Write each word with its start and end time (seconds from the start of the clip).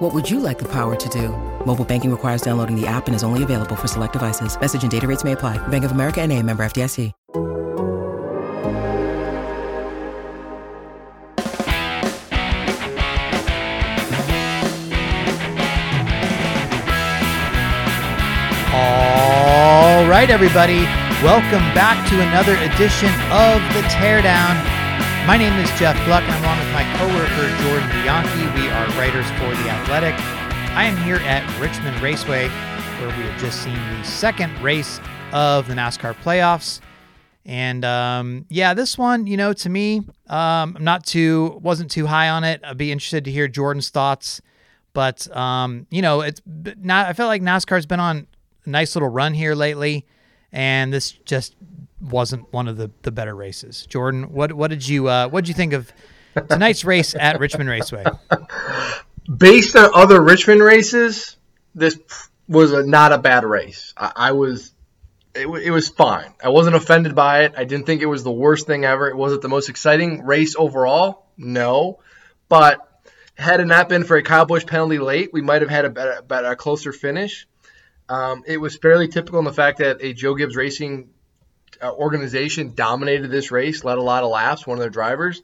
What 0.00 0.14
would 0.14 0.30
you 0.30 0.40
like 0.40 0.58
the 0.58 0.68
power 0.68 0.96
to 0.96 1.08
do? 1.10 1.28
Mobile 1.66 1.84
banking 1.84 2.10
requires 2.10 2.40
downloading 2.40 2.74
the 2.74 2.86
app 2.86 3.06
and 3.06 3.14
is 3.14 3.22
only 3.22 3.42
available 3.42 3.76
for 3.76 3.86
select 3.86 4.14
devices. 4.14 4.58
Message 4.58 4.82
and 4.82 4.90
data 4.90 5.06
rates 5.06 5.24
may 5.24 5.32
apply. 5.32 5.58
Bank 5.68 5.84
of 5.84 5.92
America 5.92 6.22
and 6.22 6.32
a 6.32 6.42
member 6.42 6.62
FDIC. 6.64 7.12
All 18.72 20.08
right, 20.08 20.30
everybody. 20.30 20.84
Welcome 21.22 21.60
back 21.74 22.08
to 22.08 22.18
another 22.22 22.54
edition 22.54 23.10
of 23.30 23.60
The 23.74 23.82
Teardown. 23.90 24.79
My 25.30 25.36
name 25.36 25.52
is 25.60 25.70
Jeff 25.78 25.94
Gluck, 26.06 26.24
and 26.24 26.32
I'm 26.32 26.42
along 26.42 26.58
with 26.58 26.72
my 26.72 26.82
coworker 26.98 27.62
Jordan 27.62 27.88
Bianchi. 27.90 28.60
We 28.60 28.68
are 28.68 28.88
writers 28.98 29.26
for 29.38 29.62
The 29.62 29.70
Athletic. 29.70 30.14
I 30.74 30.86
am 30.86 30.96
here 31.04 31.18
at 31.18 31.46
Richmond 31.60 32.02
Raceway, 32.02 32.48
where 32.48 33.16
we 33.16 33.22
have 33.22 33.40
just 33.40 33.62
seen 33.62 33.76
the 33.76 34.02
second 34.02 34.60
race 34.60 34.98
of 35.32 35.68
the 35.68 35.74
NASCAR 35.74 36.14
playoffs. 36.14 36.80
And 37.46 37.84
um, 37.84 38.44
yeah, 38.48 38.74
this 38.74 38.98
one, 38.98 39.28
you 39.28 39.36
know, 39.36 39.52
to 39.52 39.68
me, 39.68 39.98
um, 40.26 40.74
I'm 40.76 40.82
not 40.82 41.06
too 41.06 41.60
wasn't 41.62 41.92
too 41.92 42.06
high 42.06 42.28
on 42.28 42.42
it. 42.42 42.60
I'd 42.64 42.76
be 42.76 42.90
interested 42.90 43.24
to 43.26 43.30
hear 43.30 43.46
Jordan's 43.46 43.88
thoughts. 43.88 44.42
But 44.94 45.30
um, 45.36 45.86
you 45.92 46.02
know, 46.02 46.22
it's 46.22 46.42
not. 46.44 47.06
I 47.06 47.12
feel 47.12 47.26
like 47.26 47.40
NASCAR's 47.40 47.86
been 47.86 48.00
on 48.00 48.26
a 48.66 48.68
nice 48.68 48.96
little 48.96 49.08
run 49.08 49.34
here 49.34 49.54
lately, 49.54 50.08
and 50.50 50.92
this 50.92 51.12
just 51.12 51.54
wasn't 52.00 52.52
one 52.52 52.68
of 52.68 52.76
the, 52.76 52.90
the 53.02 53.10
better 53.10 53.34
races. 53.34 53.86
Jordan, 53.86 54.32
what 54.32 54.52
what 54.52 54.68
did 54.68 54.86
you 54.86 55.08
uh, 55.08 55.28
what 55.28 55.42
did 55.42 55.48
you 55.48 55.54
think 55.54 55.72
of 55.72 55.92
tonight's 56.48 56.84
race 56.84 57.14
at 57.14 57.40
Richmond 57.40 57.68
Raceway? 57.68 58.04
Based 59.36 59.76
on 59.76 59.90
other 59.94 60.20
Richmond 60.20 60.62
races, 60.62 61.36
this 61.74 61.98
was 62.48 62.72
a, 62.72 62.84
not 62.84 63.12
a 63.12 63.18
bad 63.18 63.44
race. 63.44 63.94
I, 63.96 64.12
I 64.16 64.32
was 64.32 64.72
it, 65.34 65.46
it 65.46 65.70
was 65.70 65.88
fine. 65.88 66.34
I 66.42 66.48
wasn't 66.48 66.76
offended 66.76 67.14
by 67.14 67.44
it. 67.44 67.54
I 67.56 67.64
didn't 67.64 67.86
think 67.86 68.02
it 68.02 68.06
was 68.06 68.24
the 68.24 68.32
worst 68.32 68.66
thing 68.66 68.84
ever. 68.84 69.08
It 69.08 69.16
wasn't 69.16 69.42
the 69.42 69.48
most 69.48 69.68
exciting 69.68 70.24
race 70.24 70.56
overall. 70.58 71.26
No, 71.36 72.00
but 72.48 72.86
had 73.36 73.60
it 73.60 73.66
not 73.66 73.88
been 73.88 74.04
for 74.04 74.16
a 74.16 74.22
Kyle 74.22 74.44
Busch 74.44 74.66
penalty 74.66 74.98
late, 74.98 75.32
we 75.32 75.40
might 75.40 75.62
have 75.62 75.70
had 75.70 75.84
a 75.84 75.90
better, 75.90 76.22
better 76.22 76.48
a 76.48 76.56
closer 76.56 76.92
finish. 76.92 77.46
Um, 78.08 78.42
it 78.46 78.58
was 78.58 78.76
fairly 78.76 79.08
typical 79.08 79.38
in 79.38 79.44
the 79.44 79.52
fact 79.52 79.78
that 79.78 79.98
a 80.02 80.12
Joe 80.12 80.34
Gibbs 80.34 80.56
Racing 80.56 81.10
organization 81.82 82.74
dominated 82.74 83.28
this 83.28 83.50
race, 83.50 83.84
led 83.84 83.98
a 83.98 84.02
lot 84.02 84.24
of 84.24 84.30
laps, 84.30 84.66
one 84.66 84.78
of 84.78 84.80
their 84.80 84.90
drivers. 84.90 85.42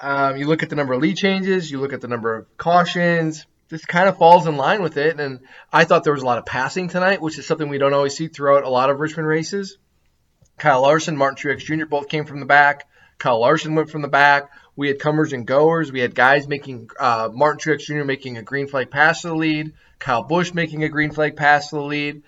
Um, 0.00 0.36
you 0.36 0.46
look 0.46 0.62
at 0.62 0.70
the 0.70 0.76
number 0.76 0.94
of 0.94 1.02
lead 1.02 1.16
changes, 1.16 1.70
you 1.70 1.78
look 1.80 1.92
at 1.92 2.00
the 2.00 2.08
number 2.08 2.34
of 2.34 2.56
cautions. 2.56 3.46
This 3.68 3.84
kind 3.84 4.08
of 4.08 4.18
falls 4.18 4.46
in 4.46 4.56
line 4.56 4.82
with 4.82 4.96
it, 4.96 5.20
and 5.20 5.40
I 5.72 5.84
thought 5.84 6.02
there 6.02 6.12
was 6.12 6.22
a 6.22 6.26
lot 6.26 6.38
of 6.38 6.46
passing 6.46 6.88
tonight, 6.88 7.20
which 7.20 7.38
is 7.38 7.46
something 7.46 7.68
we 7.68 7.78
don't 7.78 7.94
always 7.94 8.16
see 8.16 8.26
throughout 8.26 8.64
a 8.64 8.68
lot 8.68 8.90
of 8.90 8.98
Richmond 8.98 9.28
races. 9.28 9.78
Kyle 10.58 10.82
Larson, 10.82 11.16
Martin 11.16 11.36
Truex 11.36 11.60
Jr. 11.60 11.86
both 11.86 12.08
came 12.08 12.24
from 12.24 12.40
the 12.40 12.46
back. 12.46 12.88
Kyle 13.18 13.40
Larson 13.40 13.74
went 13.74 13.90
from 13.90 14.02
the 14.02 14.08
back. 14.08 14.50
We 14.74 14.88
had 14.88 14.98
comers 14.98 15.32
and 15.32 15.46
goers. 15.46 15.92
We 15.92 16.00
had 16.00 16.14
guys 16.14 16.48
making 16.48 16.90
uh, 16.98 17.28
Martin 17.32 17.60
Truex 17.60 17.80
Jr. 17.82 18.04
making 18.04 18.38
a 18.38 18.42
green 18.42 18.66
flag 18.66 18.90
pass 18.90 19.22
to 19.22 19.28
the 19.28 19.34
lead. 19.34 19.74
Kyle 19.98 20.22
Busch 20.22 20.52
making 20.54 20.82
a 20.84 20.88
green 20.88 21.12
flag 21.12 21.36
pass 21.36 21.70
to 21.70 21.76
the 21.76 21.82
lead. 21.82 22.22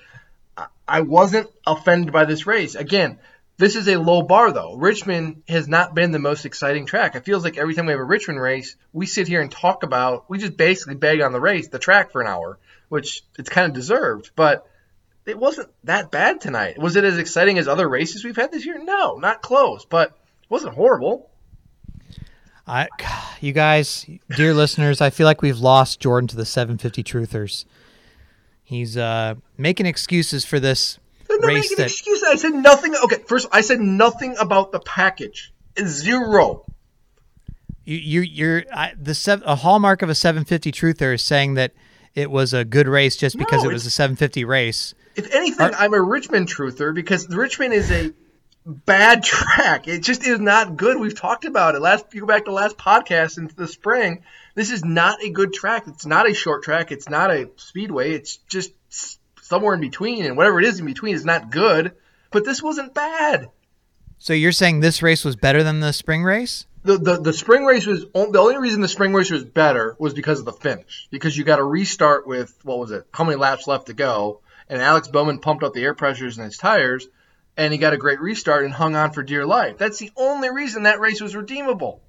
I 0.92 1.00
wasn't 1.00 1.48
offended 1.66 2.12
by 2.12 2.26
this 2.26 2.47
race. 2.47 2.75
Again, 2.75 3.19
this 3.56 3.76
is 3.76 3.88
a 3.88 3.97
low 3.97 4.20
bar 4.20 4.53
though. 4.53 4.75
Richmond 4.76 5.42
has 5.48 5.66
not 5.66 5.94
been 5.94 6.10
the 6.10 6.19
most 6.19 6.44
exciting 6.44 6.84
track. 6.84 7.14
It 7.14 7.25
feels 7.25 7.44
like 7.44 7.56
every 7.56 7.75
time 7.75 7.86
we 7.86 7.92
have 7.92 8.00
a 8.00 8.04
Richmond 8.04 8.38
race, 8.38 8.76
we 8.92 9.06
sit 9.06 9.26
here 9.26 9.41
and 9.41 9.50
talk 9.50 9.84
about, 9.84 10.28
we 10.28 10.36
just 10.36 10.58
basically 10.58 10.97
beg 10.97 11.22
on 11.22 11.32
the 11.32 11.41
race, 11.41 11.69
the 11.69 11.78
track 11.78 12.12
for 12.12 12.20
an 12.20 12.26
hour, 12.26 12.58
which 12.91 13.22
it's 13.38 13.48
kind 13.48 13.66
of 13.66 13.72
deserved. 13.72 14.32
But 14.36 14.66
it 15.25 15.38
wasn't 15.38 15.70
that 15.84 16.10
bad 16.10 16.42
tonight. 16.42 16.78
Was 16.78 16.97
it 16.97 17.04
as 17.04 17.16
exciting 17.16 17.56
as 17.56 17.69
other 17.69 17.88
races 17.88 18.22
we've 18.22 18.36
had 18.36 18.52
this 18.52 18.66
year? 18.66 18.78
No, 18.78 19.16
not 19.16 19.41
close, 19.41 19.86
but 19.86 20.10
it 20.42 20.50
wasn't 20.50 20.75
horrible. 20.75 21.31
I, 22.66 22.88
you 23.41 23.54
guys, 23.54 24.04
dear 24.36 24.52
listeners, 24.52 25.00
I 25.00 25.08
feel 25.08 25.25
like 25.25 25.41
we've 25.41 25.58
lost 25.58 26.00
Jordan 26.00 26.28
to 26.28 26.36
the 26.36 26.44
750 26.44 27.02
truthers. 27.02 27.64
He's 28.72 28.96
uh, 28.96 29.34
making 29.58 29.86
excuses 29.86 30.44
for 30.44 30.58
this 30.58 30.98
race 31.28 31.64
making 31.64 31.76
that 31.76 31.90
excuses. 31.90 32.24
I 32.26 32.36
said 32.36 32.54
nothing. 32.54 32.94
Okay, 33.04 33.18
first 33.26 33.48
I 33.52 33.60
said 33.60 33.80
nothing 33.80 34.36
about 34.40 34.72
the 34.72 34.80
package. 34.80 35.52
Zero. 35.84 36.64
you, 37.84 37.96
you 37.96 38.20
you're 38.20 38.64
I, 38.72 38.94
the 38.98 39.14
sev- 39.14 39.42
a 39.44 39.56
hallmark 39.56 40.02
of 40.02 40.08
a 40.08 40.14
750 40.14 40.72
truther 40.72 41.14
is 41.14 41.22
saying 41.22 41.54
that 41.54 41.72
it 42.14 42.30
was 42.30 42.52
a 42.52 42.64
good 42.64 42.88
race 42.88 43.16
just 43.16 43.38
because 43.38 43.62
No, 43.62 43.70
it 43.70 43.72
was 43.72 43.86
a 43.86 43.90
750 43.90 44.44
race. 44.44 44.94
If 45.16 45.34
anything, 45.34 45.70
I'm 45.76 45.92
a 45.92 46.00
Richmond 46.00 46.48
truther 46.48 46.94
because 46.94 47.28
Richmond 47.28 47.74
is 47.74 47.90
a 47.90 48.12
bad 48.64 49.22
track. 49.22 49.88
It 49.88 50.02
just 50.02 50.26
is 50.26 50.40
not 50.40 50.76
good. 50.76 50.98
We've 50.98 51.18
talked 51.18 51.44
about 51.44 51.74
it. 51.74 51.80
Last 51.80 52.06
you 52.12 52.20
go 52.20 52.26
back 52.26 52.44
to 52.44 52.50
the 52.50 52.54
last 52.54 52.76
podcast 52.78 53.38
into 53.38 53.54
the 53.54 53.68
spring. 53.68 54.22
This 54.54 54.70
is 54.70 54.84
not 54.84 55.22
a 55.22 55.30
good 55.30 55.52
track. 55.52 55.84
It's 55.86 56.06
not 56.06 56.28
a 56.28 56.34
short 56.34 56.62
track. 56.62 56.92
It's 56.92 57.08
not 57.08 57.30
a 57.30 57.50
speedway. 57.56 58.12
It's 58.12 58.36
just 58.48 58.72
somewhere 59.40 59.74
in 59.74 59.80
between, 59.80 60.24
and 60.24 60.36
whatever 60.36 60.60
it 60.60 60.66
is 60.66 60.80
in 60.80 60.86
between 60.86 61.14
is 61.14 61.24
not 61.24 61.50
good. 61.50 61.92
But 62.30 62.44
this 62.44 62.62
wasn't 62.62 62.94
bad. 62.94 63.50
So 64.18 64.32
you're 64.32 64.52
saying 64.52 64.80
this 64.80 65.02
race 65.02 65.24
was 65.24 65.36
better 65.36 65.62
than 65.62 65.80
the 65.80 65.92
spring 65.92 66.22
race? 66.22 66.66
The, 66.84 66.98
the, 66.98 67.20
the 67.20 67.32
spring 67.32 67.64
race 67.64 67.86
was 67.86 68.06
the 68.12 68.38
only 68.38 68.58
reason 68.58 68.80
the 68.80 68.88
spring 68.88 69.12
race 69.12 69.30
was 69.30 69.44
better 69.44 69.96
was 69.98 70.14
because 70.14 70.38
of 70.38 70.44
the 70.44 70.52
finish. 70.52 71.08
Because 71.10 71.36
you 71.36 71.44
got 71.44 71.56
to 71.56 71.64
restart 71.64 72.26
with 72.26 72.56
what 72.62 72.78
was 72.78 72.90
it? 72.90 73.06
How 73.12 73.24
many 73.24 73.36
laps 73.36 73.66
left 73.66 73.86
to 73.86 73.94
go? 73.94 74.40
And 74.69 74.80
Alex 74.80 75.08
Bowman 75.08 75.40
pumped 75.40 75.64
up 75.64 75.74
the 75.74 75.82
air 75.82 75.94
pressures 75.94 76.38
in 76.38 76.44
his 76.44 76.56
tires, 76.56 77.06
and 77.56 77.72
he 77.72 77.78
got 77.78 77.92
a 77.92 77.98
great 77.98 78.20
restart 78.20 78.64
and 78.64 78.72
hung 78.72 78.96
on 78.96 79.12
for 79.12 79.22
dear 79.22 79.44
life. 79.44 79.76
That's 79.76 79.98
the 79.98 80.12
only 80.16 80.50
reason 80.50 80.84
that 80.84 81.00
race 81.00 81.20
was 81.20 81.36
redeemable. 81.36 82.00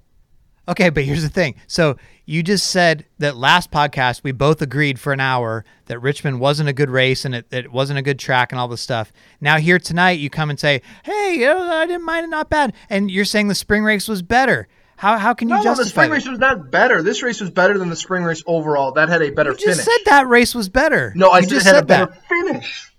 Okay, 0.68 0.88
but 0.88 1.04
here's 1.04 1.22
the 1.22 1.28
thing. 1.28 1.56
So 1.66 1.96
you 2.24 2.42
just 2.42 2.70
said 2.70 3.04
that 3.18 3.36
last 3.36 3.70
podcast 3.70 4.22
we 4.22 4.32
both 4.32 4.62
agreed 4.62 4.98
for 4.98 5.12
an 5.12 5.20
hour 5.20 5.64
that 5.86 5.98
Richmond 5.98 6.40
wasn't 6.40 6.70
a 6.70 6.72
good 6.72 6.88
race 6.88 7.26
and 7.26 7.34
it, 7.34 7.46
it 7.50 7.70
wasn't 7.70 7.98
a 7.98 8.02
good 8.02 8.18
track 8.18 8.50
and 8.50 8.58
all 8.58 8.66
this 8.68 8.80
stuff. 8.80 9.12
Now 9.42 9.58
here 9.58 9.78
tonight 9.78 10.12
you 10.20 10.30
come 10.30 10.48
and 10.48 10.58
say, 10.58 10.80
"Hey, 11.04 11.34
you 11.40 11.46
know, 11.46 11.58
I 11.62 11.86
didn't 11.86 12.04
mind 12.06 12.24
it, 12.24 12.28
not 12.30 12.48
bad," 12.48 12.72
and 12.88 13.10
you're 13.10 13.26
saying 13.26 13.48
the 13.48 13.54
spring 13.54 13.84
race 13.84 14.08
was 14.08 14.22
better. 14.22 14.66
How 14.96 15.18
how 15.18 15.34
can 15.34 15.48
you 15.50 15.56
No, 15.56 15.62
no, 15.62 15.74
the 15.74 15.84
spring 15.84 16.08
that? 16.08 16.14
race 16.16 16.26
was 16.28 16.38
not 16.38 16.70
better. 16.70 17.02
This 17.02 17.22
race 17.22 17.40
was 17.42 17.50
better 17.50 17.76
than 17.76 17.90
the 17.90 17.96
spring 17.96 18.24
race 18.24 18.42
overall. 18.46 18.92
That 18.92 19.10
had 19.10 19.20
a 19.20 19.30
better 19.30 19.50
You 19.50 19.56
just 19.58 19.82
finish. 19.82 19.84
said 19.84 20.10
that 20.10 20.28
race 20.28 20.54
was 20.54 20.70
better. 20.70 21.12
no, 21.14 21.28
I 21.28 21.38
you 21.40 21.42
said 21.42 21.50
just 21.50 21.66
it 21.66 21.68
had 21.68 21.74
a 21.74 21.78
said 21.80 21.86
better 21.88 22.06
that. 22.12 22.28
finish. 22.28 22.90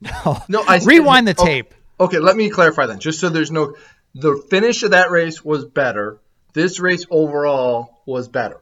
No, 0.00 0.42
No, 0.48 0.64
I 0.66 0.78
said- 0.78 0.88
rewind 0.88 1.28
the 1.28 1.32
okay. 1.38 1.44
tape. 1.44 1.74
Okay, 2.00 2.18
let 2.18 2.36
me 2.36 2.50
clarify 2.50 2.86
then, 2.86 2.98
just 3.00 3.20
so 3.20 3.28
there's 3.28 3.50
no. 3.50 3.74
The 4.14 4.42
finish 4.50 4.82
of 4.84 4.92
that 4.92 5.10
race 5.10 5.44
was 5.44 5.64
better. 5.64 6.18
This 6.54 6.80
race 6.80 7.04
overall 7.10 8.02
was 8.06 8.28
better. 8.28 8.60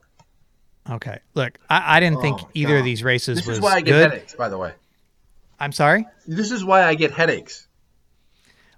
Okay, 0.88 1.18
look, 1.34 1.58
I, 1.68 1.96
I 1.96 2.00
didn't 2.00 2.20
think 2.20 2.38
Oh, 2.42 2.48
either 2.54 2.78
of 2.78 2.84
these 2.84 3.02
races 3.02 3.38
This 3.38 3.46
was 3.46 3.56
is 3.58 3.62
why 3.62 3.74
I 3.74 3.80
get 3.80 3.92
good. 3.92 4.10
headaches, 4.12 4.34
by 4.34 4.48
the 4.48 4.58
way. 4.58 4.72
I'm 5.58 5.72
sorry. 5.72 6.06
This 6.26 6.50
is 6.52 6.64
why 6.64 6.84
I 6.84 6.94
get 6.94 7.10
headaches. 7.12 7.66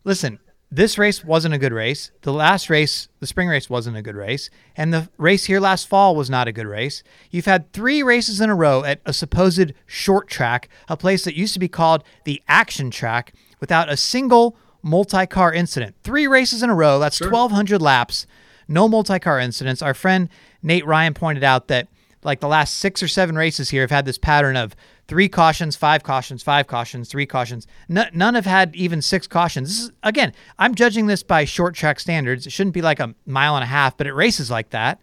Listen, 0.04 0.38
this 0.70 0.96
race 0.96 1.24
wasn't 1.24 1.54
a 1.54 1.58
good 1.58 1.72
race. 1.72 2.10
The 2.22 2.32
last 2.32 2.70
race, 2.70 3.08
the 3.20 3.26
spring 3.26 3.48
race, 3.48 3.68
wasn't 3.68 3.96
a 3.96 4.02
good 4.02 4.14
race. 4.14 4.48
And 4.76 4.92
the 4.92 5.08
race 5.18 5.44
here 5.46 5.60
last 5.60 5.88
fall 5.88 6.14
was 6.14 6.30
not 6.30 6.48
a 6.48 6.52
good 6.52 6.66
race. 6.66 7.02
You've 7.30 7.46
had 7.46 7.72
three 7.72 8.02
races 8.02 8.40
in 8.40 8.48
a 8.48 8.54
row 8.54 8.84
at 8.84 9.00
a 9.04 9.12
supposed 9.12 9.72
short 9.86 10.28
track, 10.28 10.68
a 10.88 10.96
place 10.96 11.24
that 11.24 11.34
used 11.36 11.54
to 11.54 11.60
be 11.60 11.68
called 11.68 12.04
the 12.24 12.42
action 12.48 12.90
track, 12.90 13.32
without 13.60 13.90
a 13.90 13.96
single 13.96 14.56
multi 14.82 15.26
car 15.26 15.52
incident. 15.52 15.96
Three 16.04 16.26
races 16.26 16.62
in 16.62 16.70
a 16.70 16.74
row, 16.74 16.98
that's 16.98 17.20
1,200 17.20 17.82
laps, 17.82 18.26
no 18.68 18.88
multi 18.88 19.18
car 19.18 19.40
incidents. 19.40 19.82
Our 19.82 19.94
friend 19.94 20.28
Nate 20.62 20.86
Ryan 20.86 21.14
pointed 21.14 21.42
out 21.42 21.68
that 21.68 21.88
like 22.22 22.40
the 22.40 22.48
last 22.48 22.74
six 22.74 23.02
or 23.02 23.08
seven 23.08 23.36
races 23.36 23.70
here 23.70 23.82
have 23.82 23.90
had 23.90 24.04
this 24.04 24.18
pattern 24.18 24.56
of 24.56 24.74
three 25.06 25.28
cautions, 25.28 25.76
five 25.76 26.02
cautions, 26.02 26.42
five 26.42 26.66
cautions, 26.66 27.08
three 27.08 27.26
cautions. 27.26 27.66
N- 27.88 28.10
none 28.12 28.34
have 28.34 28.44
had 28.44 28.74
even 28.76 29.00
six 29.00 29.26
cautions. 29.26 29.68
This 29.68 29.78
is 29.84 29.92
again, 30.02 30.32
I'm 30.58 30.74
judging 30.74 31.06
this 31.06 31.22
by 31.22 31.44
short 31.44 31.74
track 31.74 32.00
standards. 32.00 32.46
It 32.46 32.52
shouldn't 32.52 32.74
be 32.74 32.82
like 32.82 33.00
a 33.00 33.14
mile 33.24 33.56
and 33.56 33.64
a 33.64 33.68
half, 33.68 33.96
but 33.96 34.06
it 34.06 34.12
races 34.14 34.50
like 34.50 34.70
that. 34.70 35.00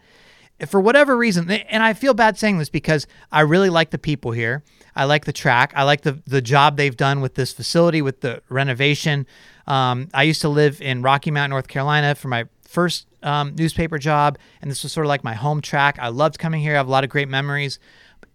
for 0.68 0.80
whatever 0.80 1.18
reason, 1.18 1.50
and 1.50 1.84
I 1.84 1.94
feel 1.94 2.14
bad 2.14 2.38
saying 2.38 2.60
this 2.60 2.70
because 2.70 3.08
I 3.32 3.42
really 3.42 3.70
like 3.70 3.90
the 3.90 3.98
people 3.98 4.32
here. 4.32 4.64
I 4.96 5.04
like 5.06 5.26
the 5.26 5.34
track. 5.34 5.74
I 5.76 5.84
like 5.84 6.02
the 6.02 6.22
the 6.26 6.42
job 6.42 6.78
they've 6.78 6.96
done 6.96 7.22
with 7.22 7.36
this 7.36 7.52
facility, 7.52 8.02
with 8.02 8.22
the 8.22 8.42
renovation. 8.50 9.26
Um, 9.68 10.10
I 10.14 10.24
used 10.24 10.42
to 10.42 10.50
live 10.50 10.82
in 10.82 11.02
Rocky 11.02 11.32
Mount, 11.32 11.50
North 11.50 11.68
Carolina, 11.68 12.16
for 12.16 12.28
my 12.28 12.46
first 12.76 13.08
um, 13.24 13.56
newspaper 13.56 13.98
job, 13.98 14.38
and 14.62 14.70
this 14.70 14.84
was 14.84 14.92
sort 14.92 15.06
of 15.06 15.08
like 15.08 15.24
my 15.24 15.34
home 15.34 15.62
track. 15.62 15.98
I 15.98 16.10
loved 16.10 16.38
coming 16.38 16.60
here. 16.60 16.74
I 16.74 16.78
have 16.78 16.88
a 16.90 16.92
lot 16.92 17.06
of 17.06 17.10
great 17.10 17.30
memories, 17.30 17.80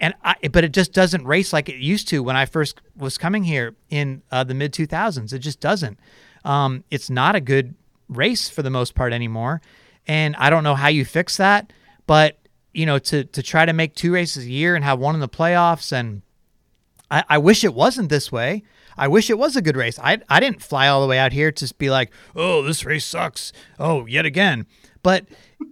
and 0.00 0.14
I, 0.24 0.34
but 0.50 0.64
it 0.64 0.72
just 0.72 0.94
doesn't 0.94 1.26
race 1.26 1.52
like 1.52 1.68
it 1.68 1.76
used 1.76 2.08
to 2.08 2.22
when 2.22 2.36
I 2.36 2.46
first 2.46 2.80
was 2.96 3.18
coming 3.18 3.44
here 3.44 3.76
in 3.90 4.22
uh, 4.32 4.42
the 4.42 4.54
mid 4.54 4.72
2000s. 4.72 5.34
It 5.34 5.40
just 5.40 5.60
doesn't. 5.60 6.00
Um, 6.42 6.84
it's 6.90 7.10
not 7.10 7.36
a 7.36 7.40
good 7.40 7.74
race 8.08 8.48
for 8.48 8.62
the 8.62 8.70
most 8.70 8.94
part 8.94 9.12
anymore, 9.12 9.60
and 10.06 10.34
I 10.36 10.48
don't 10.48 10.64
know 10.64 10.74
how 10.74 10.88
you 10.88 11.04
fix 11.04 11.36
that. 11.36 11.70
But 12.06 12.38
you 12.72 12.86
know, 12.86 12.98
to 12.98 13.24
to 13.24 13.42
try 13.42 13.66
to 13.66 13.74
make 13.74 13.94
two 13.94 14.12
races 14.14 14.46
a 14.46 14.50
year 14.50 14.74
and 14.74 14.82
have 14.82 14.98
one 14.98 15.14
in 15.14 15.20
the 15.20 15.28
playoffs, 15.28 15.92
and 15.92 16.22
I, 17.10 17.24
I 17.28 17.38
wish 17.38 17.62
it 17.62 17.74
wasn't 17.74 18.08
this 18.08 18.32
way. 18.32 18.62
I 18.96 19.08
wish 19.08 19.30
it 19.30 19.38
was 19.38 19.56
a 19.56 19.62
good 19.62 19.76
race. 19.76 19.98
I 19.98 20.18
I 20.28 20.40
didn't 20.40 20.62
fly 20.62 20.88
all 20.88 21.00
the 21.00 21.06
way 21.06 21.18
out 21.18 21.32
here 21.32 21.52
to 21.52 21.74
be 21.74 21.90
like, 21.90 22.10
oh, 22.34 22.62
this 22.62 22.84
race 22.84 23.04
sucks. 23.04 23.52
Oh, 23.78 24.06
yet 24.06 24.26
again. 24.26 24.66
But 25.02 25.26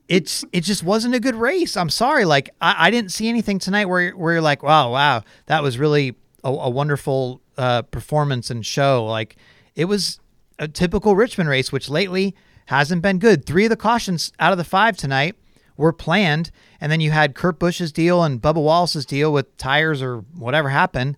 it's 0.08 0.44
it 0.52 0.62
just 0.62 0.82
wasn't 0.82 1.14
a 1.14 1.20
good 1.20 1.34
race. 1.34 1.76
I'm 1.76 1.90
sorry. 1.90 2.24
Like 2.24 2.50
I, 2.60 2.86
I 2.86 2.90
didn't 2.90 3.12
see 3.12 3.28
anything 3.28 3.58
tonight 3.58 3.86
where 3.86 4.10
where 4.12 4.34
you're 4.34 4.42
like, 4.42 4.62
wow, 4.62 4.92
wow, 4.92 5.22
that 5.46 5.62
was 5.62 5.78
really 5.78 6.16
a, 6.44 6.48
a 6.50 6.70
wonderful 6.70 7.40
uh, 7.56 7.82
performance 7.82 8.50
and 8.50 8.64
show. 8.64 9.04
Like 9.04 9.36
it 9.74 9.86
was 9.86 10.20
a 10.58 10.68
typical 10.68 11.14
Richmond 11.14 11.48
race, 11.48 11.70
which 11.70 11.88
lately 11.88 12.34
hasn't 12.66 13.02
been 13.02 13.18
good. 13.18 13.46
Three 13.46 13.64
of 13.64 13.70
the 13.70 13.76
cautions 13.76 14.32
out 14.38 14.52
of 14.52 14.58
the 14.58 14.64
five 14.64 14.96
tonight 14.96 15.36
were 15.76 15.92
planned. 15.92 16.50
And 16.80 16.92
then 16.92 17.00
you 17.00 17.10
had 17.10 17.34
Kurt 17.34 17.58
Busch's 17.58 17.92
deal 17.92 18.22
and 18.22 18.42
Bubba 18.42 18.62
Wallace's 18.62 19.06
deal 19.06 19.32
with 19.32 19.56
tires 19.56 20.02
or 20.02 20.18
whatever 20.36 20.68
happened. 20.68 21.16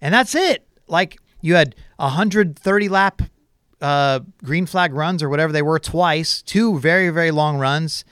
And 0.00 0.14
that's 0.14 0.34
it. 0.34 0.66
Like 0.86 1.18
you 1.42 1.54
had 1.56 1.74
130 1.96 2.88
lap 2.88 3.22
uh, 3.82 4.20
green 4.42 4.64
flag 4.64 4.94
runs 4.94 5.22
or 5.22 5.28
whatever 5.28 5.52
they 5.52 5.60
were 5.60 5.78
twice, 5.78 6.40
two 6.40 6.78
very, 6.78 7.10
very 7.10 7.32
long 7.32 7.58
runs. 7.58 8.04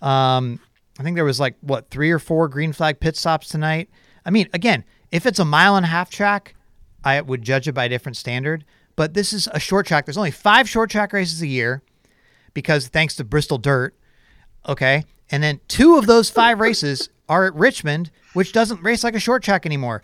Um, 0.00 0.60
I 0.98 1.02
think 1.02 1.16
there 1.16 1.24
was 1.24 1.40
like, 1.40 1.56
what, 1.62 1.90
three 1.90 2.10
or 2.10 2.18
four 2.18 2.48
green 2.48 2.72
flag 2.72 3.00
pit 3.00 3.16
stops 3.16 3.48
tonight. 3.48 3.88
I 4.24 4.30
mean, 4.30 4.48
again, 4.52 4.84
if 5.10 5.26
it's 5.26 5.38
a 5.38 5.44
mile 5.44 5.76
and 5.76 5.84
a 5.84 5.88
half 5.88 6.10
track, 6.10 6.54
I 7.02 7.20
would 7.20 7.42
judge 7.42 7.66
it 7.66 7.72
by 7.72 7.86
a 7.86 7.88
different 7.88 8.16
standard. 8.16 8.64
But 8.94 9.14
this 9.14 9.32
is 9.32 9.48
a 9.52 9.60
short 9.60 9.86
track. 9.86 10.06
There's 10.06 10.16
only 10.16 10.30
five 10.30 10.68
short 10.68 10.90
track 10.90 11.12
races 11.12 11.42
a 11.42 11.46
year 11.46 11.82
because 12.54 12.88
thanks 12.88 13.16
to 13.16 13.24
Bristol 13.24 13.58
Dirt. 13.58 13.94
Okay. 14.68 15.04
And 15.30 15.42
then 15.42 15.60
two 15.68 15.96
of 15.96 16.06
those 16.06 16.30
five 16.30 16.60
races 16.60 17.08
are 17.28 17.46
at 17.46 17.54
Richmond, 17.54 18.10
which 18.32 18.52
doesn't 18.52 18.82
race 18.82 19.04
like 19.04 19.14
a 19.14 19.20
short 19.20 19.42
track 19.42 19.66
anymore. 19.66 20.02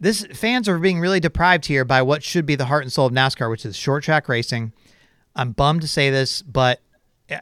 This 0.00 0.24
fans 0.32 0.68
are 0.68 0.78
being 0.78 0.98
really 0.98 1.20
deprived 1.20 1.66
here 1.66 1.84
by 1.84 2.00
what 2.02 2.22
should 2.22 2.46
be 2.46 2.56
the 2.56 2.64
heart 2.64 2.82
and 2.82 2.92
soul 2.92 3.06
of 3.06 3.12
NASCAR, 3.12 3.50
which 3.50 3.66
is 3.66 3.76
short 3.76 4.02
track 4.02 4.28
racing. 4.28 4.72
I'm 5.36 5.52
bummed 5.52 5.82
to 5.82 5.88
say 5.88 6.10
this, 6.10 6.40
but 6.42 6.80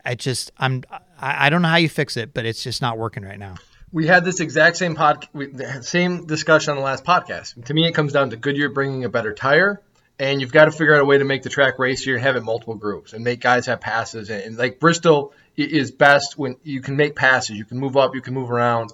I 0.05 0.16
just 0.16 0.50
I'm 0.58 0.82
I 1.19 1.50
don't 1.50 1.62
know 1.62 1.69
how 1.69 1.76
you 1.76 1.88
fix 1.88 2.16
it, 2.16 2.34
but 2.34 2.44
it's 2.44 2.62
just 2.62 2.82
not 2.82 2.99
working 2.99 3.22
right 3.22 3.38
now. 3.38 3.55
We 3.90 4.06
had 4.06 4.25
this 4.25 4.40
exact 4.40 4.76
same 4.76 4.94
pod, 4.94 5.28
same 5.81 6.26
discussion 6.26 6.72
on 6.72 6.76
the 6.76 6.82
last 6.82 7.05
podcast. 7.05 7.64
To 7.64 7.75
me, 7.75 7.87
it 7.87 7.93
comes 7.93 8.12
down 8.12 8.31
to 8.31 8.37
Goodyear 8.37 8.69
bringing 8.69 9.04
a 9.04 9.08
better 9.08 9.32
tire, 9.32 9.81
and 10.19 10.40
you've 10.40 10.52
got 10.52 10.66
to 10.66 10.72
figure 10.72 10.94
out 10.94 11.00
a 11.00 11.06
way 11.06 11.16
to 11.16 11.25
make 11.25 11.43
the 11.43 11.49
track 11.49 11.78
racier 11.78 12.16
and 12.16 12.22
have 12.22 12.37
it 12.37 12.43
multiple 12.43 12.75
groups 12.75 13.14
and 13.14 13.25
make 13.25 13.40
guys 13.40 13.66
have 13.66 13.81
passes. 13.81 14.28
And, 14.28 14.43
and 14.43 14.58
like 14.58 14.78
Bristol 14.78 15.32
is 15.56 15.90
best 15.90 16.37
when 16.37 16.56
you 16.62 16.82
can 16.82 16.96
make 16.96 17.16
passes. 17.16 17.56
You 17.56 17.64
can 17.64 17.78
move 17.78 17.96
up, 17.96 18.14
you 18.14 18.20
can 18.20 18.34
move 18.34 18.50
around. 18.50 18.93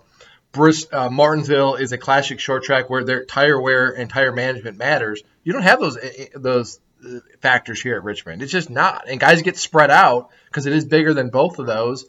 Brist, 0.54 0.94
uh, 0.94 1.10
Martinsville 1.10 1.74
is 1.74 1.92
a 1.92 1.98
classic 1.98 2.38
short 2.38 2.62
track 2.62 2.88
where 2.88 3.04
their 3.04 3.24
tire 3.24 3.60
wear 3.60 3.90
and 3.90 4.08
tire 4.08 4.32
management 4.32 4.78
matters. 4.78 5.22
You 5.42 5.52
don't 5.52 5.62
have 5.62 5.80
those 5.80 5.96
eh, 5.96 6.10
eh, 6.18 6.26
those 6.36 6.78
uh, 7.04 7.18
factors 7.42 7.82
here 7.82 7.96
at 7.96 8.04
Richmond. 8.04 8.40
It's 8.40 8.52
just 8.52 8.70
not. 8.70 9.08
And 9.08 9.18
guys 9.18 9.42
get 9.42 9.56
spread 9.56 9.90
out 9.90 10.30
because 10.46 10.66
it 10.66 10.72
is 10.72 10.84
bigger 10.84 11.12
than 11.12 11.30
both 11.30 11.58
of 11.58 11.66
those. 11.66 12.06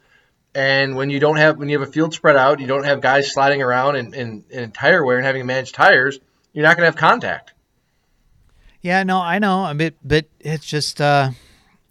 And 0.53 0.95
when 0.95 1.09
you 1.09 1.19
don't 1.19 1.37
have 1.37 1.57
when 1.57 1.69
you 1.69 1.79
have 1.79 1.89
a 1.89 1.91
field 1.91 2.13
spread 2.13 2.37
out, 2.37 2.59
you 2.59 2.67
don't 2.67 2.85
have 2.85 3.01
guys 3.01 3.33
sliding 3.33 3.63
around 3.63 3.95
in, 3.95 4.13
in, 4.13 4.45
in 4.51 4.71
tire 4.71 5.03
wear 5.03 5.17
and 5.17 5.25
having 5.25 5.41
to 5.41 5.45
manage 5.45 5.71
tires. 5.71 6.19
You're 6.53 6.63
not 6.63 6.77
going 6.77 6.85
to 6.85 6.91
have 6.91 6.95
contact. 6.95 7.53
Yeah, 8.81 9.03
no, 9.03 9.19
I 9.19 9.39
know. 9.39 9.73
but 9.75 9.95
but 10.03 10.27
it's 10.39 10.65
just 10.65 11.01
uh, 11.01 11.31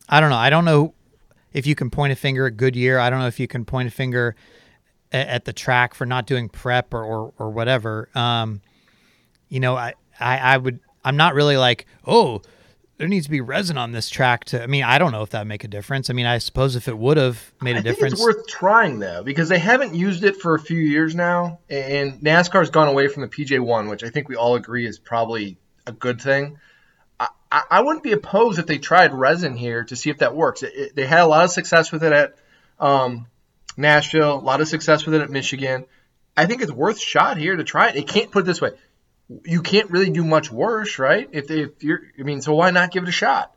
I 0.09 0.21
don't 0.21 0.31
know. 0.31 0.37
I 0.37 0.51
don't 0.51 0.65
know 0.65 0.95
if 1.53 1.67
you 1.67 1.75
can 1.75 1.91
point 1.91 2.13
a 2.13 2.17
finger 2.17 2.47
at 2.47 2.57
Goodyear. 2.57 3.01
I 3.01 3.11
don't 3.11 3.19
know 3.19 3.27
if 3.27 3.41
you 3.41 3.49
can 3.49 3.65
point 3.65 3.89
a 3.89 3.91
finger 3.91 4.37
at, 5.15 5.45
the 5.45 5.53
track 5.53 5.95
for 5.95 6.07
not 6.07 6.27
doing 6.27 6.49
prep 6.49 6.93
or 6.93 7.05
or, 7.05 7.33
or 7.39 7.51
whatever. 7.51 8.09
Um, 8.15 8.61
you 9.49 9.61
know, 9.61 9.77
I, 9.77 9.95
I 10.19 10.39
I 10.39 10.57
would 10.57 10.81
I'm 11.05 11.17
not 11.17 11.35
really 11.35 11.57
like 11.57 11.87
oh 12.07 12.43
there 12.97 13.09
needs 13.09 13.27
to 13.27 13.31
be 13.31 13.41
resin 13.41 13.77
on 13.77 13.93
this 13.93 14.09
track 14.09 14.45
to 14.47 14.63
I 14.63 14.67
mean 14.67 14.85
I 14.85 14.99
don't 14.99 15.13
know 15.13 15.23
if 15.23 15.31
that 15.31 15.41
would 15.41 15.49
make 15.49 15.65
a 15.65 15.69
difference. 15.69 16.11
I 16.11 16.13
mean 16.13 16.27
I 16.27 16.39
suppose 16.39 16.77
if 16.77 16.89
it 16.89 16.97
would 16.97 17.17
have 17.17 17.53
made 17.63 17.77
a 17.77 17.81
I 17.81 17.83
difference. 17.83 18.15
it's 18.15 18.23
worth 18.23 18.47
trying 18.47 18.99
though 18.99 19.23
because 19.23 19.49
they 19.49 19.59
haven't 19.59 19.95
used 19.95 20.25
it 20.25 20.37
for 20.37 20.55
a 20.55 20.61
few 20.61 20.79
years 20.79 21.15
now 21.15 21.61
and 21.71 22.21
NASCAR's 22.21 22.71
gone 22.71 22.89
away 22.89 23.09
from 23.09 23.23
the 23.23 23.29
PJ1 23.29 23.89
which 23.89 24.05
I 24.05 24.11
think 24.11 24.29
we 24.29 24.37
all 24.37 24.55
agree 24.57 24.87
is 24.87 24.99
probably 24.99 25.59
a 25.87 25.93
good 25.93 26.21
thing. 26.21 26.59
I, 27.55 27.63
I 27.71 27.81
wouldn't 27.83 28.03
be 28.03 28.11
opposed 28.11 28.59
if 28.59 28.67
they 28.67 28.79
tried 28.79 29.15
resin 29.15 29.57
here 29.57 29.85
to 29.85 29.95
see 29.95 30.11
if 30.11 30.19
that 30.19 30.35
works. 30.35 30.65
It, 30.65 30.73
it, 30.75 30.97
they 30.97 31.07
had 31.07 31.21
a 31.21 31.27
lot 31.27 31.45
of 31.45 31.53
success 31.53 31.93
with 31.93 32.03
it 32.03 32.13
at 32.13 32.35
um, 32.81 33.29
Nashville, 33.77 34.39
a 34.39 34.41
lot 34.41 34.61
of 34.61 34.69
success 34.69 35.05
with 35.05 35.15
it 35.15 35.23
at 35.23 35.31
Michigan. 35.31 35.87
I 36.37 36.47
think 36.47 36.63
it's 36.63 36.73
worth 36.73 36.99
shot 36.99 37.37
here 37.37 37.57
to 37.57 37.65
try 37.65 37.89
it. 37.91 37.97
It 37.97 38.09
can't 38.09 38.31
put 38.31 38.41
it 38.41 38.47
this 38.47 38.61
way. 38.61 38.71
You 39.45 39.63
can't 39.63 39.91
really 39.91 40.11
do 40.11 40.25
much 40.25 40.51
worse, 40.51 40.99
right? 40.99 41.29
If, 41.33 41.47
they, 41.47 41.63
if 41.63 41.83
you're, 41.83 42.03
I 42.19 42.23
mean, 42.23 42.43
so 42.43 42.55
why 42.55 42.71
not 42.71 42.91
give 42.91 43.05
it 43.05 43.09
a 43.09 43.13
shot? 43.13 43.55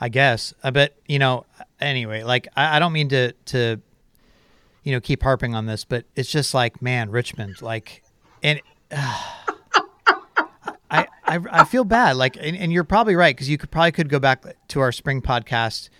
I 0.00 0.08
guess. 0.08 0.54
I 0.62 0.70
bet 0.70 0.96
you 1.06 1.18
know. 1.18 1.44
Anyway, 1.78 2.22
like 2.22 2.48
I, 2.56 2.76
I 2.76 2.78
don't 2.78 2.92
mean 2.92 3.10
to 3.10 3.32
to 3.32 3.80
you 4.82 4.92
know 4.92 5.00
keep 5.00 5.22
harping 5.22 5.54
on 5.54 5.66
this, 5.66 5.84
but 5.84 6.06
it's 6.16 6.30
just 6.30 6.54
like 6.54 6.80
man, 6.80 7.10
Richmond, 7.10 7.60
like, 7.60 8.02
and 8.42 8.60
uh, 8.90 9.22
I, 10.90 11.06
I, 11.24 11.38
I 11.50 11.64
feel 11.64 11.84
bad. 11.84 12.16
Like, 12.16 12.36
and, 12.40 12.56
and 12.56 12.72
you're 12.72 12.84
probably 12.84 13.14
right 13.14 13.36
because 13.36 13.48
you 13.48 13.58
could 13.58 13.70
probably 13.70 13.92
could 13.92 14.08
go 14.08 14.18
back 14.18 14.42
to 14.68 14.80
our 14.80 14.90
spring 14.90 15.20
podcast 15.20 15.90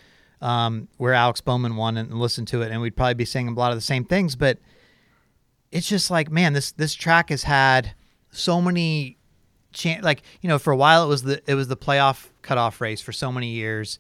um, 0.41 0.89
where 0.97 1.15
Alex 1.15 1.41
Bowman 1.41 1.77
won 1.77 1.97
and, 1.97 2.11
and 2.11 2.21
listen 2.21 2.45
to 2.47 2.63
it, 2.63 2.71
and 2.71 2.81
we'd 2.81 2.97
probably 2.97 3.15
be 3.15 3.25
saying 3.25 3.49
a 3.49 3.53
lot 3.53 3.71
of 3.73 3.77
the 3.77 3.83
same 3.83 4.05
things. 4.05 4.37
But 4.37 4.59
it's 5.71 5.89
just 5.89 6.11
like, 6.11 6.31
man, 6.31 6.53
this 6.53 6.73
this 6.73 6.95
track 6.95 7.31
has 7.31 7.45
had 7.45 7.95
so 8.31 8.61
many 8.61 9.19
chance. 9.73 10.05
Like, 10.05 10.23
you 10.41 10.49
know, 10.49 10.59
for 10.59 10.73
a 10.73 10.77
while 10.77 11.05
it 11.05 11.09
was 11.09 11.23
the 11.23 11.43
it 11.47 11.55
was 11.55 11.69
the 11.69 11.77
playoff 11.77 12.29
cutoff 12.43 12.81
race 12.81 13.01
for 13.01 13.13
so 13.13 13.31
many 13.31 13.49
years, 13.49 13.99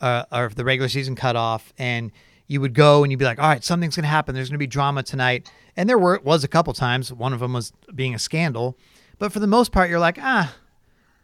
uh, 0.00 0.24
or 0.32 0.48
the 0.48 0.64
regular 0.64 0.88
season 0.88 1.16
cutoff, 1.16 1.72
and 1.78 2.12
you 2.46 2.60
would 2.60 2.74
go 2.74 3.04
and 3.04 3.12
you'd 3.12 3.18
be 3.18 3.24
like, 3.24 3.38
all 3.38 3.48
right, 3.48 3.62
something's 3.62 3.94
to 3.94 4.02
happen. 4.02 4.34
There's 4.34 4.50
to 4.50 4.58
be 4.58 4.66
drama 4.66 5.02
tonight, 5.02 5.50
and 5.76 5.88
there 5.88 5.98
were 5.98 6.20
was 6.24 6.44
a 6.44 6.48
couple 6.48 6.72
times. 6.72 7.12
One 7.12 7.32
of 7.32 7.40
them 7.40 7.52
was 7.52 7.72
being 7.94 8.14
a 8.14 8.18
scandal 8.18 8.76
but 9.20 9.32
for 9.32 9.38
the 9.38 9.46
most 9.46 9.70
part, 9.70 9.90
you're 9.90 10.00
like, 10.00 10.18
ah, 10.20 10.56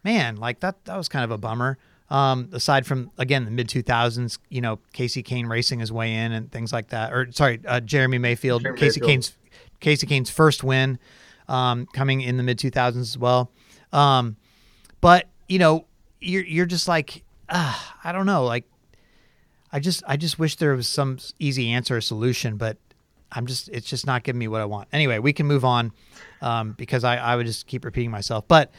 man, 0.03 0.37
like 0.37 0.61
that 0.61 0.85
that 0.85 0.95
was 0.95 1.09
kind 1.09 1.25
of 1.25 1.31
a 1.31 1.37
bummer. 1.37 1.77
Um, 2.09 2.49
aside 2.53 2.85
from 2.85 3.11
again 3.17 3.43
the 3.43 3.51
mid 3.51 3.67
2000s, 3.67 4.39
you 4.49 4.61
know, 4.61 4.79
Kasey 4.93 5.25
Kahne 5.25 5.49
racing 5.49 5.79
his 5.79 5.91
way 5.91 6.13
in 6.13 6.31
and 6.31 6.51
things 6.51 6.71
like 6.71 6.89
that. 6.89 7.13
Or 7.13 7.29
sorry, 7.31 7.59
uh, 7.67 7.81
Jeremy 7.81 8.17
Mayfield, 8.17 8.61
Jeremy 8.63 8.79
Kasey 8.79 9.01
Mayfield. 9.01 9.09
Kahne's 9.09 9.37
Kasey 9.81 10.09
Kahne's 10.09 10.29
first 10.29 10.63
win, 10.63 10.99
um, 11.49 11.85
coming 11.87 12.21
in 12.21 12.37
the 12.37 12.43
mid 12.43 12.59
2000s 12.59 12.97
as 12.97 13.17
well. 13.17 13.51
Um, 13.91 14.37
but 15.01 15.27
you 15.49 15.59
know, 15.59 15.85
you're 16.21 16.45
you're 16.45 16.65
just 16.65 16.87
like, 16.87 17.23
ah, 17.49 17.97
I 18.03 18.11
don't 18.11 18.25
know, 18.25 18.45
like. 18.45 18.65
I 19.69 19.81
just 19.81 20.01
I 20.07 20.15
just 20.15 20.39
wish 20.39 20.55
there 20.55 20.73
was 20.77 20.87
some 20.87 21.17
easy 21.39 21.71
answer 21.71 21.97
or 21.97 22.01
solution, 22.01 22.55
but 22.55 22.77
I'm 23.31 23.45
just 23.45 23.69
it's 23.69 23.87
just 23.87 24.05
not 24.05 24.23
giving 24.23 24.39
me 24.39 24.47
what 24.47 24.61
I 24.61 24.65
want. 24.65 24.87
Anyway, 24.93 25.19
we 25.19 25.33
can 25.33 25.45
move 25.45 25.65
on 25.65 25.91
um, 26.41 26.73
because 26.77 27.03
I, 27.03 27.17
I 27.17 27.35
would 27.35 27.45
just 27.45 27.67
keep 27.67 27.83
repeating 27.83 28.11
myself. 28.11 28.47
But 28.47 28.71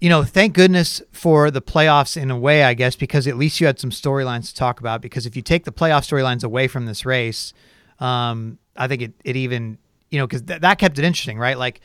you 0.00 0.08
know, 0.08 0.24
thank 0.24 0.54
goodness 0.54 1.02
for 1.12 1.50
the 1.50 1.60
playoffs 1.60 2.16
in 2.16 2.30
a 2.30 2.38
way, 2.38 2.64
I 2.64 2.74
guess, 2.74 2.96
because 2.96 3.26
at 3.26 3.36
least 3.36 3.60
you 3.60 3.66
had 3.66 3.78
some 3.78 3.90
storylines 3.90 4.48
to 4.48 4.54
talk 4.54 4.80
about. 4.80 5.02
Because 5.02 5.26
if 5.26 5.36
you 5.36 5.42
take 5.42 5.64
the 5.64 5.72
playoff 5.72 6.08
storylines 6.08 6.42
away 6.42 6.68
from 6.68 6.86
this 6.86 7.04
race, 7.04 7.52
um, 7.98 8.58
I 8.76 8.88
think 8.88 9.02
it, 9.02 9.12
it 9.24 9.36
even 9.36 9.78
you 10.10 10.18
know 10.18 10.26
because 10.26 10.42
th- 10.42 10.60
that 10.62 10.78
kept 10.78 10.98
it 10.98 11.04
interesting, 11.04 11.38
right? 11.38 11.58
Like 11.58 11.80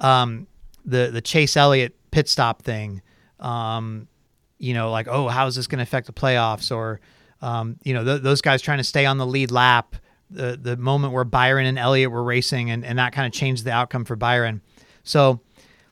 um, 0.00 0.46
the 0.84 1.10
the 1.12 1.20
Chase 1.20 1.56
Elliott 1.56 1.94
pit 2.10 2.28
stop 2.28 2.62
thing. 2.62 3.02
Um, 3.38 4.08
you 4.58 4.72
know, 4.74 4.90
like 4.90 5.06
oh, 5.06 5.28
how 5.28 5.46
is 5.46 5.54
this 5.54 5.66
going 5.66 5.78
to 5.78 5.82
affect 5.82 6.06
the 6.06 6.12
playoffs? 6.12 6.74
Or 6.74 7.00
um, 7.42 7.76
you 7.84 7.92
know, 7.92 8.02
th- 8.02 8.22
those 8.22 8.40
guys 8.40 8.62
trying 8.62 8.78
to 8.78 8.84
stay 8.84 9.04
on 9.04 9.18
the 9.18 9.26
lead 9.26 9.50
lap 9.50 9.94
the 10.30 10.58
the 10.60 10.76
moment 10.76 11.12
where 11.12 11.24
Byron 11.24 11.66
and 11.66 11.78
Elliott 11.78 12.10
were 12.10 12.22
racing, 12.22 12.70
and, 12.70 12.84
and 12.84 12.98
that 12.98 13.12
kind 13.12 13.26
of 13.26 13.32
changed 13.32 13.64
the 13.64 13.72
outcome 13.72 14.04
for 14.04 14.16
Byron. 14.16 14.62
So 15.02 15.40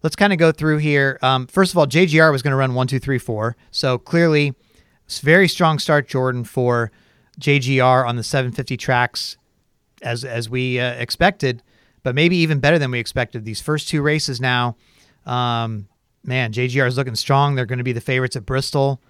let's 0.06 0.14
kind 0.14 0.32
of 0.32 0.38
go 0.38 0.52
through 0.52 0.76
here. 0.76 1.18
Um, 1.20 1.48
first 1.48 1.72
of 1.72 1.78
all, 1.78 1.84
JGR 1.84 2.30
was 2.30 2.40
going 2.40 2.52
to 2.52 2.56
run 2.56 2.74
one, 2.74 2.86
two, 2.86 3.00
three, 3.00 3.18
four. 3.18 3.56
So 3.72 3.98
clearly, 3.98 4.54
very 5.20 5.48
strong 5.48 5.80
start, 5.80 6.06
Jordan, 6.06 6.44
for 6.44 6.92
JGR 7.40 8.06
on 8.06 8.14
the 8.14 8.22
750 8.22 8.76
tracks 8.76 9.36
as 10.02 10.24
as 10.24 10.48
we 10.48 10.78
uh, 10.78 10.92
expected, 10.92 11.60
but 12.04 12.14
maybe 12.14 12.36
even 12.36 12.60
better 12.60 12.78
than 12.78 12.92
we 12.92 13.00
expected. 13.00 13.44
These 13.44 13.60
first 13.60 13.88
two 13.88 14.00
races 14.00 14.40
now, 14.40 14.76
um, 15.24 15.88
man, 16.22 16.52
JGR 16.52 16.86
is 16.86 16.96
looking 16.96 17.16
strong. 17.16 17.56
They're 17.56 17.66
going 17.66 17.78
to 17.78 17.84
be 17.84 17.92
the 17.92 18.00
favorites 18.00 18.36
at 18.36 18.46
Bristol. 18.46 19.02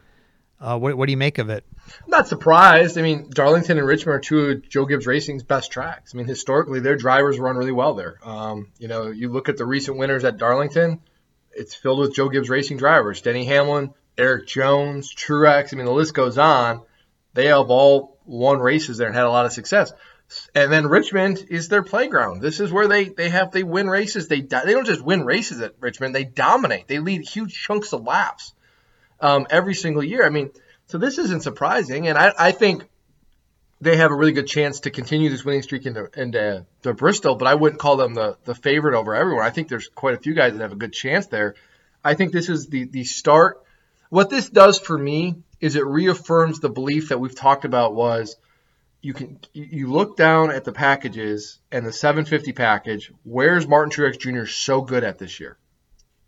Uh, 0.60 0.78
what, 0.78 0.96
what 0.96 1.06
do 1.06 1.10
you 1.12 1.18
make 1.18 1.38
of 1.38 1.50
it? 1.50 1.64
I'm 2.04 2.10
not 2.10 2.28
surprised. 2.28 2.96
I 2.96 3.02
mean, 3.02 3.28
Darlington 3.30 3.78
and 3.78 3.86
Richmond 3.86 4.16
are 4.16 4.20
two 4.20 4.40
of 4.40 4.68
Joe 4.68 4.86
Gibbs 4.86 5.06
Racing's 5.06 5.42
best 5.42 5.70
tracks. 5.70 6.14
I 6.14 6.16
mean, 6.16 6.26
historically, 6.26 6.80
their 6.80 6.96
drivers 6.96 7.38
run 7.38 7.56
really 7.56 7.72
well 7.72 7.94
there. 7.94 8.18
Um, 8.22 8.68
you 8.78 8.88
know, 8.88 9.08
you 9.08 9.28
look 9.28 9.48
at 9.48 9.58
the 9.58 9.66
recent 9.66 9.98
winners 9.98 10.24
at 10.24 10.38
Darlington, 10.38 11.00
it's 11.52 11.74
filled 11.74 12.00
with 12.00 12.14
Joe 12.14 12.28
Gibbs 12.28 12.48
Racing 12.48 12.78
drivers. 12.78 13.20
Denny 13.20 13.44
Hamlin, 13.44 13.92
Erik 14.16 14.46
Jones, 14.46 15.14
Truex. 15.14 15.72
I 15.72 15.76
mean, 15.76 15.86
the 15.86 15.92
list 15.92 16.14
goes 16.14 16.38
on. 16.38 16.82
They 17.34 17.46
have 17.46 17.70
all 17.70 18.18
won 18.24 18.58
races 18.58 18.96
there 18.96 19.08
and 19.08 19.16
had 19.16 19.26
a 19.26 19.30
lot 19.30 19.46
of 19.46 19.52
success. 19.52 19.92
And 20.54 20.72
then 20.72 20.86
Richmond 20.88 21.46
is 21.50 21.68
their 21.68 21.82
playground. 21.82 22.40
This 22.40 22.60
is 22.60 22.72
where 22.72 22.88
they, 22.88 23.10
they 23.10 23.28
have 23.28 23.52
they 23.52 23.62
win 23.62 23.88
races. 23.88 24.26
They 24.26 24.40
they 24.40 24.72
don't 24.72 24.86
just 24.86 25.02
win 25.02 25.24
races 25.24 25.60
at 25.60 25.74
Richmond. 25.78 26.14
They 26.14 26.24
dominate. 26.24 26.88
They 26.88 26.98
lead 26.98 27.22
huge 27.22 27.54
chunks 27.54 27.92
of 27.92 28.02
laps 28.02 28.52
um, 29.20 29.46
every 29.50 29.74
single 29.74 30.02
year. 30.02 30.24
I 30.24 30.30
mean, 30.30 30.50
so 30.86 30.98
this 30.98 31.18
isn't 31.18 31.42
surprising, 31.42 32.08
and 32.08 32.16
I, 32.16 32.32
I 32.38 32.52
think 32.52 32.84
they 33.80 33.96
have 33.96 34.10
a 34.10 34.14
really 34.14 34.32
good 34.32 34.46
chance 34.46 34.80
to 34.80 34.90
continue 34.90 35.28
this 35.28 35.44
winning 35.44 35.62
streak 35.62 35.84
into, 35.86 36.08
into 36.16 36.64
the 36.82 36.94
Bristol. 36.94 37.34
But 37.34 37.48
I 37.48 37.54
wouldn't 37.54 37.80
call 37.80 37.96
them 37.96 38.14
the 38.14 38.36
the 38.44 38.54
favorite 38.54 38.96
over 38.96 39.14
everyone. 39.14 39.44
I 39.44 39.50
think 39.50 39.68
there's 39.68 39.88
quite 39.88 40.14
a 40.14 40.20
few 40.20 40.34
guys 40.34 40.52
that 40.52 40.60
have 40.60 40.72
a 40.72 40.76
good 40.76 40.92
chance 40.92 41.26
there. 41.26 41.54
I 42.04 42.14
think 42.14 42.32
this 42.32 42.48
is 42.48 42.68
the 42.68 42.84
the 42.84 43.04
start. 43.04 43.62
What 44.08 44.30
this 44.30 44.48
does 44.48 44.78
for 44.78 44.96
me 44.96 45.36
is 45.60 45.76
it 45.76 45.84
reaffirms 45.84 46.60
the 46.60 46.68
belief 46.68 47.08
that 47.08 47.18
we've 47.18 47.34
talked 47.34 47.64
about 47.64 47.94
was 47.94 48.36
you 49.02 49.12
can 49.12 49.38
you 49.52 49.90
look 49.90 50.16
down 50.16 50.50
at 50.50 50.64
the 50.64 50.72
packages 50.72 51.58
and 51.70 51.84
the 51.84 51.92
750 51.92 52.52
package. 52.52 53.12
Where's 53.24 53.66
Martin 53.66 53.90
Truex 53.90 54.18
Jr. 54.18 54.46
so 54.46 54.80
good 54.80 55.04
at 55.04 55.18
this 55.18 55.40
year? 55.40 55.56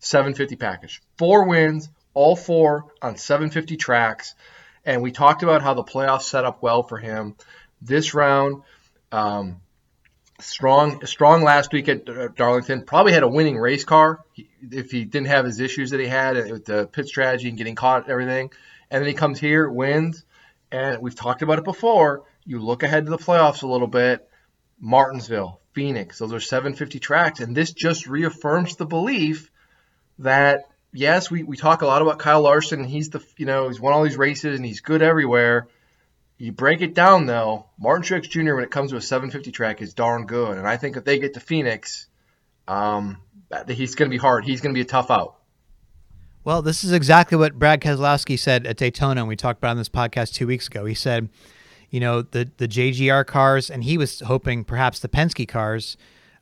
750 0.01 0.57
package, 0.57 1.03
four 1.17 1.49
wins, 1.49 1.89
all 2.19 2.35
four 2.35 2.87
on 3.01 3.17
750 3.17 3.77
tracks, 3.77 4.35
and 4.85 5.03
we 5.03 5.13
talked 5.13 5.43
about 5.43 5.63
how 5.63 5.75
the 5.75 5.85
playoffs 5.85 6.23
set 6.23 6.45
up 6.45 6.63
well 6.63 6.83
for 6.83 6.99
him. 6.99 7.37
This 7.81 8.13
round, 8.13 8.63
um, 9.13 9.61
strong 10.41 11.05
strong 11.07 11.45
last 11.45 11.73
week 11.73 11.89
at 11.89 12.35
Darlington. 12.35 12.83
Probably 12.83 13.13
had 13.13 13.23
a 13.23 13.29
winning 13.29 13.57
race 13.57 13.85
car 13.85 14.21
if 14.71 14.91
he 14.91 15.05
didn't 15.05 15.29
have 15.29 15.45
his 15.45 15.61
issues 15.61 15.91
that 15.91 16.01
he 16.01 16.07
had 16.07 16.37
with 16.51 16.65
the 16.65 16.89
pit 16.89 17.07
strategy 17.07 17.49
and 17.49 17.57
getting 17.57 17.77
caught 17.77 18.03
and 18.03 18.11
everything. 18.11 18.51
And 18.91 19.01
then 19.01 19.09
he 19.09 19.15
comes 19.15 19.39
here, 19.39 19.69
wins, 19.69 20.25
and 20.73 21.01
we've 21.01 21.15
talked 21.15 21.43
about 21.43 21.59
it 21.59 21.65
before 21.65 22.25
you 22.49 22.59
look 22.59 22.83
ahead 22.83 23.05
to 23.05 23.11
the 23.11 23.19
playoffs 23.19 23.63
a 23.63 23.67
little 23.67 23.87
bit, 23.87 24.27
Martinsville, 24.81 25.61
Phoenix, 25.75 26.19
those 26.19 26.33
are 26.33 26.41
750 26.41 26.99
tracks. 26.99 27.41
And 27.41 27.55
this 27.55 27.73
just 27.73 28.07
reaffirms 28.07 28.77
the 28.77 28.87
belief 28.87 29.51
that, 30.21 30.63
yes, 30.93 31.31
we, 31.31 31.43
we 31.43 31.57
talk 31.57 31.83
a 31.83 31.87
lot 31.87 32.03
about 32.03 32.19
Kyle 32.19 32.43
Larson. 32.43 32.85
He's 32.85 33.11
the, 33.11 33.25
you 33.37 33.47
know, 33.47 33.69
he's 33.69 33.81
won 33.81 33.93
all 33.93 34.03
these 34.03 34.17
races 34.17 34.57
and 34.57 34.65
he's 34.65 34.81
good 34.81 35.03
everywhere. 35.03 35.69
You 36.39 36.53
break 36.53 36.81
it 36.83 36.95
down, 36.95 37.27
though, 37.27 37.67
Martin 37.79 38.05
Truex 38.05 38.29
Jr., 38.29 38.55
when 38.55 38.65
it 38.65 38.71
comes 38.71 38.93
to 38.93 38.97
a 38.97 39.01
750 39.01 39.51
track, 39.51 39.83
is 39.83 39.95
darn 39.95 40.27
good. 40.27 40.57
And 40.57 40.69
I 40.69 40.77
think 40.77 40.97
if 40.97 41.05
they 41.05 41.19
get 41.19 41.35
to 41.35 41.41
Phoenix, 41.41 42.07
um, 42.69 43.19
he's 43.67 43.97
going 43.97 44.09
to 44.09 44.15
be 44.15 44.21
hard. 44.21 44.45
He's 44.45 44.61
going 44.61 44.73
to 44.73 44.79
be 44.79 44.83
a 44.83 44.89
tough 44.89 45.11
out. 45.11 45.37
Well, 46.45 46.63
this 46.63 46.85
is 46.85 46.93
exactly 46.93 47.37
what 47.37 47.59
Brad 47.59 47.81
Keselowski 47.81 48.39
said 48.39 48.67
at 48.67 48.77
Daytona, 48.77 49.23
and 49.23 49.29
we 49.29 49.35
talked 49.35 49.59
about 49.59 49.73
on 49.73 49.77
this 49.79 49.89
podcast 49.89 50.33
two 50.33 50.47
weeks 50.47 50.69
ago. 50.69 50.85
He 50.85 50.95
said, 50.95 51.29
you 51.91 52.01
know 52.01 52.23
the 52.23 52.51
the 52.57 52.69
JGR 52.69 53.27
cars, 53.27 53.71
and 53.71 53.85
he 53.85 53.99
was 53.99 54.21
hoping 54.21 54.65
perhaps 54.65 55.01
the 55.01 55.09
Penske 55.09 55.49
cars, 55.49 55.97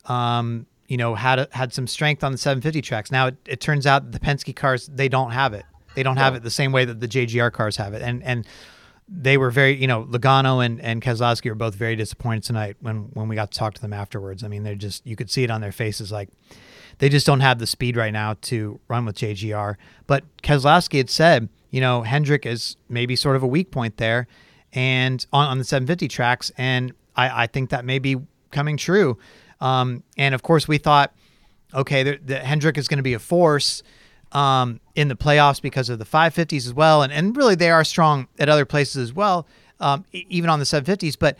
um, 0.05 0.65
you 0.87 0.97
know, 0.97 1.15
had 1.15 1.47
had 1.51 1.73
some 1.73 1.87
strength 1.87 2.23
on 2.23 2.31
the 2.31 2.37
750 2.37 2.81
tracks. 2.81 3.11
Now 3.11 3.27
it, 3.27 3.35
it 3.45 3.59
turns 3.59 3.85
out 3.85 4.11
the 4.11 4.19
Penske 4.19 4.55
cars 4.55 4.87
they 4.87 5.09
don't 5.09 5.31
have 5.31 5.53
it. 5.53 5.65
They 5.95 6.03
don't 6.03 6.17
have 6.17 6.35
it 6.35 6.43
the 6.43 6.51
same 6.51 6.71
way 6.71 6.85
that 6.85 6.99
the 6.99 7.07
JGR 7.07 7.51
cars 7.51 7.77
have 7.77 7.93
it, 7.93 8.03
and 8.03 8.21
and 8.23 8.45
they 9.09 9.37
were 9.37 9.49
very, 9.49 9.73
you 9.75 9.87
know, 9.87 10.03
Logano 10.03 10.65
and, 10.65 10.81
and 10.81 11.01
Keselowski 11.01 11.49
were 11.49 11.55
both 11.55 11.75
very 11.75 11.95
disappointed 11.95 12.43
tonight 12.43 12.75
when, 12.81 13.09
when 13.13 13.29
we 13.29 13.35
got 13.35 13.51
to 13.51 13.57
talk 13.57 13.73
to 13.75 13.81
them 13.81 13.93
afterwards. 13.93 14.43
I 14.43 14.49
mean, 14.49 14.63
they're 14.63 14.75
just, 14.75 15.05
you 15.07 15.15
could 15.15 15.31
see 15.31 15.43
it 15.43 15.49
on 15.49 15.61
their 15.61 15.71
faces. 15.71 16.11
Like 16.11 16.29
they 16.97 17.07
just 17.07 17.25
don't 17.25 17.39
have 17.39 17.59
the 17.59 17.67
speed 17.67 17.95
right 17.95 18.11
now 18.11 18.35
to 18.41 18.79
run 18.89 19.05
with 19.05 19.15
JGR. 19.15 19.75
But 20.07 20.25
Keselowski 20.43 20.97
had 20.97 21.09
said, 21.09 21.47
you 21.69 21.79
know, 21.79 22.01
Hendrick 22.01 22.45
is 22.45 22.75
maybe 22.89 23.15
sort 23.15 23.37
of 23.37 23.43
a 23.43 23.47
weak 23.47 23.71
point 23.71 23.97
there 23.97 24.27
and 24.73 25.25
on, 25.31 25.47
on 25.47 25.57
the 25.57 25.63
750 25.63 26.09
tracks. 26.09 26.51
And 26.57 26.91
I, 27.15 27.43
I 27.43 27.47
think 27.47 27.69
that 27.69 27.85
may 27.85 27.99
be 27.99 28.17
coming 28.51 28.75
true. 28.75 29.17
Um, 29.61 30.03
and 30.17 30.35
of 30.35 30.43
course, 30.43 30.67
we 30.67 30.77
thought, 30.77 31.13
okay, 31.73 32.03
the, 32.03 32.19
the 32.23 32.39
Hendrick 32.39 32.77
is 32.77 32.87
going 32.87 32.97
to 32.97 33.03
be 33.03 33.13
a 33.13 33.19
force 33.19 33.83
um, 34.31 34.79
in 34.95 35.07
the 35.07 35.15
playoffs 35.15 35.61
because 35.61 35.89
of 35.89 35.99
the 35.99 36.05
550s 36.05 36.67
as 36.67 36.73
well. 36.73 37.01
And, 37.01 37.11
and 37.11 37.35
really, 37.35 37.55
they 37.55 37.71
are 37.71 37.83
strong 37.83 38.27
at 38.39 38.49
other 38.49 38.65
places 38.65 38.97
as 38.97 39.13
well, 39.13 39.47
um, 39.79 40.05
even 40.11 40.49
on 40.49 40.59
the 40.59 40.65
750s. 40.65 41.17
But, 41.17 41.37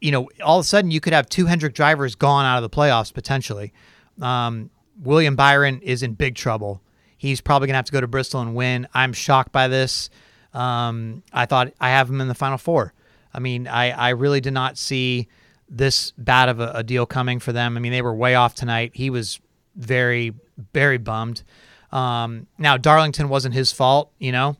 you 0.00 0.12
know, 0.12 0.28
all 0.42 0.58
of 0.58 0.64
a 0.64 0.66
sudden, 0.66 0.90
you 0.90 1.00
could 1.00 1.12
have 1.12 1.28
two 1.28 1.46
Hendrick 1.46 1.74
drivers 1.74 2.14
gone 2.14 2.44
out 2.44 2.62
of 2.62 2.62
the 2.62 2.74
playoffs 2.74 3.12
potentially. 3.12 3.72
Um, 4.20 4.70
William 5.02 5.36
Byron 5.36 5.80
is 5.82 6.02
in 6.02 6.14
big 6.14 6.34
trouble. 6.34 6.80
He's 7.18 7.40
probably 7.40 7.66
going 7.66 7.74
to 7.74 7.78
have 7.78 7.84
to 7.86 7.92
go 7.92 8.00
to 8.00 8.06
Bristol 8.06 8.40
and 8.40 8.54
win. 8.54 8.86
I'm 8.94 9.12
shocked 9.12 9.52
by 9.52 9.68
this. 9.68 10.10
Um, 10.52 11.22
I 11.32 11.46
thought 11.46 11.72
I 11.80 11.90
have 11.90 12.08
him 12.08 12.20
in 12.20 12.28
the 12.28 12.34
final 12.34 12.58
four. 12.58 12.92
I 13.32 13.38
mean, 13.38 13.68
I, 13.68 13.90
I 13.90 14.08
really 14.10 14.40
did 14.40 14.54
not 14.54 14.78
see 14.78 15.28
this 15.68 16.12
bad 16.12 16.48
of 16.48 16.60
a, 16.60 16.70
a, 16.76 16.82
deal 16.82 17.06
coming 17.06 17.40
for 17.40 17.52
them. 17.52 17.76
I 17.76 17.80
mean, 17.80 17.92
they 17.92 18.02
were 18.02 18.14
way 18.14 18.34
off 18.34 18.54
tonight. 18.54 18.92
He 18.94 19.10
was 19.10 19.40
very, 19.74 20.32
very 20.72 20.98
bummed. 20.98 21.42
Um, 21.90 22.46
now, 22.58 22.76
Darlington 22.76 23.28
wasn't 23.28 23.54
his 23.54 23.72
fault, 23.72 24.12
you 24.18 24.32
know. 24.32 24.56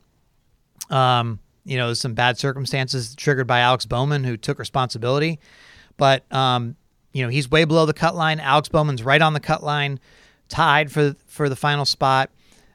Um, 0.89 1.39
you 1.65 1.77
know, 1.77 1.93
some 1.93 2.13
bad 2.13 2.37
circumstances 2.37 3.15
triggered 3.15 3.47
by 3.47 3.59
Alex 3.59 3.85
Bowman, 3.85 4.23
who 4.23 4.37
took 4.37 4.57
responsibility. 4.57 5.39
But, 5.97 6.31
um, 6.33 6.75
you 7.13 7.23
know, 7.23 7.29
he's 7.29 7.49
way 7.49 7.65
below 7.65 7.85
the 7.85 7.93
cut 7.93 8.15
line. 8.15 8.39
Alex 8.39 8.69
Bowman's 8.69 9.03
right 9.03 9.21
on 9.21 9.33
the 9.33 9.39
cut 9.39 9.63
line, 9.63 9.99
tied 10.47 10.91
for 10.91 11.15
for 11.25 11.49
the 11.49 11.55
final 11.55 11.85
spot. 11.85 12.29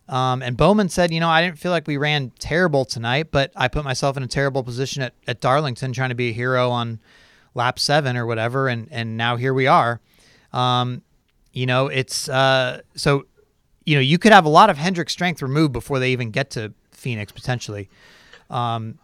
Um, 0.09 0.43
and 0.43 0.57
Bowman 0.57 0.89
said, 0.89 1.12
you 1.12 1.21
know, 1.21 1.29
I 1.29 1.43
didn't 1.43 1.59
feel 1.59 1.71
like 1.71 1.87
we 1.87 1.97
ran 1.97 2.33
terrible 2.39 2.85
tonight, 2.85 3.29
but 3.31 3.51
I 3.57 3.69
put 3.69 3.85
myself 3.85 4.17
in 4.17 4.23
a 4.23 4.27
terrible 4.27 4.62
position 4.62 5.03
at, 5.03 5.15
at 5.27 5.41
Darlington 5.41 5.93
trying 5.93 6.11
to 6.11 6.15
be 6.15 6.31
a 6.31 6.33
hero 6.33 6.71
on 6.71 7.01
lap 7.54 7.78
seven 7.78 8.16
or 8.16 8.26
whatever. 8.26 8.68
And, 8.68 8.88
and 8.90 9.16
now 9.16 9.37
here 9.37 9.54
we 9.54 9.66
are. 9.66 10.00
Um, 10.52 11.02
you 11.52 11.66
know, 11.66 11.88
it's 11.88 12.28
uh, 12.28 12.80
so, 12.94 13.26
you 13.85 13.94
know, 13.94 14.00
you 14.00 14.18
could 14.18 14.32
have 14.32 14.44
a 14.44 14.50
lot 14.50 14.71
of 14.71 14.78
Hendrick's 14.78 15.12
strength 15.12 15.42
removed 15.42 15.73
before 15.73 15.99
they 15.99 16.12
even 16.12 16.30
get 16.30 16.50
to 16.50 16.73
Phoenix 16.92 17.32
potentially. 17.32 17.88
Um, 18.49 18.99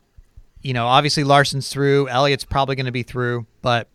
you 0.62 0.72
know, 0.72 0.86
obviously 0.86 1.24
Larson's 1.24 1.68
through, 1.68 2.08
Elliott's 2.08 2.44
probably 2.44 2.76
going 2.76 2.86
to 2.86 2.92
be 2.92 3.02
through, 3.02 3.46
but 3.62 3.88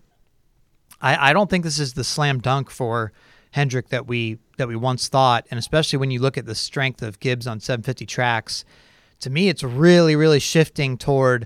I, 1.01 1.29
I 1.29 1.33
don't 1.33 1.50
think 1.50 1.63
this 1.63 1.79
is 1.79 1.93
the 1.93 2.03
slam 2.03 2.39
dunk 2.39 2.69
for 2.69 3.12
Hendrick 3.51 3.89
that 3.89 4.07
we 4.07 4.39
that 4.57 4.67
we 4.67 4.75
once 4.75 5.07
thought, 5.07 5.45
and 5.51 5.57
especially 5.60 5.98
when 5.98 6.12
you 6.12 6.19
look 6.19 6.38
at 6.38 6.45
the 6.45 6.55
strength 6.55 7.01
of 7.01 7.19
Gibbs 7.19 7.45
on 7.45 7.60
750 7.60 8.05
tracks, 8.05 8.65
to 9.19 9.29
me 9.29 9.50
it's 9.50 9.63
really 9.63 10.15
really 10.15 10.39
shifting 10.39 10.98
toward 10.98 11.45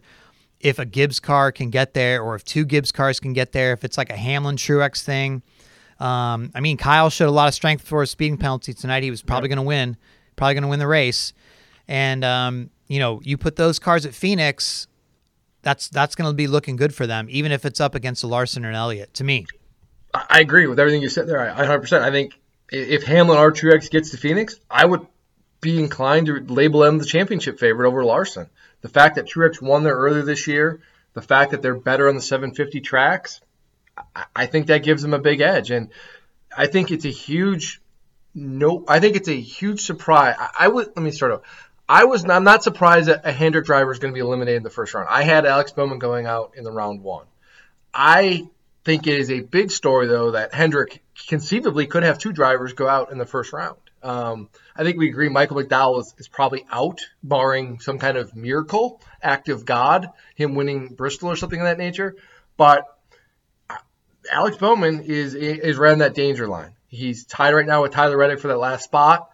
if 0.59 0.79
a 0.79 0.85
Gibbs 0.85 1.19
car 1.19 1.51
can 1.51 1.69
get 1.69 1.93
there 1.93 2.21
or 2.21 2.35
if 2.35 2.43
two 2.43 2.65
Gibbs 2.65 2.91
cars 2.91 3.19
can 3.19 3.33
get 3.33 3.51
there, 3.51 3.73
if 3.73 3.83
it's 3.83 3.97
like 3.97 4.09
a 4.09 4.17
Hamlin 4.17 4.55
Truex 4.55 5.03
thing. 5.03 5.43
Um, 5.99 6.51
I 6.53 6.59
mean, 6.59 6.77
Kyle 6.77 7.09
showed 7.09 7.29
a 7.29 7.31
lot 7.31 7.47
of 7.47 7.53
strength 7.53 7.87
for 7.87 8.03
a 8.03 8.07
speeding 8.07 8.37
penalty 8.37 8.73
tonight. 8.73 9.03
He 9.03 9.11
was 9.11 9.21
probably 9.21 9.49
going 9.49 9.57
to 9.57 9.63
win, 9.63 9.97
probably 10.35 10.53
going 10.53 10.63
to 10.63 10.69
win 10.69 10.79
the 10.79 10.87
race. 10.87 11.33
And 11.87 12.23
um, 12.23 12.69
you 12.87 12.99
know, 12.99 13.19
you 13.23 13.37
put 13.37 13.55
those 13.55 13.79
cars 13.79 14.05
at 14.05 14.13
Phoenix, 14.13 14.87
that's 15.61 15.89
that's 15.89 16.15
going 16.15 16.29
to 16.29 16.35
be 16.35 16.47
looking 16.47 16.75
good 16.75 16.93
for 16.93 17.07
them, 17.07 17.27
even 17.29 17.51
if 17.51 17.65
it's 17.65 17.79
up 17.79 17.95
against 17.95 18.23
a 18.23 18.27
Larson 18.27 18.65
or 18.65 18.69
an 18.69 18.75
Elliott. 18.75 19.13
To 19.15 19.23
me, 19.23 19.45
I 20.13 20.39
agree 20.39 20.67
with 20.67 20.79
everything 20.79 21.01
you 21.01 21.09
said 21.09 21.27
there. 21.27 21.39
I 21.39 21.65
100%. 21.65 22.01
I 22.01 22.11
think 22.11 22.39
if 22.71 23.03
Hamlin 23.03 23.37
or 23.37 23.51
Truex 23.51 23.89
gets 23.89 24.11
to 24.11 24.17
Phoenix, 24.17 24.59
I 24.69 24.85
would 24.85 25.05
be 25.61 25.79
inclined 25.79 26.27
to 26.27 26.39
label 26.41 26.81
them 26.81 26.97
the 26.97 27.05
championship 27.05 27.59
favorite 27.59 27.87
over 27.87 28.03
Larson. 28.03 28.47
The 28.87 28.93
fact 28.93 29.15
that 29.15 29.25
Truex 29.25 29.61
won 29.61 29.83
there 29.83 29.97
earlier 29.97 30.21
this 30.21 30.47
year, 30.47 30.79
the 31.13 31.21
fact 31.21 31.51
that 31.51 31.61
they're 31.61 31.75
better 31.75 32.07
on 32.07 32.15
the 32.15 32.21
750 32.21 32.79
tracks, 32.79 33.41
I 34.33 34.45
think 34.45 34.67
that 34.67 34.81
gives 34.81 35.01
them 35.01 35.13
a 35.13 35.19
big 35.19 35.41
edge. 35.41 35.71
And 35.71 35.89
I 36.55 36.67
think 36.67 36.89
it's 36.89 37.03
a 37.03 37.09
huge 37.09 37.81
no. 38.33 38.85
I 38.87 39.01
think 39.01 39.17
it's 39.17 39.27
a 39.27 39.37
huge 39.37 39.81
surprise. 39.81 40.35
I, 40.39 40.51
I 40.59 40.67
would 40.69 40.87
let 40.95 41.03
me 41.03 41.11
start 41.11 41.33
off. 41.33 41.41
I 41.89 42.05
was 42.05 42.23
not, 42.23 42.37
I'm 42.37 42.45
not 42.45 42.63
surprised 42.63 43.09
that 43.09 43.25
a 43.25 43.33
Hendrick 43.33 43.65
driver 43.65 43.91
is 43.91 43.99
going 43.99 44.13
to 44.13 44.15
be 44.15 44.21
eliminated 44.21 44.55
in 44.55 44.63
the 44.63 44.69
first 44.69 44.93
round. 44.93 45.09
I 45.11 45.23
had 45.23 45.45
Alex 45.45 45.73
Bowman 45.73 45.99
going 45.99 46.25
out 46.25 46.53
in 46.55 46.63
the 46.63 46.71
round 46.71 47.03
one. 47.03 47.25
I 47.93 48.47
think 48.85 49.05
it 49.05 49.19
is 49.19 49.29
a 49.29 49.41
big 49.41 49.69
story, 49.69 50.07
though, 50.07 50.31
that 50.31 50.53
Hendrick 50.53 51.03
conceivably 51.27 51.87
could 51.87 52.03
have 52.03 52.19
two 52.19 52.31
drivers 52.31 52.71
go 52.71 52.87
out 52.87 53.11
in 53.11 53.17
the 53.17 53.25
first 53.25 53.51
round. 53.51 53.79
Um, 54.03 54.49
I 54.75 54.83
think 54.83 54.97
we 54.97 55.09
agree 55.09 55.29
Michael 55.29 55.57
McDowell 55.57 55.99
is, 56.01 56.13
is, 56.17 56.27
probably 56.27 56.65
out, 56.71 57.01
barring 57.23 57.79
some 57.79 57.97
kind 57.97 58.15
of 58.17 58.35
miracle, 58.35 59.01
act 59.21 59.49
of 59.49 59.65
God, 59.65 60.09
him 60.35 60.55
winning 60.55 60.89
Bristol 60.89 61.29
or 61.29 61.35
something 61.35 61.59
of 61.59 61.65
that 61.65 61.77
nature. 61.77 62.15
But 62.57 62.85
Alex 64.31 64.57
Bowman 64.57 65.01
is 65.01 65.33
is 65.35 65.77
right 65.77 65.91
on 65.91 65.99
that 65.99 66.13
danger 66.13 66.47
line. 66.47 66.73
He's 66.87 67.25
tied 67.25 67.53
right 67.53 67.65
now 67.65 67.83
with 67.83 67.91
Tyler 67.91 68.17
Reddick 68.17 68.39
for 68.39 68.47
that 68.49 68.57
last 68.57 68.83
spot. 68.83 69.29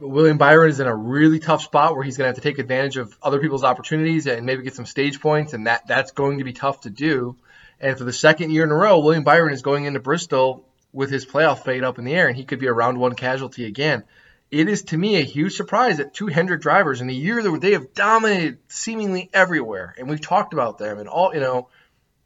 William 0.00 0.36
Byron 0.36 0.70
is 0.70 0.80
in 0.80 0.88
a 0.88 0.94
really 0.94 1.38
tough 1.38 1.62
spot 1.62 1.94
where 1.94 2.02
he's 2.02 2.16
going 2.16 2.24
to 2.24 2.28
have 2.30 2.42
to 2.42 2.48
take 2.48 2.58
advantage 2.58 2.96
of 2.96 3.16
other 3.22 3.38
people's 3.38 3.62
opportunities 3.62 4.26
and 4.26 4.44
maybe 4.44 4.62
get 4.62 4.74
some 4.74 4.86
stage 4.86 5.20
points, 5.20 5.52
and 5.52 5.66
that 5.66 5.86
that's 5.86 6.10
going 6.10 6.38
to 6.38 6.44
be 6.44 6.52
tough 6.52 6.80
to 6.82 6.90
do. 6.90 7.36
And 7.80 7.96
for 7.96 8.04
the 8.04 8.12
second 8.12 8.50
year 8.50 8.64
in 8.64 8.70
a 8.70 8.74
row, 8.74 8.98
William 8.98 9.24
Byron 9.24 9.54
is 9.54 9.62
going 9.62 9.84
into 9.84 10.00
Bristol 10.00 10.66
with 10.92 11.10
his 11.10 11.26
playoff 11.26 11.64
fate 11.64 11.84
up 11.84 11.98
in 11.98 12.04
the 12.04 12.14
air, 12.14 12.28
and 12.28 12.36
he 12.36 12.44
could 12.44 12.58
be 12.58 12.66
a 12.66 12.72
round 12.72 12.98
one 12.98 13.14
casualty 13.14 13.66
again. 13.66 14.04
It 14.50 14.68
is 14.68 14.82
to 14.84 14.98
me 14.98 15.16
a 15.16 15.24
huge 15.24 15.56
surprise 15.56 15.98
that 15.98 16.12
two 16.12 16.26
Hendrick 16.26 16.60
drivers 16.60 17.00
in 17.00 17.08
a 17.08 17.12
year 17.12 17.40
that 17.40 17.60
they 17.60 17.72
have 17.72 17.94
dominated 17.94 18.58
seemingly 18.68 19.30
everywhere, 19.32 19.94
and 19.96 20.08
we've 20.08 20.20
talked 20.20 20.52
about 20.52 20.78
them 20.78 20.98
and 20.98 21.08
all 21.08 21.32
you 21.32 21.40
know 21.40 21.68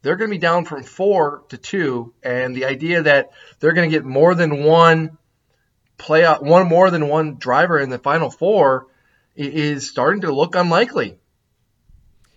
they're 0.01 0.15
going 0.15 0.29
to 0.29 0.35
be 0.35 0.39
down 0.39 0.65
from 0.65 0.83
four 0.83 1.43
to 1.49 1.57
two, 1.57 2.13
and 2.21 2.55
the 2.55 2.65
idea 2.65 3.01
that 3.03 3.31
they're 3.59 3.73
going 3.73 3.89
to 3.89 3.95
get 3.95 4.05
more 4.05 4.35
than 4.35 4.63
one 4.63 5.17
playoff, 5.97 6.43
one 6.43 6.67
more 6.67 6.91
than 6.91 7.07
one 7.07 7.37
driver 7.37 7.79
in 7.79 7.89
the 7.89 7.97
final 7.97 8.29
four 8.29 8.87
is 9.35 9.89
starting 9.89 10.21
to 10.21 10.31
look 10.31 10.55
unlikely. 10.55 11.17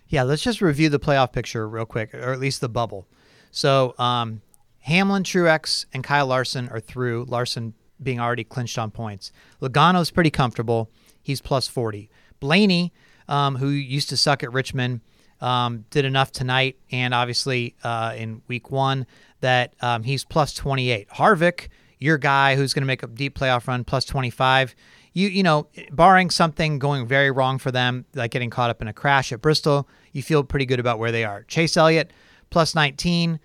Yeah, 0.08 0.22
let's 0.22 0.42
just 0.42 0.62
review 0.62 0.88
the 0.88 0.98
playoff 0.98 1.32
picture 1.32 1.68
real 1.68 1.84
quick, 1.84 2.14
or 2.14 2.32
at 2.32 2.40
least 2.40 2.62
the 2.62 2.70
bubble. 2.70 3.06
So, 3.50 3.94
um, 3.98 4.40
Hamlin, 4.88 5.22
Truex, 5.22 5.84
and 5.92 6.02
Kyle 6.02 6.26
Larson 6.26 6.70
are 6.70 6.80
through. 6.80 7.26
Larson 7.28 7.74
being 8.02 8.18
already 8.18 8.42
clinched 8.42 8.78
on 8.78 8.90
points. 8.90 9.32
Logano's 9.60 10.10
pretty 10.10 10.30
comfortable. 10.30 10.90
He's 11.20 11.42
plus 11.42 11.68
40. 11.68 12.08
Blaney, 12.40 12.94
um, 13.28 13.56
who 13.56 13.68
used 13.68 14.08
to 14.08 14.16
suck 14.16 14.42
at 14.42 14.50
Richmond, 14.50 15.02
um, 15.42 15.84
did 15.90 16.06
enough 16.06 16.32
tonight 16.32 16.78
and 16.90 17.12
obviously 17.12 17.76
uh, 17.84 18.14
in 18.16 18.40
week 18.48 18.70
one 18.70 19.06
that 19.42 19.74
um, 19.82 20.04
he's 20.04 20.24
plus 20.24 20.54
28. 20.54 21.10
Harvick, 21.10 21.68
your 21.98 22.16
guy 22.16 22.56
who's 22.56 22.72
going 22.72 22.80
to 22.82 22.86
make 22.86 23.02
a 23.02 23.08
deep 23.08 23.38
playoff 23.38 23.66
run, 23.66 23.84
plus 23.84 24.06
25. 24.06 24.74
You 25.12 25.28
you 25.28 25.42
know, 25.42 25.68
barring 25.92 26.30
something 26.30 26.78
going 26.78 27.06
very 27.06 27.30
wrong 27.30 27.58
for 27.58 27.70
them, 27.70 28.06
like 28.14 28.30
getting 28.30 28.48
caught 28.48 28.70
up 28.70 28.80
in 28.80 28.88
a 28.88 28.94
crash 28.94 29.32
at 29.32 29.42
Bristol, 29.42 29.86
you 30.12 30.22
feel 30.22 30.42
pretty 30.44 30.64
good 30.64 30.80
about 30.80 30.98
where 30.98 31.12
they 31.12 31.24
are. 31.24 31.42
Chase 31.42 31.76
Elliott, 31.76 32.10
plus 32.48 32.74
19. 32.74 33.38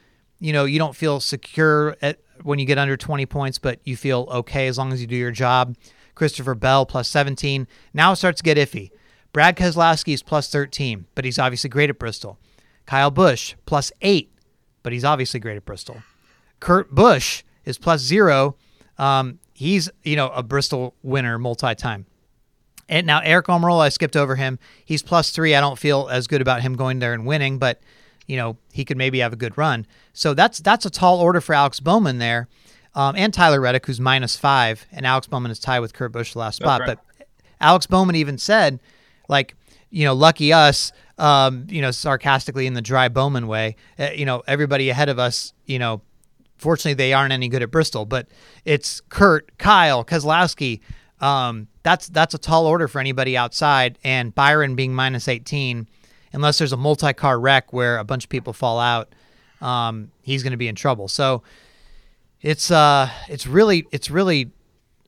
You 0.43 0.51
know, 0.51 0.65
you 0.65 0.77
don't 0.77 0.93
feel 0.93 1.21
secure 1.21 1.95
at, 2.01 2.19
when 2.41 2.59
you 2.59 2.65
get 2.65 2.77
under 2.77 2.97
20 2.97 3.25
points, 3.27 3.59
but 3.59 3.79
you 3.85 3.95
feel 3.95 4.27
okay 4.29 4.67
as 4.67 4.77
long 4.77 4.91
as 4.91 4.99
you 4.99 5.07
do 5.07 5.15
your 5.15 5.31
job. 5.31 5.77
Christopher 6.15 6.53
Bell, 6.53 6.85
plus 6.85 7.07
17. 7.07 7.65
Now 7.93 8.11
it 8.11 8.17
starts 8.17 8.41
to 8.41 8.43
get 8.43 8.57
iffy. 8.57 8.91
Brad 9.31 9.55
Keselowski 9.55 10.13
is 10.13 10.21
plus 10.21 10.49
13, 10.49 11.05
but 11.15 11.23
he's 11.23 11.39
obviously 11.39 11.69
great 11.69 11.89
at 11.89 11.97
Bristol. 11.97 12.37
Kyle 12.85 13.09
Busch, 13.09 13.55
plus 13.65 13.89
8, 14.01 14.29
but 14.83 14.91
he's 14.91 15.05
obviously 15.05 15.39
great 15.39 15.55
at 15.55 15.63
Bristol. 15.63 16.03
Kurt 16.59 16.93
Busch 16.93 17.43
is 17.63 17.77
plus 17.77 18.01
0. 18.01 18.57
Um, 18.97 19.39
he's, 19.53 19.89
you 20.03 20.17
know, 20.17 20.27
a 20.31 20.43
Bristol 20.43 20.93
winner 21.03 21.39
multi-time. 21.39 22.05
And 22.89 23.07
now 23.07 23.21
Aric 23.21 23.43
Almirola, 23.43 23.83
I 23.83 23.89
skipped 23.89 24.17
over 24.17 24.35
him. 24.35 24.59
He's 24.83 25.01
plus 25.01 25.31
3. 25.31 25.55
I 25.55 25.61
don't 25.61 25.79
feel 25.79 26.09
as 26.11 26.27
good 26.27 26.41
about 26.41 26.61
him 26.63 26.75
going 26.75 26.99
there 26.99 27.13
and 27.13 27.25
winning, 27.25 27.59
but 27.59 27.81
you 28.27 28.37
know, 28.37 28.57
he 28.71 28.85
could 28.85 28.97
maybe 28.97 29.19
have 29.19 29.33
a 29.33 29.37
good 29.37 29.57
run. 29.57 29.85
So 30.13 30.33
that's 30.33 30.59
that's 30.59 30.85
a 30.85 30.89
tall 30.89 31.19
order 31.19 31.41
for 31.41 31.53
Alex 31.53 31.79
Bowman 31.79 32.19
there. 32.19 32.47
Um, 32.95 33.15
and 33.15 33.33
Tyler 33.33 33.59
Reddick, 33.59 33.85
who's 33.85 33.99
minus 33.99 34.37
five, 34.37 34.85
and 34.91 35.05
Alex 35.05 35.27
Bowman 35.27 35.51
is 35.51 35.59
tied 35.59 35.79
with 35.79 35.93
Kurt 35.93 36.11
Busch 36.11 36.33
the 36.33 36.39
last 36.39 36.57
spot. 36.57 36.81
Right. 36.81 36.97
But 36.97 37.27
Alex 37.59 37.87
Bowman 37.87 38.15
even 38.15 38.37
said 38.37 38.79
like, 39.27 39.55
you 39.89 40.05
know, 40.05 40.13
lucky 40.13 40.53
us, 40.53 40.91
um, 41.17 41.65
you 41.69 41.81
know, 41.81 41.91
sarcastically 41.91 42.67
in 42.67 42.73
the 42.73 42.81
dry 42.81 43.09
Bowman 43.09 43.47
way. 43.47 43.75
Uh, 43.97 44.09
you 44.15 44.25
know, 44.25 44.43
everybody 44.47 44.89
ahead 44.89 45.09
of 45.09 45.19
us, 45.19 45.53
you 45.65 45.79
know, 45.79 46.01
fortunately 46.57 46.93
they 46.93 47.13
aren't 47.13 47.33
any 47.33 47.47
good 47.49 47.61
at 47.61 47.71
Bristol, 47.71 48.05
but 48.05 48.27
it's 48.65 49.01
Kurt, 49.09 49.57
Kyle, 49.57 50.03
Keselowski. 50.03 50.81
Um, 51.19 51.67
that's 51.83 52.07
that's 52.07 52.33
a 52.33 52.37
tall 52.37 52.65
order 52.65 52.87
for 52.87 52.99
anybody 52.99 53.37
outside, 53.37 53.97
and 54.03 54.33
Byron 54.33 54.75
being 54.75 54.93
minus 54.93 55.27
18, 55.27 55.87
unless 56.33 56.57
there's 56.57 56.73
a 56.73 56.77
multi-car 56.77 57.39
wreck 57.39 57.71
where 57.71 57.97
a 57.97 58.03
bunch 58.03 58.25
of 58.25 58.29
people 58.29 58.53
fall 58.53 58.79
out, 58.79 59.13
um, 59.61 60.11
he's 60.21 60.43
going 60.43 60.51
to 60.51 60.57
be 60.57 60.67
in 60.67 60.75
trouble. 60.75 61.07
So 61.07 61.43
it's 62.41 62.71
uh, 62.71 63.09
it's 63.29 63.47
really 63.47 63.87
it's 63.91 64.09
really 64.09 64.51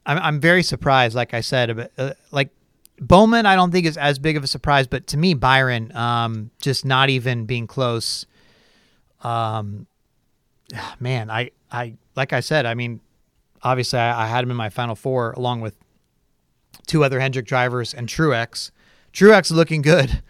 I'm, 0.05 0.17
I'm 0.17 0.39
very 0.39 0.63
surprised. 0.63 1.15
Like 1.15 1.33
I 1.33 1.41
said, 1.41 1.89
uh, 1.97 2.13
like 2.31 2.49
Bowman, 2.99 3.45
I 3.45 3.55
don't 3.55 3.71
think 3.71 3.85
is 3.85 3.97
as 3.97 4.19
big 4.19 4.37
of 4.37 4.43
a 4.43 4.47
surprise, 4.47 4.87
but 4.87 5.07
to 5.07 5.17
me, 5.17 5.33
Byron, 5.33 5.95
um, 5.95 6.51
just 6.61 6.85
not 6.85 7.09
even 7.09 7.45
being 7.45 7.67
close. 7.67 8.25
Um, 9.21 9.87
man, 10.99 11.29
I, 11.29 11.51
I, 11.71 11.95
like 12.15 12.31
I 12.31 12.39
said, 12.39 12.65
I 12.65 12.73
mean, 12.73 13.01
obviously, 13.61 13.99
I, 13.99 14.23
I 14.23 14.27
had 14.27 14.43
him 14.43 14.51
in 14.51 14.57
my 14.57 14.69
final 14.69 14.95
four 14.95 15.31
along 15.31 15.61
with 15.61 15.75
two 16.87 17.03
other 17.03 17.19
Hendrick 17.19 17.45
drivers 17.45 17.93
and 17.93 18.07
Truex. 18.07 18.71
Truex 19.11 19.51
looking 19.51 19.81
good. 19.81 20.21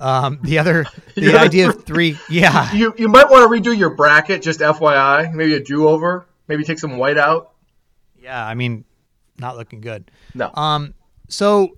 Um, 0.00 0.38
the 0.42 0.58
other, 0.58 0.86
the 1.16 1.36
idea 1.36 1.70
of 1.70 1.84
three, 1.84 2.18
yeah. 2.30 2.72
You 2.72 2.94
you 2.96 3.08
might 3.08 3.28
want 3.30 3.42
to 3.42 3.70
redo 3.70 3.76
your 3.76 3.90
bracket, 3.90 4.42
just 4.42 4.60
FYI. 4.60 5.32
Maybe 5.32 5.54
a 5.54 5.60
do 5.60 5.88
over. 5.88 6.26
Maybe 6.46 6.64
take 6.64 6.78
some 6.78 6.96
white 6.96 7.18
out. 7.18 7.52
Yeah, 8.20 8.44
I 8.44 8.54
mean, 8.54 8.84
not 9.38 9.56
looking 9.56 9.80
good. 9.80 10.10
No. 10.34 10.50
Um. 10.54 10.94
So 11.28 11.72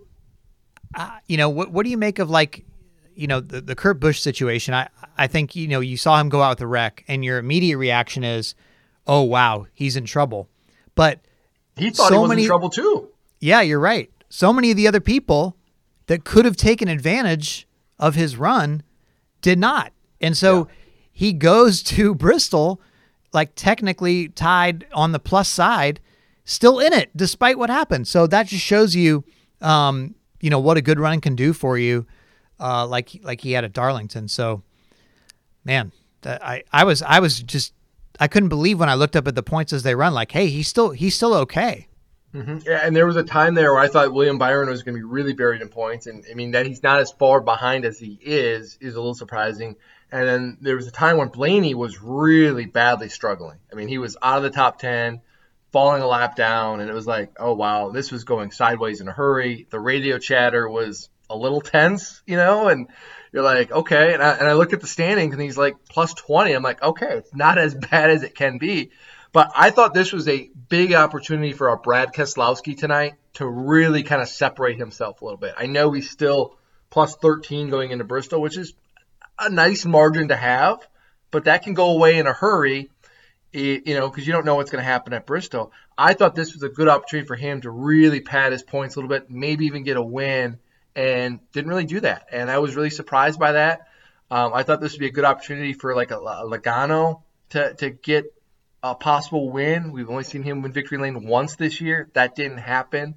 uh, 0.95 1.11
you 1.27 1.37
know, 1.37 1.49
what 1.49 1.71
what 1.71 1.85
do 1.85 1.91
you 1.91 1.97
make 1.97 2.19
of 2.19 2.31
like, 2.31 2.65
you 3.15 3.27
know, 3.27 3.41
the, 3.41 3.61
the 3.61 3.75
Kurt 3.75 4.01
Busch 4.01 4.21
situation? 4.21 4.75
I 4.75 4.89
I 5.17 5.27
think 5.27 5.55
you 5.55 5.69
know 5.69 5.81
you 5.81 5.97
saw 5.97 6.21
him 6.21 6.29
go 6.29 6.43
out 6.43 6.51
with 6.51 6.63
a 6.63 6.67
wreck, 6.67 7.05
and 7.09 7.25
your 7.25 7.39
immediate 7.39 7.79
reaction 7.79 8.25
is, 8.25 8.55
oh 9.07 9.23
wow, 9.23 9.67
he's 9.73 9.97
in 9.97 10.05
trouble. 10.05 10.49
But 10.95 11.21
he 11.77 11.91
thought 11.91 12.09
so 12.09 12.15
he 12.15 12.21
was 12.21 12.29
many, 12.29 12.43
in 12.43 12.49
trouble 12.49 12.71
too. 12.71 13.09
Yeah, 13.41 13.61
you're 13.61 13.81
right. 13.81 14.11
So 14.29 14.53
many 14.53 14.71
of 14.71 14.77
the 14.77 14.87
other 14.87 15.01
people 15.01 15.57
that 16.07 16.25
could 16.25 16.45
have 16.45 16.57
taken 16.57 16.89
advantage 16.89 17.67
of 18.01 18.17
his 18.17 18.37
run 18.37 18.83
did 19.41 19.61
not, 19.61 19.93
and 20.21 20.37
so 20.37 20.59
yeah. 20.59 20.75
he 21.13 21.33
goes 21.33 21.83
to 21.95 22.15
Bristol, 22.17 22.81
like 23.33 23.53
technically 23.55 24.29
tied 24.29 24.87
on 24.93 25.13
the 25.13 25.21
plus 25.21 25.49
side, 25.49 26.01
still 26.45 26.81
in 26.81 26.93
it 26.93 27.17
despite 27.17 27.59
what 27.59 27.71
happened. 27.71 28.09
So 28.09 28.27
that 28.27 28.49
just 28.49 28.65
shows 28.65 28.97
you. 28.97 29.25
Um, 29.61 30.17
you 30.41 30.51
know 30.51 30.59
what 30.59 30.77
a 30.77 30.83
good 30.83 30.99
run 30.99 31.21
can 31.21 31.37
do 31.37 31.53
for 31.53 31.79
you, 31.79 32.07
uh, 32.59 32.87
like 32.87 33.21
like 33.23 33.41
he 33.41 33.53
had 33.53 33.65
at 33.65 33.73
Darlington. 33.73 34.29
So, 34.29 34.63
man, 35.65 35.93
I 36.25 36.65
I 36.73 36.85
was 36.85 37.03
I 37.03 37.21
was 37.21 37.41
just 37.43 37.75
I 38.19 38.29
couldn't 38.29 38.49
believe 38.49 38.81
when 38.81 38.89
I 38.89 38.95
looked 38.95 39.17
up 39.17 39.29
at 39.29 39.35
the 39.35 39.43
points 39.43 39.73
as 39.73 39.83
they 39.83 39.95
run. 39.95 40.15
Like, 40.15 40.33
hey, 40.33 40.49
he's 40.49 40.69
still 40.69 40.91
he's 40.91 41.15
still 41.15 41.35
okay. 41.35 41.89
Mm-hmm. 42.35 42.59
Yeah, 42.65 42.81
and 42.85 42.95
there 42.95 43.07
was 43.07 43.17
a 43.17 43.25
time 43.25 43.55
there 43.55 43.73
where 43.73 43.83
I 43.83 43.89
thought 43.89 44.13
William 44.13 44.39
Byron 44.39 44.69
was 44.69 44.83
going 44.83 44.95
to 44.95 45.01
be 45.01 45.05
really 45.05 45.33
buried 45.33 45.63
in 45.63 45.69
points, 45.69 46.07
and 46.07 46.25
I 46.31 46.35
mean 46.35 46.53
that 46.53 46.67
he's 46.67 46.83
not 46.83 47.01
as 47.01 47.11
far 47.11 47.41
behind 47.41 47.85
as 47.85 47.99
he 47.99 48.19
is 48.21 48.79
is 48.81 48.95
a 48.95 48.99
little 48.99 49.15
surprising. 49.15 49.77
And 50.13 50.29
then 50.29 50.59
there 50.61 50.77
was 50.77 50.87
a 50.87 50.93
time 50.93 51.17
when 51.17 51.29
Blaney 51.29 51.75
was 51.75 52.03
really 52.03 52.67
badly 52.67 53.09
struggling. 53.09 53.59
I 53.73 53.77
mean, 53.77 53.89
he 53.89 53.99
was 53.99 54.17
out 54.23 54.39
of 54.39 54.43
the 54.43 54.51
top 54.51 54.79
ten 54.79 55.21
falling 55.73 56.03
a 56.03 56.07
lap 56.07 56.37
down, 56.37 56.81
and 56.81 56.89
it 56.89 56.95
was 56.95 57.07
like, 57.07 57.33
oh 57.39 57.55
wow, 57.55 57.91
this 57.91 58.13
was 58.13 58.25
going 58.25 58.51
sideways 58.51 59.01
in 59.01 59.09
a 59.09 59.13
hurry. 59.13 59.67
The 59.71 59.81
radio 59.81 60.19
chatter 60.19 60.69
was 60.69 61.09
a 61.29 61.37
little 61.37 61.61
tense, 61.61 62.23
you 62.27 62.37
know, 62.37 62.69
and 62.69 62.89
you're 63.33 63.43
like, 63.43 63.71
okay. 63.71 64.15
And 64.15 64.23
I, 64.23 64.33
and 64.35 64.49
I 64.49 64.55
look 64.55 64.73
at 64.73 64.81
the 64.81 64.87
standings, 64.87 65.33
and 65.33 65.43
he's 65.43 65.59
like 65.59 65.77
plus 65.89 66.15
20. 66.15 66.53
I'm 66.53 66.63
like, 66.63 66.83
okay, 66.83 67.19
it's 67.19 67.35
not 67.35 67.59
as 67.59 67.75
bad 67.91 68.11
as 68.11 68.23
it 68.23 68.35
can 68.35 68.59
be. 68.59 68.91
But 69.33 69.53
I 69.55 69.71
thought 69.71 69.95
this 69.95 70.13
was 70.13 70.29
a 70.29 70.51
big 70.69 70.93
opportunity 70.93 71.53
for 71.53 71.71
our 71.71 71.77
Brad 71.77 72.13
Keselowski 72.13 72.77
tonight 72.77 73.15
to 73.35 73.47
really 73.47 74.03
kind 74.03 74.21
of 74.21 74.29
separate 74.29 74.77
himself 74.77 75.23
a 75.23 75.25
little 75.25 75.39
bit. 75.39 75.55
I 75.57 75.67
know 75.67 75.93
he's 75.93 76.11
still 76.11 76.57
plus 76.91 77.15
13 77.17 77.71
going 77.71 77.93
into 77.93 78.05
Bristol, 78.05 78.41
which 78.41 78.59
is 78.59 78.75
a 79.39 79.49
nice 79.49 79.85
margin 79.85 80.29
to 80.29 80.37
have, 80.37 80.87
but 81.31 81.45
that 81.45 81.63
can 81.63 81.75
go 81.75 81.91
away 81.91 82.19
in 82.19 82.27
a 82.27 82.33
hurry 82.33 82.91
you 83.53 83.95
know, 83.95 84.09
because 84.09 84.27
you 84.27 84.33
don't 84.33 84.45
know 84.47 84.55
what's 84.55 84.71
going 84.71 84.83
to 84.83 84.89
happen 84.89 85.13
at 85.13 85.27
Bristol. 85.27 85.73
I 85.99 86.15
thought 86.15 86.35
this 86.35 86.55
was 86.55 86.63
a 86.63 86.69
good 86.69 86.89
opportunity 86.89 87.27
for 87.27 87.37
him 87.37 87.61
to 87.63 87.71
really 87.71 88.21
pad 88.21 88.53
his 88.53 88.63
points 88.63 88.95
a 88.95 89.01
little 89.01 89.09
bit, 89.09 89.31
maybe 89.31 89.67
even 89.67 89.83
get 89.83 89.97
a 89.97 90.03
win, 90.03 90.59
and 90.95 91.41
didn't 91.53 91.69
really 91.69 91.85
do 91.85 92.01
that. 92.01 92.27
And 92.31 92.51
I 92.51 92.59
was 92.59 92.77
really 92.77 92.91
surprised 92.91 93.39
by 93.39 93.53
that. 93.53 93.89
Um, 94.31 94.53
I 94.55 94.63
thought 94.63 94.81
this 94.81 94.93
would 94.93 95.01
be 95.01 95.09
a 95.09 95.13
good 95.13 95.25
opportunity 95.25 95.73
for 95.73 95.97
like 95.97 96.13
a, 96.13 96.19
a 96.19 96.49
Logano 96.49 97.23
to, 97.51 97.75
to 97.75 97.91
get 97.91 98.33
a 98.83 98.95
possible 98.95 99.51
win. 99.51 99.93
We've 99.93 100.11
only 100.11 100.25
seen 100.25 100.43
him 100.43 100.63
win 100.63 100.73
victory 100.73 100.99
lane 100.99 101.27
once 101.27 101.57
this 101.57 101.81
year. 101.81 102.09
That 102.15 102.35
didn't 102.35 102.59
happen. 102.59 103.17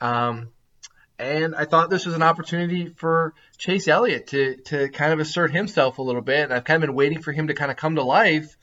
Um, 0.00 0.48
and 1.18 1.54
I 1.54 1.64
thought 1.64 1.90
this 1.90 2.06
was 2.06 2.14
an 2.14 2.22
opportunity 2.22 2.88
for 2.88 3.34
Chase 3.58 3.86
Elliott 3.88 4.28
to, 4.28 4.56
to 4.56 4.88
kind 4.88 5.12
of 5.12 5.20
assert 5.20 5.52
himself 5.52 5.98
a 5.98 6.02
little 6.02 6.22
bit. 6.22 6.44
And 6.44 6.52
I've 6.52 6.64
kind 6.64 6.82
of 6.82 6.88
been 6.88 6.96
waiting 6.96 7.22
for 7.22 7.32
him 7.32 7.48
to 7.48 7.54
kind 7.54 7.70
of 7.70 7.76
come 7.76 7.96
to 7.96 8.02
life 8.02 8.56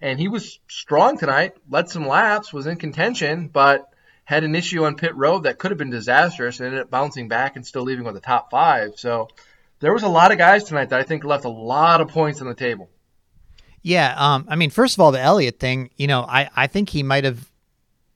and 0.00 0.18
he 0.18 0.28
was 0.28 0.58
strong 0.68 1.18
tonight. 1.18 1.54
Led 1.68 1.88
some 1.88 2.06
laps, 2.06 2.52
was 2.52 2.66
in 2.66 2.76
contention, 2.76 3.48
but 3.48 3.88
had 4.24 4.44
an 4.44 4.54
issue 4.54 4.84
on 4.84 4.96
pit 4.96 5.14
road 5.14 5.44
that 5.44 5.58
could 5.58 5.70
have 5.70 5.78
been 5.78 5.90
disastrous, 5.90 6.58
and 6.58 6.66
ended 6.66 6.82
up 6.82 6.90
bouncing 6.90 7.28
back 7.28 7.56
and 7.56 7.66
still 7.66 7.82
leaving 7.82 8.04
with 8.04 8.14
the 8.14 8.20
top 8.20 8.50
five. 8.50 8.92
So 8.96 9.28
there 9.80 9.92
was 9.92 10.02
a 10.02 10.08
lot 10.08 10.32
of 10.32 10.38
guys 10.38 10.64
tonight 10.64 10.90
that 10.90 11.00
I 11.00 11.04
think 11.04 11.24
left 11.24 11.44
a 11.44 11.50
lot 11.50 12.00
of 12.00 12.08
points 12.08 12.40
on 12.40 12.48
the 12.48 12.54
table. 12.54 12.90
Yeah, 13.86 14.16
um, 14.18 14.46
I 14.48 14.56
mean, 14.56 14.70
first 14.70 14.96
of 14.96 15.00
all, 15.00 15.12
the 15.12 15.20
Elliott 15.20 15.60
thing, 15.60 15.90
you 15.96 16.08
know, 16.08 16.22
I, 16.22 16.50
I 16.56 16.66
think 16.66 16.88
he 16.88 17.04
might 17.04 17.22
have, 17.22 17.48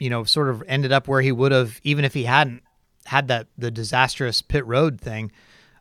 you 0.01 0.11
know, 0.11 0.25
sort 0.25 0.49
of 0.49 0.65
ended 0.67 0.91
up 0.91 1.07
where 1.07 1.21
he 1.21 1.31
would 1.31 1.53
have, 1.53 1.79
even 1.85 2.05
if 2.05 2.13
he 2.13 2.25
hadn't 2.25 2.65
had 3.05 3.29
that 3.29 3.47
the 3.57 3.71
disastrous 3.71 4.43
pit 4.43 4.67
road 4.67 5.01
thing. 5.01 5.31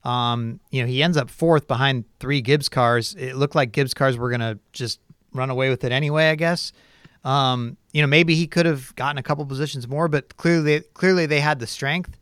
Um, 0.03 0.59
you 0.69 0.83
know, 0.83 0.87
he 0.87 1.01
ends 1.01 1.17
up 1.17 1.31
fourth 1.31 1.67
behind 1.67 2.05
three 2.19 2.39
Gibbs 2.39 2.69
cars. 2.69 3.15
It 3.17 3.35
looked 3.35 3.55
like 3.55 3.71
Gibbs 3.71 3.95
cars 3.95 4.15
were 4.15 4.29
gonna 4.29 4.59
just 4.73 4.99
run 5.33 5.49
away 5.49 5.71
with 5.71 5.83
it 5.83 5.91
anyway, 5.91 6.29
I 6.29 6.35
guess. 6.35 6.71
Um, 7.23 7.75
you 7.91 8.03
know, 8.03 8.07
maybe 8.07 8.35
he 8.35 8.45
could 8.45 8.67
have 8.67 8.95
gotten 8.95 9.17
a 9.17 9.23
couple 9.23 9.43
positions 9.47 9.87
more, 9.87 10.07
but 10.07 10.37
clearly, 10.37 10.81
clearly 10.93 11.25
they 11.25 11.39
had 11.39 11.57
the 11.57 11.65
strength. 11.65 12.15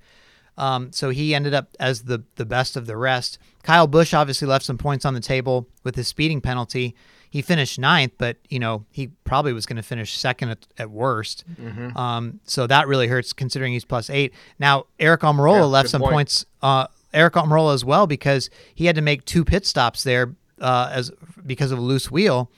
Um, 0.57 0.93
so 0.93 1.09
he 1.09 1.35
ended 1.35 1.53
up 1.53 1.75
as 1.81 2.03
the 2.03 2.23
the 2.35 2.45
best 2.45 2.77
of 2.77 2.87
the 2.87 2.95
rest. 2.95 3.39
Kyle 3.63 3.87
Busch 3.87 4.13
obviously 4.13 4.47
left 4.47 4.63
some 4.63 4.77
points 4.77 5.03
on 5.03 5.13
the 5.13 5.19
table 5.19 5.67
with 5.83 5.97
his 5.97 6.07
speeding 6.07 6.39
penalty. 6.39 6.95
He 7.37 7.43
finished 7.43 7.77
ninth, 7.77 8.13
but 8.17 8.37
you 8.49 8.57
know 8.57 8.83
he 8.89 9.11
probably 9.23 9.53
was 9.53 9.67
going 9.67 9.75
to 9.75 9.83
finish 9.83 10.17
second 10.17 10.49
at, 10.49 10.65
at 10.79 10.89
worst. 10.89 11.43
Mm-hmm. 11.61 11.95
Um, 11.95 12.39
so 12.45 12.65
that 12.65 12.87
really 12.87 13.07
hurts 13.07 13.31
considering 13.31 13.73
he's 13.73 13.85
plus 13.85 14.09
eight. 14.09 14.33
Now 14.57 14.87
Aric 14.99 15.19
Almirola 15.19 15.59
yeah, 15.59 15.63
left 15.65 15.89
some 15.89 16.01
point. 16.01 16.13
points. 16.13 16.45
Uh, 16.63 16.87
Aric 17.13 17.33
Almirola 17.33 17.75
as 17.75 17.85
well 17.85 18.07
because 18.07 18.49
he 18.73 18.87
had 18.87 18.95
to 18.95 19.03
make 19.03 19.23
two 19.23 19.45
pit 19.45 19.67
stops 19.67 20.03
there 20.03 20.33
uh, 20.59 20.89
as 20.91 21.11
because 21.45 21.69
of 21.69 21.77
a 21.77 21.81
loose 21.83 22.09
wheel. 22.09 22.49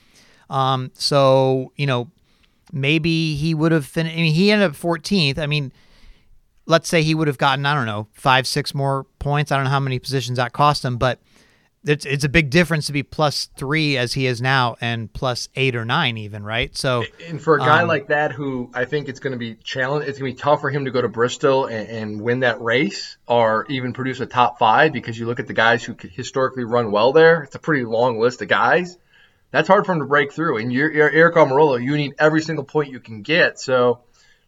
Um, 0.48 0.92
so 0.94 1.72
you 1.76 1.84
know 1.86 2.10
maybe 2.72 3.34
he 3.34 3.54
would 3.54 3.72
have 3.72 3.84
finished. 3.84 4.16
I 4.16 4.22
mean, 4.22 4.32
he 4.32 4.50
ended 4.50 4.70
up 4.70 4.76
14th. 4.76 5.36
I 5.36 5.46
mean, 5.46 5.72
let's 6.64 6.88
say 6.88 7.02
he 7.02 7.14
would 7.14 7.28
have 7.28 7.36
gotten, 7.36 7.66
I 7.66 7.74
don't 7.74 7.84
know, 7.84 8.08
five, 8.14 8.46
six 8.46 8.74
more 8.74 9.04
points. 9.18 9.52
I 9.52 9.56
don't 9.56 9.64
know 9.64 9.70
how 9.72 9.80
many 9.80 9.98
positions 9.98 10.38
that 10.38 10.54
cost 10.54 10.86
him, 10.86 10.96
but 10.96 11.20
it's 11.84 12.04
it's 12.04 12.24
a 12.24 12.28
big 12.28 12.50
difference 12.50 12.86
to 12.86 12.92
be 12.92 13.02
plus 13.02 13.48
three 13.56 13.96
as 13.96 14.12
he 14.12 14.26
is 14.26 14.42
now 14.42 14.76
and 14.80 15.12
plus 15.12 15.48
eight 15.56 15.74
or 15.74 15.84
nine 15.84 16.18
even, 16.18 16.44
right? 16.44 16.76
So 16.76 17.04
and 17.26 17.40
for 17.40 17.56
a 17.56 17.58
guy 17.58 17.82
um, 17.82 17.88
like 17.88 18.08
that 18.08 18.32
who 18.32 18.70
I 18.74 18.84
think 18.84 19.08
it's 19.08 19.20
going 19.20 19.32
to 19.32 19.38
be 19.38 19.54
challenge, 19.54 20.06
it's 20.06 20.18
going 20.18 20.32
to 20.32 20.36
be 20.36 20.40
tough 20.40 20.60
for 20.60 20.70
him 20.70 20.84
to 20.84 20.90
go 20.90 21.00
to 21.00 21.08
Bristol 21.08 21.66
and, 21.66 21.88
and, 21.88 22.20
win 22.20 22.40
that 22.40 22.60
race 22.60 23.16
or 23.26 23.66
even 23.70 23.92
produce 23.92 24.20
a 24.20 24.26
top 24.26 24.58
five 24.58 24.92
because 24.92 25.18
you 25.18 25.26
look 25.26 25.40
at 25.40 25.46
the 25.46 25.54
guys 25.54 25.82
who 25.82 25.96
historically 26.12 26.64
run 26.64 26.90
well 26.90 27.12
there. 27.12 27.44
It's 27.44 27.54
a 27.54 27.58
pretty 27.58 27.84
long 27.84 28.18
list 28.18 28.42
of 28.42 28.48
guys 28.48 28.98
that's 29.50 29.68
hard 29.68 29.86
for 29.86 29.92
him 29.92 30.00
to 30.00 30.06
break 30.06 30.32
through. 30.32 30.58
And 30.58 30.72
you're, 30.72 30.92
you're 30.92 31.10
Aric 31.10 31.34
Almirola, 31.34 31.82
you 31.82 31.96
need 31.96 32.14
every 32.18 32.42
single 32.42 32.64
point 32.64 32.90
you 32.90 33.00
can 33.00 33.22
get. 33.22 33.58
So 33.58 34.00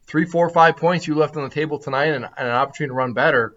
three, 0.07 0.25
four, 0.25 0.49
five 0.51 0.77
points 0.77 1.07
you 1.07 1.15
left 1.15 1.37
on 1.37 1.45
the 1.45 1.51
table 1.51 1.79
tonight 1.79 2.07
and, 2.07 2.25
and 2.25 2.33
an 2.37 2.51
opportunity 2.51 2.91
to 2.91 2.95
run 2.95 3.13
better. 3.13 3.55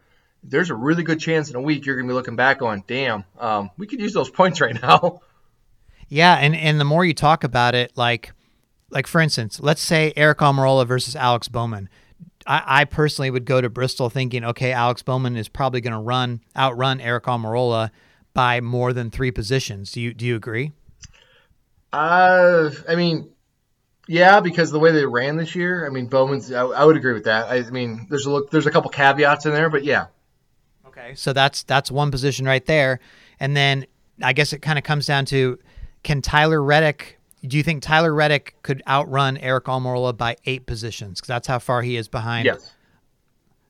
There's 0.47 0.69
a 0.69 0.75
really 0.75 1.03
good 1.03 1.19
chance 1.19 1.49
in 1.49 1.55
a 1.55 1.61
week 1.61 1.85
you're 1.85 1.95
going 1.95 2.07
to 2.07 2.11
be 2.11 2.15
looking 2.15 2.35
back 2.35 2.61
on, 2.61 2.83
damn, 2.87 3.25
um, 3.39 3.71
we 3.77 3.87
could 3.87 3.99
use 3.99 4.13
those 4.13 4.29
points 4.31 4.61
right 4.61 4.79
now. 4.81 5.21
Yeah, 6.07 6.35
and, 6.35 6.55
and 6.55 6.79
the 6.79 6.85
more 6.85 7.03
you 7.03 7.13
talk 7.13 7.43
about 7.43 7.73
it, 7.75 7.91
like 7.95 8.31
like 8.89 9.07
for 9.07 9.19
instance, 9.19 9.59
let's 9.59 9.81
say 9.81 10.13
Aric 10.15 10.35
Almirola 10.35 10.87
versus 10.87 11.15
Alex 11.15 11.47
Bowman. 11.47 11.89
I, 12.47 12.63
I 12.81 12.85
personally 12.85 13.31
would 13.31 13.45
go 13.45 13.59
to 13.59 13.69
Bristol 13.69 14.09
thinking, 14.09 14.43
okay, 14.45 14.71
Alex 14.71 15.01
Bowman 15.01 15.35
is 15.35 15.49
probably 15.49 15.81
going 15.81 15.93
to 15.93 15.99
run 15.99 16.41
outrun 16.55 16.99
Aric 16.99 17.23
Almirola 17.23 17.89
by 18.33 18.61
more 18.61 18.93
than 18.93 19.09
three 19.09 19.31
positions. 19.31 19.91
Do 19.91 20.01
you 20.01 20.13
do 20.13 20.25
you 20.25 20.35
agree? 20.35 20.71
Uh, 21.91 22.71
I 22.87 22.95
mean, 22.95 23.29
yeah, 24.07 24.41
because 24.41 24.69
the 24.69 24.79
way 24.79 24.91
they 24.91 25.05
ran 25.05 25.37
this 25.37 25.55
year, 25.55 25.85
I 25.85 25.89
mean, 25.89 26.07
Bowman's. 26.07 26.51
I, 26.51 26.61
I 26.61 26.85
would 26.85 26.97
agree 26.97 27.13
with 27.13 27.23
that. 27.23 27.47
I, 27.47 27.57
I, 27.57 27.69
mean, 27.69 28.07
there's 28.09 28.25
a 28.25 28.31
look, 28.31 28.51
there's 28.51 28.67
a 28.67 28.71
couple 28.71 28.91
caveats 28.91 29.45
in 29.45 29.53
there, 29.53 29.69
but 29.69 29.83
yeah. 29.83 30.07
Okay, 31.05 31.15
so 31.15 31.33
that's 31.33 31.63
that's 31.63 31.91
one 31.91 32.11
position 32.11 32.45
right 32.45 32.65
there, 32.65 32.99
and 33.39 33.55
then 33.55 33.85
I 34.23 34.33
guess 34.33 34.53
it 34.53 34.61
kind 34.61 34.77
of 34.77 34.83
comes 34.83 35.05
down 35.05 35.25
to 35.25 35.59
can 36.03 36.21
Tyler 36.21 36.63
Reddick. 36.63 37.19
Do 37.45 37.57
you 37.57 37.63
think 37.63 37.83
Tyler 37.83 38.13
Reddick 38.13 38.55
could 38.63 38.81
outrun 38.87 39.37
Aric 39.37 39.63
Almirola 39.63 40.17
by 40.17 40.35
eight 40.45 40.65
positions? 40.65 41.19
Because 41.19 41.27
that's 41.27 41.47
how 41.47 41.59
far 41.59 41.83
he 41.83 41.95
is 41.95 42.07
behind. 42.07 42.45
Yes. 42.45 42.73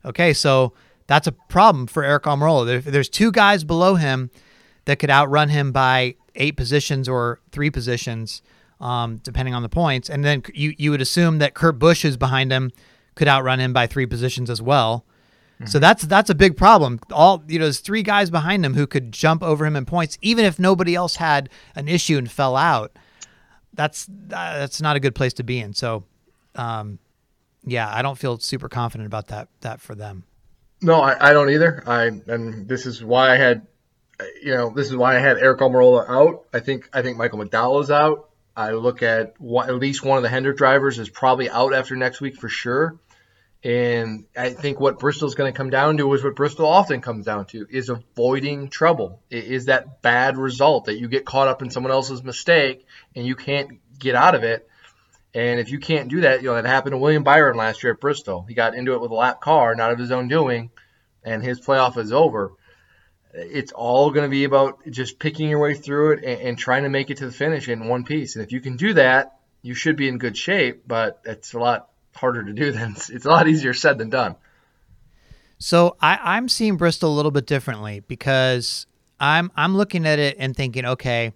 Okay, 0.05 0.31
so 0.33 0.73
that's 1.07 1.27
a 1.27 1.33
problem 1.33 1.87
for 1.87 2.03
Aric 2.03 2.21
Almirola. 2.21 2.65
There, 2.65 2.79
there's 2.79 3.09
two 3.09 3.31
guys 3.31 3.65
below 3.65 3.95
him 3.95 4.29
that 4.85 4.99
could 4.99 5.09
outrun 5.09 5.49
him 5.49 5.73
by 5.73 6.15
eight 6.35 6.55
positions 6.55 7.09
or 7.09 7.41
three 7.51 7.69
positions, 7.69 8.41
um, 8.79 9.17
depending 9.17 9.53
on 9.53 9.61
the 9.61 9.69
points. 9.69 10.09
And 10.09 10.23
then 10.23 10.41
you 10.53 10.73
you 10.77 10.91
would 10.91 11.01
assume 11.01 11.39
that 11.39 11.53
Kurt 11.53 11.79
Busch 11.79 12.05
is 12.05 12.15
behind 12.15 12.51
him 12.51 12.71
could 13.15 13.27
outrun 13.27 13.59
him 13.59 13.73
by 13.73 13.87
three 13.87 14.05
positions 14.05 14.49
as 14.49 14.61
well. 14.61 15.05
Mm-hmm. 15.55 15.67
So 15.67 15.79
that's 15.79 16.03
that's 16.03 16.29
a 16.29 16.35
big 16.35 16.57
problem. 16.57 16.99
All 17.11 17.43
you 17.47 17.59
know, 17.59 17.65
there's 17.65 17.79
three 17.79 18.03
guys 18.03 18.29
behind 18.29 18.65
him 18.65 18.73
who 18.73 18.85
could 18.85 19.11
jump 19.11 19.41
over 19.41 19.65
him 19.65 19.75
in 19.75 19.85
points, 19.85 20.17
even 20.21 20.45
if 20.45 20.59
nobody 20.59 20.95
else 20.95 21.15
had 21.15 21.49
an 21.75 21.87
issue 21.87 22.17
and 22.17 22.29
fell 22.29 22.55
out. 22.55 22.97
That's 23.73 24.07
that's 24.09 24.81
not 24.81 24.95
a 24.95 24.99
good 24.99 25.15
place 25.15 25.33
to 25.33 25.43
be 25.43 25.59
in. 25.59 25.73
So, 25.73 26.03
um, 26.55 26.99
yeah, 27.65 27.89
I 27.93 28.01
don't 28.01 28.17
feel 28.17 28.37
super 28.39 28.69
confident 28.69 29.07
about 29.07 29.27
that 29.27 29.47
that 29.61 29.79
for 29.79 29.95
them. 29.95 30.23
No, 30.81 31.01
I, 31.01 31.29
I 31.29 31.33
don't 31.33 31.49
either. 31.49 31.83
I 31.87 32.05
and 32.05 32.67
this 32.67 32.85
is 32.85 33.03
why 33.03 33.31
I 33.31 33.37
had 33.37 33.65
you 34.41 34.53
know, 34.53 34.69
this 34.69 34.87
is 34.87 34.95
why 34.95 35.15
I 35.15 35.19
had 35.19 35.37
Aric 35.37 35.59
Almirola 35.59 36.09
out. 36.09 36.45
I 36.53 36.59
think 36.59 36.89
I 36.93 37.01
think 37.01 37.17
Michael 37.17 37.39
McDowell 37.39 37.81
is 37.81 37.91
out. 37.91 38.29
I 38.55 38.71
look 38.71 39.03
at 39.03 39.39
what, 39.39 39.67
at 39.67 39.75
least 39.75 40.03
one 40.03 40.17
of 40.17 40.23
the 40.23 40.29
Hendrick 40.29 40.57
drivers 40.57 40.97
is 40.97 41.09
probably 41.09 41.49
out 41.49 41.73
after 41.73 41.95
next 41.95 42.21
week 42.21 42.37
for 42.37 42.47
sure. 42.47 42.97
And 43.65 44.25
I 44.37 44.51
think 44.51 44.79
what 44.79 44.99
Bristol's 44.99 45.33
going 45.33 45.51
to 45.51 45.57
come 45.57 45.71
down 45.71 45.97
to 45.97 46.13
is 46.13 46.23
what 46.23 46.35
Bristol 46.35 46.67
often 46.67 47.01
comes 47.01 47.25
down 47.25 47.45
to 47.47 47.65
is 47.67 47.89
avoiding 47.89 48.69
trouble. 48.69 49.23
It 49.31 49.45
is 49.45 49.65
that 49.65 50.03
bad 50.03 50.37
result 50.37 50.85
that 50.85 50.99
you 50.99 51.07
get 51.07 51.25
caught 51.25 51.47
up 51.47 51.63
in 51.63 51.71
someone 51.71 51.91
else's 51.91 52.23
mistake 52.23 52.85
and 53.15 53.25
you 53.25 53.35
can't 53.35 53.79
get 53.97 54.13
out 54.13 54.35
of 54.35 54.43
it. 54.43 54.69
And 55.33 55.59
if 55.59 55.71
you 55.71 55.79
can't 55.79 56.09
do 56.09 56.21
that, 56.21 56.43
you 56.43 56.49
know, 56.49 56.53
that 56.61 56.65
happened 56.67 56.93
to 56.93 56.99
William 56.99 57.23
Byron 57.23 57.57
last 57.57 57.81
year 57.81 57.93
at 57.93 57.99
Bristol. 57.99 58.45
He 58.47 58.53
got 58.53 58.75
into 58.75 58.93
it 58.93 59.01
with 59.01 59.09
a 59.09 59.15
lap 59.15 59.41
car, 59.41 59.73
not 59.73 59.91
of 59.91 59.97
his 59.97 60.11
own 60.11 60.27
doing, 60.27 60.69
and 61.23 61.43
his 61.43 61.59
playoff 61.59 61.97
is 61.97 62.13
over 62.13 62.51
it's 63.37 63.73
all 63.73 64.11
going 64.11 64.23
to 64.23 64.29
be 64.29 64.45
about 64.45 64.79
just 64.89 65.19
picking 65.19 65.49
your 65.49 65.59
way 65.59 65.73
through 65.73 66.13
it 66.13 66.23
and, 66.23 66.41
and, 66.41 66.57
trying 66.57 66.83
to 66.83 66.89
make 66.89 67.09
it 67.09 67.17
to 67.17 67.25
the 67.25 67.33
finish 67.33 67.67
in 67.67 67.89
one 67.89 68.05
piece. 68.05 68.37
And 68.37 68.45
if 68.45 68.53
you 68.53 68.61
can 68.61 68.77
do 68.77 68.93
that, 68.93 69.37
you 69.61 69.73
should 69.73 69.97
be 69.97 70.07
in 70.07 70.19
good 70.19 70.37
shape. 70.37 70.83
But 70.87 71.19
it's 71.25 71.53
a 71.53 71.59
lot 71.59 71.89
harder 72.15 72.43
to 72.43 72.53
do 72.53 72.71
than 72.71 72.95
it's 73.09 73.25
a 73.25 73.29
lot 73.29 73.47
easier 73.47 73.73
said 73.73 73.97
than 73.97 74.09
done. 74.09 74.35
So 75.57 75.95
I, 76.01 76.19
I'm 76.21 76.49
seeing 76.49 76.77
Bristol 76.77 77.13
a 77.13 77.15
little 77.15 77.31
bit 77.31 77.45
differently 77.45 78.01
because 78.01 78.87
I'm 79.19 79.51
I'm 79.55 79.77
looking 79.77 80.05
at 80.05 80.19
it 80.19 80.35
and 80.39 80.55
thinking, 80.55 80.85
okay, 80.85 81.31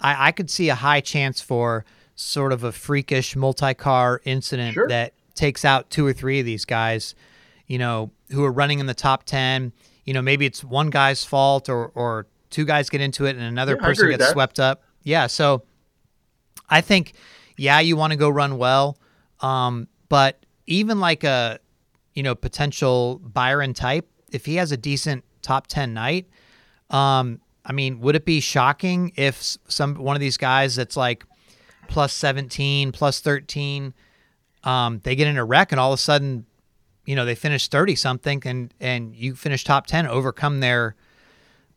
I, 0.00 0.28
I 0.28 0.32
could 0.32 0.50
see 0.50 0.68
a 0.68 0.74
high 0.74 1.00
chance 1.00 1.40
for 1.40 1.84
sort 2.14 2.52
of 2.52 2.64
a 2.64 2.72
freakish 2.72 3.36
multi-car 3.36 4.20
incident 4.24 4.74
sure. 4.74 4.88
that 4.88 5.12
takes 5.34 5.64
out 5.64 5.90
two 5.90 6.06
or 6.06 6.12
three 6.12 6.40
of 6.40 6.46
these 6.46 6.64
guys, 6.64 7.14
you 7.66 7.78
know, 7.78 8.10
who 8.30 8.44
are 8.44 8.52
running 8.52 8.78
in 8.78 8.86
the 8.86 8.94
top 8.94 9.24
ten 9.24 9.72
you 10.06 10.14
know, 10.14 10.22
maybe 10.22 10.46
it's 10.46 10.64
one 10.64 10.88
guy's 10.88 11.24
fault 11.24 11.68
or 11.68 11.88
or 11.94 12.26
two 12.48 12.64
guys 12.64 12.88
get 12.88 13.02
into 13.02 13.26
it 13.26 13.30
and 13.36 13.44
another 13.44 13.76
yeah, 13.78 13.86
person 13.86 14.08
gets 14.08 14.30
swept 14.30 14.58
up. 14.58 14.82
Yeah, 15.02 15.26
so 15.26 15.64
I 16.70 16.80
think 16.80 17.12
yeah, 17.58 17.80
you 17.80 17.96
want 17.96 18.12
to 18.12 18.16
go 18.16 18.30
run 18.30 18.56
well, 18.56 18.96
um, 19.40 19.88
but 20.08 20.44
even 20.66 21.00
like 21.00 21.24
a 21.24 21.58
you 22.14 22.22
know 22.22 22.34
potential 22.34 23.20
Byron 23.22 23.74
type, 23.74 24.08
if 24.32 24.46
he 24.46 24.56
has 24.56 24.72
a 24.72 24.76
decent 24.76 25.24
top 25.42 25.66
ten 25.66 25.94
night, 25.94 26.28
um, 26.90 27.40
I 27.64 27.72
mean, 27.72 28.00
would 28.00 28.16
it 28.16 28.24
be 28.24 28.40
shocking 28.40 29.12
if 29.16 29.56
some 29.68 29.96
one 29.96 30.16
of 30.16 30.20
these 30.20 30.36
guys 30.36 30.76
that's 30.76 30.96
like 30.96 31.24
plus 31.88 32.12
seventeen, 32.12 32.92
plus 32.92 33.20
thirteen, 33.20 33.94
um, 34.64 35.00
they 35.04 35.14
get 35.14 35.28
in 35.28 35.36
a 35.36 35.44
wreck 35.44 35.72
and 35.72 35.80
all 35.80 35.92
of 35.92 35.98
a 35.98 36.02
sudden 36.02 36.46
you 37.06 37.14
know 37.14 37.24
they 37.24 37.34
finish 37.34 37.68
30 37.68 37.94
something 37.94 38.42
and 38.44 38.74
and 38.80 39.14
you 39.14 39.34
finish 39.34 39.64
top 39.64 39.86
10 39.86 40.06
overcome 40.06 40.60
their 40.60 40.96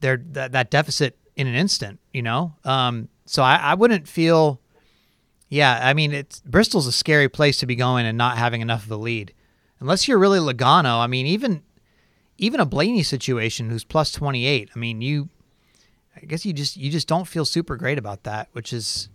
their 0.01 0.17
that, 0.31 0.51
that 0.51 0.71
deficit 0.71 1.17
in 1.35 1.47
an 1.47 1.55
instant 1.55 1.99
you 2.11 2.21
know? 2.21 2.55
Um 2.65 3.07
so 3.25 3.43
I, 3.43 3.57
I 3.57 3.73
wouldn't 3.75 4.07
feel 4.07 4.59
yeah 5.49 5.79
i 5.83 5.93
mean 5.93 6.13
it's 6.13 6.39
bristol's 6.41 6.88
a 6.88 6.91
scary 6.91 7.27
place 7.27 7.57
to 7.57 7.65
be 7.65 7.75
going 7.75 8.05
and 8.05 8.17
not 8.17 8.38
having 8.38 8.62
enough 8.62 8.85
of 8.85 8.91
a 8.91 8.95
lead 8.95 9.33
unless 9.79 10.07
you're 10.07 10.17
really 10.17 10.39
logano 10.39 10.99
i 10.99 11.07
mean 11.07 11.25
even 11.25 11.62
even 12.38 12.59
a 12.59 12.65
blaney 12.65 13.03
situation 13.03 13.69
who's 13.69 13.83
plus 13.83 14.12
28 14.12 14.69
i 14.73 14.79
mean 14.79 15.01
you 15.01 15.29
i 16.15 16.21
guess 16.21 16.45
you 16.45 16.53
just 16.53 16.77
you 16.77 16.89
just 16.89 17.07
don't 17.07 17.27
feel 17.27 17.45
super 17.45 17.75
great 17.75 17.97
about 17.97 18.23
that 18.23 18.47
which 18.53 18.71
is 18.71 19.09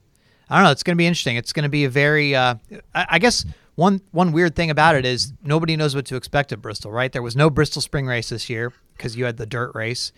i 0.51 0.57
don't 0.57 0.65
know 0.65 0.71
it's 0.71 0.83
going 0.83 0.97
to 0.97 0.99
be 0.99 1.07
interesting 1.07 1.37
it's 1.37 1.53
going 1.53 1.63
to 1.63 1.71
be 1.71 1.85
a 1.85 1.91
very 1.91 2.35
uh 2.35 2.55
I, 2.95 3.07
I 3.11 3.19
guess 3.19 3.45
one 3.77 4.01
one 4.13 4.33
weird 4.33 4.55
thing 4.55 4.71
about 4.71 4.95
it 4.95 5.05
is 5.05 5.33
nobody 5.43 5.77
knows 5.77 5.95
what 5.95 6.07
to 6.07 6.17
expect 6.17 6.53
at 6.53 6.63
Bristol, 6.63 6.93
right? 6.93 7.13
There 7.13 7.23
was 7.23 7.37
no 7.37 7.51
Bristol 7.51 7.83
Spring 7.83 8.07
Race 8.07 8.29
this 8.29 8.49
year 8.49 8.73
because 8.97 9.17
you 9.17 9.25
had 9.25 9.37
the 9.37 9.47
dirt 9.47 9.75
race, 9.75 10.13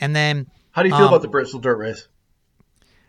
and 0.00 0.14
then 0.14 0.48
how 0.72 0.82
do 0.82 0.88
you 0.88 0.94
feel 0.94 1.06
um, 1.06 1.08
about 1.08 1.22
the 1.22 1.28
Bristol 1.28 1.60
dirt 1.60 1.76
race? 1.76 2.08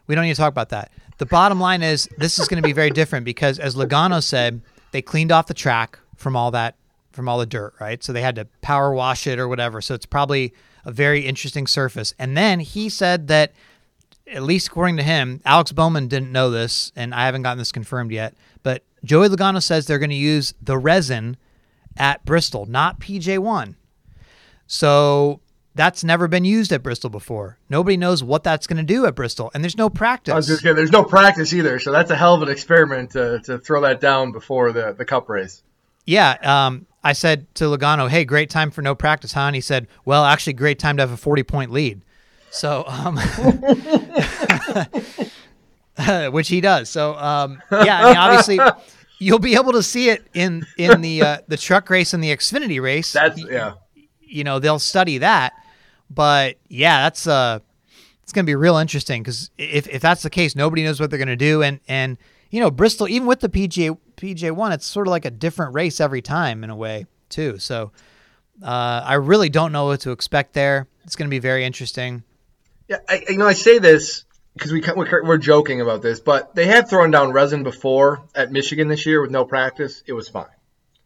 We 0.08 0.16
don't 0.16 0.26
need 0.26 0.34
to 0.34 0.40
talk 0.40 0.50
about 0.50 0.70
that. 0.70 0.92
The 1.22 1.28
bottom 1.28 1.60
line 1.60 1.84
is 1.84 2.10
this 2.18 2.40
is 2.40 2.48
going 2.48 2.64
to 2.64 2.68
be 2.68 2.74
very 2.74 2.90
different 2.90 3.26
because, 3.26 3.60
as 3.60 3.76
Logano 3.76 4.24
said, 4.24 4.60
they 4.90 5.04
cleaned 5.04 5.32
off 5.32 5.46
the 5.46 5.54
track 5.54 6.00
from 6.16 6.36
all 6.36 6.50
that 6.50 6.78
from 7.12 7.30
all 7.30 7.38
the 7.38 7.46
dirt, 7.46 7.76
right? 7.80 8.04
So 8.04 8.12
they 8.12 8.24
had 8.24 8.38
to 8.38 8.46
power 8.64 8.92
wash 8.92 9.28
it 9.28 9.38
or 9.38 9.48
whatever. 9.48 9.82
So 9.82 9.94
it's 9.94 10.08
probably 10.08 10.52
a 10.84 10.92
very 10.92 11.28
interesting 11.28 11.68
surface. 11.68 12.16
And 12.18 12.36
then 12.36 12.60
he 12.60 12.90
said 12.90 13.28
that 13.28 13.54
at 14.26 14.42
least 14.42 14.70
according 14.70 14.98
to 14.98 15.04
him, 15.04 15.42
Alex 15.46 15.72
Bowman 15.72 16.08
didn't 16.08 16.32
know 16.32 16.50
this, 16.50 16.92
and 16.96 17.14
I 17.14 17.28
haven't 17.28 17.44
gotten 17.44 17.60
this 17.60 17.72
confirmed 17.72 18.12
yet. 18.12 18.34
But 18.64 18.82
Joey 19.04 19.30
Logano 19.30 19.62
says 19.62 19.86
they're 19.86 20.00
going 20.00 20.10
to 20.10 20.16
use 20.16 20.56
the 20.60 20.80
resin 20.80 21.38
at 21.98 22.26
Bristol, 22.26 22.66
not 22.66 23.00
PJ1. 23.00 23.76
So 24.66 25.40
that's 25.76 26.04
never 26.04 26.28
been 26.28 26.46
used 26.46 26.72
at 26.72 26.84
Bristol 26.84 27.10
before. 27.10 27.58
Nobody 27.70 27.98
knows 27.98 28.24
what 28.24 28.44
that's 28.44 28.68
going 28.68 28.78
to 28.78 28.84
do 28.84 29.06
at 29.06 29.16
Bristol, 29.16 29.52
and 29.54 29.64
there's 29.64 29.78
no 29.78 29.90
practice. 29.90 30.34
I 30.34 30.36
was 30.36 30.48
just 30.48 30.62
kidding. 30.62 30.76
There's 30.76 30.92
no 30.92 31.04
practice 31.04 31.54
either, 31.54 31.80
so 31.80 31.92
that's 31.92 32.12
a 32.12 32.16
hell 32.16 32.36
of 32.36 32.42
an 32.42 32.50
experiment 32.50 33.12
to, 33.12 33.40
to 33.46 33.58
throw 33.58 33.82
that 33.82 34.02
down 34.02 34.32
before 34.32 34.72
the, 34.72 34.94
the 34.94 35.06
cup 35.06 35.30
race. 35.30 35.64
Yeah, 36.06 36.38
um, 36.42 36.88
I 37.04 37.14
said 37.14 37.54
to 37.56 37.66
Logano, 37.66 38.10
"Hey, 38.10 38.26
great 38.26 38.50
time 38.50 38.72
for 38.72 38.82
no 38.82 38.96
practice, 38.96 39.34
huh?" 39.34 39.42
And 39.42 39.56
he 39.56 39.62
said, 39.62 39.88
"Well, 40.04 40.26
actually, 40.26 40.54
great 40.54 40.80
time 40.80 40.98
to 40.98 41.04
have 41.04 41.12
a 41.12 41.18
40 41.18 41.44
point 41.44 41.72
lead." 41.72 42.02
So, 42.50 42.84
um, 42.88 43.18
which 46.34 46.50
he 46.50 46.60
does. 46.60 46.90
So, 46.90 47.16
um, 47.16 47.62
yeah, 47.72 48.00
I 48.00 48.08
mean, 48.10 48.18
obviously, 48.18 48.60
you'll 49.20 49.40
be 49.40 49.56
able 49.56 49.72
to 49.74 49.84
see 49.84 50.10
it 50.10 50.28
in 50.34 50.66
in 50.78 51.02
the 51.02 51.22
uh, 51.22 51.38
the 51.48 51.58
truck 51.58 51.90
race 51.90 52.14
and 52.14 52.24
the 52.24 52.36
Xfinity 52.36 52.82
race. 52.82 53.14
That's 53.14 53.42
yeah. 53.50 53.76
You 54.20 54.44
know, 54.44 54.60
they'll 54.60 54.80
study 54.80 55.20
that, 55.20 55.54
but 56.14 56.58
yeah, 56.68 57.04
that's 57.04 57.28
uh, 57.28 57.60
it's 58.24 58.34
to 58.46 58.50
be 58.50 58.56
real 58.56 58.78
interesting 58.78 59.24
because 59.24 59.52
if 59.58 59.88
if 59.88 60.02
that's 60.02 60.24
the 60.24 60.30
case, 60.30 60.56
nobody 60.56 60.84
knows 60.84 61.00
what 61.00 61.10
they're 61.10 61.18
to 61.28 61.36
do, 61.36 61.64
and 61.64 61.80
and 61.88 62.18
you 62.50 62.60
know, 62.60 62.70
Bristol, 62.70 63.08
even 63.08 63.28
with 63.28 63.40
the 63.40 63.50
PGA 63.50 63.98
PJ 64.18 64.52
one, 64.52 64.72
it's 64.72 64.86
sort 64.86 65.08
of 65.08 65.12
like 65.12 65.26
a 65.26 65.32
different 65.32 65.74
race 65.74 66.00
every 66.00 66.22
time 66.22 66.64
in 66.64 66.70
a 66.70 66.76
way 66.76 67.06
too. 67.30 67.58
So, 67.58 67.92
uh, 68.62 69.02
I 69.06 69.16
really 69.16 69.50
don't 69.50 69.72
know 69.72 69.86
what 69.86 70.02
to 70.02 70.12
expect 70.12 70.54
there. 70.54 70.88
It's 71.04 71.16
going 71.16 71.30
to 71.30 71.34
be 71.34 71.40
very 71.40 71.66
interesting. 71.66 72.24
Yeah, 72.88 72.98
I, 73.08 73.24
you 73.30 73.38
know, 73.38 73.48
I 73.48 73.54
say 73.54 73.80
this 73.80 74.26
because 74.54 74.72
we 74.72 74.84
we're 74.96 75.38
joking 75.38 75.82
about 75.82 76.02
this, 76.02 76.20
but 76.20 76.54
they 76.56 76.66
had 76.66 76.90
thrown 76.90 77.10
down 77.10 77.32
resin 77.32 77.64
before 77.64 78.24
at 78.36 78.52
Michigan 78.52 78.90
this 78.90 79.06
year 79.06 79.22
with 79.22 79.32
no 79.32 79.46
practice. 79.46 80.04
It 80.06 80.14
was 80.14 80.28
fine. 80.28 80.46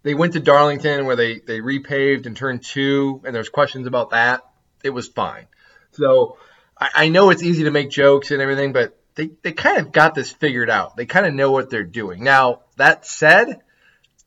They 0.03 0.13
went 0.13 0.33
to 0.33 0.39
Darlington 0.39 1.05
where 1.05 1.15
they 1.15 1.39
they 1.39 1.59
repaved 1.59 2.25
and 2.25 2.35
turned 2.35 2.63
two, 2.63 3.21
and 3.23 3.35
there's 3.35 3.49
questions 3.49 3.87
about 3.87 4.11
that. 4.11 4.41
It 4.83 4.91
was 4.91 5.07
fine. 5.07 5.47
So 5.91 6.37
I, 6.77 6.89
I 6.95 7.09
know 7.09 7.29
it's 7.29 7.43
easy 7.43 7.63
to 7.63 7.71
make 7.71 7.89
jokes 7.89 8.31
and 8.31 8.41
everything, 8.41 8.73
but 8.73 8.97
they, 9.15 9.31
they 9.41 9.51
kind 9.53 9.77
of 9.77 9.91
got 9.91 10.15
this 10.15 10.31
figured 10.31 10.69
out. 10.69 10.95
They 10.95 11.05
kind 11.05 11.25
of 11.25 11.33
know 11.33 11.51
what 11.51 11.69
they're 11.69 11.83
doing. 11.83 12.23
Now, 12.23 12.61
that 12.77 13.05
said, 13.05 13.61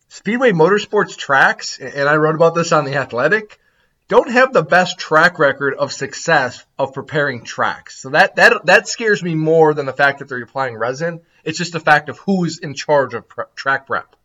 Speedway 0.09 0.53
Motorsports 0.53 1.17
tracks, 1.17 1.79
and 1.79 2.09
I 2.09 2.17
wrote 2.17 2.35
about 2.35 2.55
this 2.55 2.73
on 2.73 2.87
The 2.87 2.97
Athletic, 2.97 3.61
don't 4.09 4.31
have 4.31 4.55
the 4.55 4.63
best 4.63 4.99
track 4.99 5.39
record 5.39 5.75
of 5.75 5.93
success 5.93 6.65
of 6.79 6.95
preparing 6.95 7.45
tracks. 7.45 8.01
So 8.01 8.09
that 8.11 8.37
that 8.37 8.65
that 8.65 8.89
scares 8.89 9.23
me 9.23 9.35
more 9.35 9.75
than 9.75 9.85
the 9.85 9.93
fact 9.93 10.21
that 10.21 10.29
they're 10.31 10.43
applying 10.43 10.77
resin. 10.77 11.21
It's 11.45 11.59
just 11.59 11.75
the 11.75 11.81
fact 11.81 12.09
of 12.09 12.19
who's 12.21 12.59
in 12.59 12.75
charge 12.75 13.13
of 13.13 13.27
track 13.55 13.87
prep. 13.87 14.17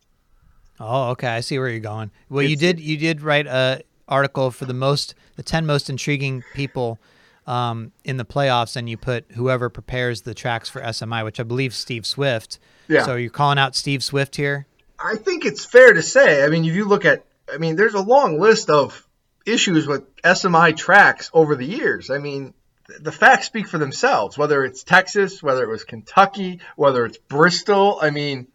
Oh, 0.79 1.09
okay. 1.11 1.27
I 1.27 1.41
see 1.41 1.59
where 1.59 1.67
you're 1.67 1.81
going. 1.81 2.11
Well, 2.29 2.39
it's, 2.39 2.51
you 2.51 2.55
did 2.55 2.79
you 2.79 2.97
did 2.97 3.21
write 3.21 3.45
a 3.45 3.81
article 4.07 4.51
for 4.51 4.65
the 4.65 4.73
most 4.73 5.15
the 5.35 5.43
10 5.43 5.65
most 5.65 5.89
intriguing 5.89 6.43
people 6.53 6.99
um, 7.47 7.91
in 8.03 8.17
the 8.17 8.25
playoffs 8.25 8.75
and 8.75 8.89
you 8.89 8.97
put 8.97 9.25
whoever 9.31 9.69
prepares 9.69 10.21
the 10.21 10.33
tracks 10.33 10.69
for 10.69 10.81
SMI, 10.81 11.23
which 11.23 11.39
I 11.39 11.43
believe 11.43 11.73
Steve 11.73 12.05
Swift. 12.05 12.59
Yeah. 12.87 13.03
So 13.03 13.15
you're 13.15 13.29
calling 13.29 13.57
out 13.57 13.75
Steve 13.75 14.03
Swift 14.03 14.35
here? 14.35 14.65
I 14.99 15.15
think 15.15 15.45
it's 15.45 15.65
fair 15.65 15.93
to 15.93 16.01
say. 16.01 16.43
I 16.43 16.47
mean, 16.47 16.65
if 16.65 16.75
you 16.75 16.85
look 16.85 17.05
at 17.05 17.25
I 17.53 17.57
mean, 17.57 17.75
there's 17.75 17.93
a 17.93 18.01
long 18.01 18.39
list 18.39 18.69
of 18.69 19.05
issues 19.45 19.87
with 19.87 20.15
SMI 20.21 20.75
tracks 20.75 21.29
over 21.33 21.55
the 21.55 21.65
years. 21.65 22.09
I 22.09 22.17
mean, 22.17 22.53
the 22.99 23.11
facts 23.11 23.47
speak 23.47 23.67
for 23.67 23.77
themselves. 23.77 24.37
Whether 24.37 24.63
it's 24.63 24.83
Texas, 24.83 25.43
whether 25.43 25.63
it 25.63 25.69
was 25.69 25.83
Kentucky, 25.83 26.61
whether 26.75 27.05
it's 27.05 27.17
Bristol, 27.17 27.99
I 28.01 28.09
mean, 28.09 28.47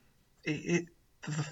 it, 0.45 0.87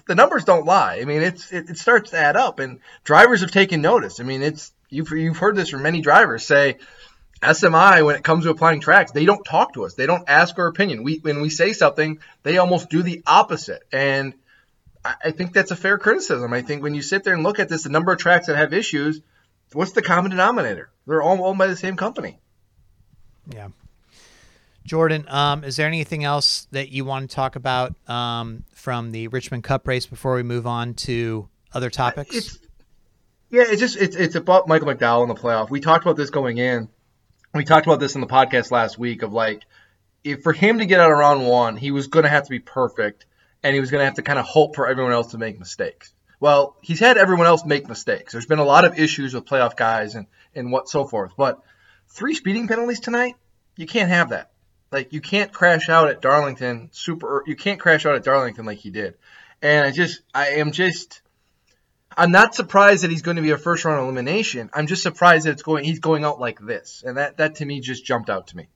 the 0.05 0.15
numbers 0.15 0.43
don't 0.43 0.65
lie. 0.65 0.99
I 1.01 1.05
mean, 1.05 1.21
it's 1.21 1.51
it, 1.51 1.69
it, 1.69 1.77
starts 1.77 2.11
to 2.11 2.17
add 2.17 2.35
up, 2.35 2.59
and 2.59 2.79
drivers 3.03 3.41
have 3.41 3.51
taken 3.51 3.81
notice. 3.81 4.19
I 4.19 4.23
mean, 4.23 4.41
it's 4.41 4.71
you've 4.89 5.11
you've 5.11 5.37
heard 5.37 5.55
this 5.55 5.69
from 5.69 5.83
many 5.83 6.01
drivers 6.01 6.45
say. 6.45 6.77
SMI, 7.39 8.03
when 8.03 8.15
it 8.15 8.23
comes 8.23 8.45
to 8.45 8.49
applying 8.49 8.79
tracks, 8.79 9.11
they 9.11 9.23
don't 9.23 9.45
talk 9.45 9.75
to 9.75 9.85
us. 9.85 9.93
They 9.93 10.07
don't 10.07 10.27
ask 10.27 10.57
our 10.57 10.65
opinion. 10.65 11.03
We, 11.03 11.17
when 11.17 11.39
we 11.39 11.51
say 11.51 11.71
something, 11.71 12.17
they 12.41 12.57
almost 12.57 12.89
do 12.89 13.03
the 13.03 13.21
opposite. 13.27 13.83
And 13.91 14.33
I 15.05 15.29
think 15.29 15.53
that's 15.53 15.69
a 15.69 15.75
fair 15.75 15.99
criticism. 15.99 16.51
I 16.51 16.63
think 16.63 16.81
when 16.81 16.95
you 16.95 17.03
sit 17.03 17.23
there 17.23 17.35
and 17.35 17.43
look 17.43 17.59
at 17.59 17.69
this, 17.69 17.83
the 17.83 17.89
number 17.89 18.11
of 18.11 18.17
tracks 18.17 18.47
that 18.47 18.55
have 18.55 18.73
issues, 18.73 19.21
what's 19.73 19.91
the 19.91 20.01
common 20.01 20.31
denominator? 20.31 20.89
They're 21.05 21.21
all 21.21 21.45
owned 21.45 21.59
by 21.59 21.67
the 21.67 21.75
same 21.75 21.95
company. 21.95 22.39
Yeah. 23.53 23.69
Jordan, 24.87 25.25
um, 25.27 25.63
is 25.63 25.75
there 25.75 25.85
anything 25.85 26.23
else 26.23 26.67
that 26.71 26.89
you 26.89 27.03
want 27.03 27.29
to 27.29 27.35
talk 27.35 27.57
about 27.57 27.93
um, 28.09 28.63
from 28.73 29.11
the 29.11 29.27
Richmond 29.27 29.63
Cup 29.63 29.87
race 29.87 30.05
before 30.05 30.35
we 30.35 30.43
move 30.43 30.65
on 30.65 30.93
to 30.95 31.49
other 31.73 31.89
topics? 31.89 32.35
It's, 32.35 32.59
yeah, 33.49 33.63
it's 33.67 33.81
just 33.81 33.97
it's 33.97 34.15
it's 34.15 34.35
about 34.35 34.67
Michael 34.67 34.87
McDowell 34.87 35.23
in 35.23 35.29
the 35.29 35.35
playoff. 35.35 35.69
We 35.69 35.81
talked 35.81 36.05
about 36.05 36.15
this 36.15 36.29
going 36.29 36.57
in. 36.57 36.87
We 37.53 37.65
talked 37.65 37.85
about 37.85 37.99
this 37.99 38.15
in 38.15 38.21
the 38.21 38.27
podcast 38.27 38.71
last 38.71 38.97
week 38.97 39.23
of 39.23 39.33
like, 39.33 39.63
if 40.23 40.41
for 40.41 40.53
him 40.53 40.79
to 40.79 40.85
get 40.85 40.99
out 41.01 41.11
of 41.11 41.17
round 41.17 41.45
one, 41.45 41.75
he 41.75 41.91
was 41.91 42.07
going 42.07 42.23
to 42.23 42.29
have 42.29 42.43
to 42.43 42.49
be 42.49 42.59
perfect 42.59 43.25
and 43.63 43.73
he 43.73 43.81
was 43.81 43.91
going 43.91 44.01
to 44.01 44.05
have 44.05 44.15
to 44.15 44.21
kind 44.21 44.39
of 44.39 44.45
hope 44.45 44.75
for 44.75 44.87
everyone 44.87 45.11
else 45.11 45.27
to 45.27 45.37
make 45.37 45.59
mistakes. 45.59 46.13
Well, 46.39 46.77
he's 46.81 46.99
had 46.99 47.17
everyone 47.17 47.47
else 47.47 47.65
make 47.65 47.89
mistakes. 47.89 48.31
There's 48.31 48.45
been 48.45 48.59
a 48.59 48.65
lot 48.65 48.85
of 48.85 48.97
issues 48.97 49.33
with 49.33 49.45
playoff 49.45 49.75
guys 49.75 50.15
and, 50.15 50.27
and 50.55 50.71
what 50.71 50.87
so 50.87 51.05
forth. 51.05 51.33
But 51.35 51.61
three 52.09 52.35
speeding 52.35 52.67
penalties 52.67 52.99
tonight, 52.99 53.35
you 53.75 53.87
can't 53.87 54.09
have 54.09 54.29
that. 54.29 54.51
Like 54.91 55.13
you 55.13 55.21
can't 55.21 55.51
crash 55.51 55.89
out 55.89 56.09
at 56.09 56.21
Darlington 56.21 56.89
super. 56.91 57.43
You 57.45 57.55
can't 57.55 57.79
crash 57.79 58.05
out 58.05 58.15
at 58.15 58.23
Darlington 58.23 58.65
like 58.65 58.77
he 58.77 58.89
did. 58.89 59.15
And 59.61 59.85
I 59.85 59.91
just, 59.91 60.21
I 60.33 60.49
am 60.49 60.71
just, 60.71 61.21
I'm 62.15 62.31
not 62.31 62.55
surprised 62.55 63.03
that 63.03 63.11
he's 63.11 63.21
going 63.21 63.37
to 63.37 63.43
be 63.43 63.51
a 63.51 63.57
first 63.57 63.85
round 63.85 64.01
elimination. 64.01 64.69
I'm 64.73 64.87
just 64.87 65.03
surprised 65.03 65.45
that 65.45 65.51
it's 65.51 65.63
going, 65.63 65.83
he's 65.83 65.99
going 65.99 66.23
out 66.23 66.39
like 66.39 66.59
this, 66.59 67.03
and 67.05 67.17
that 67.17 67.37
that 67.37 67.55
to 67.55 67.65
me 67.65 67.79
just 67.79 68.05
jumped 68.05 68.29
out 68.29 68.47
to 68.47 68.57
me. 68.57 68.67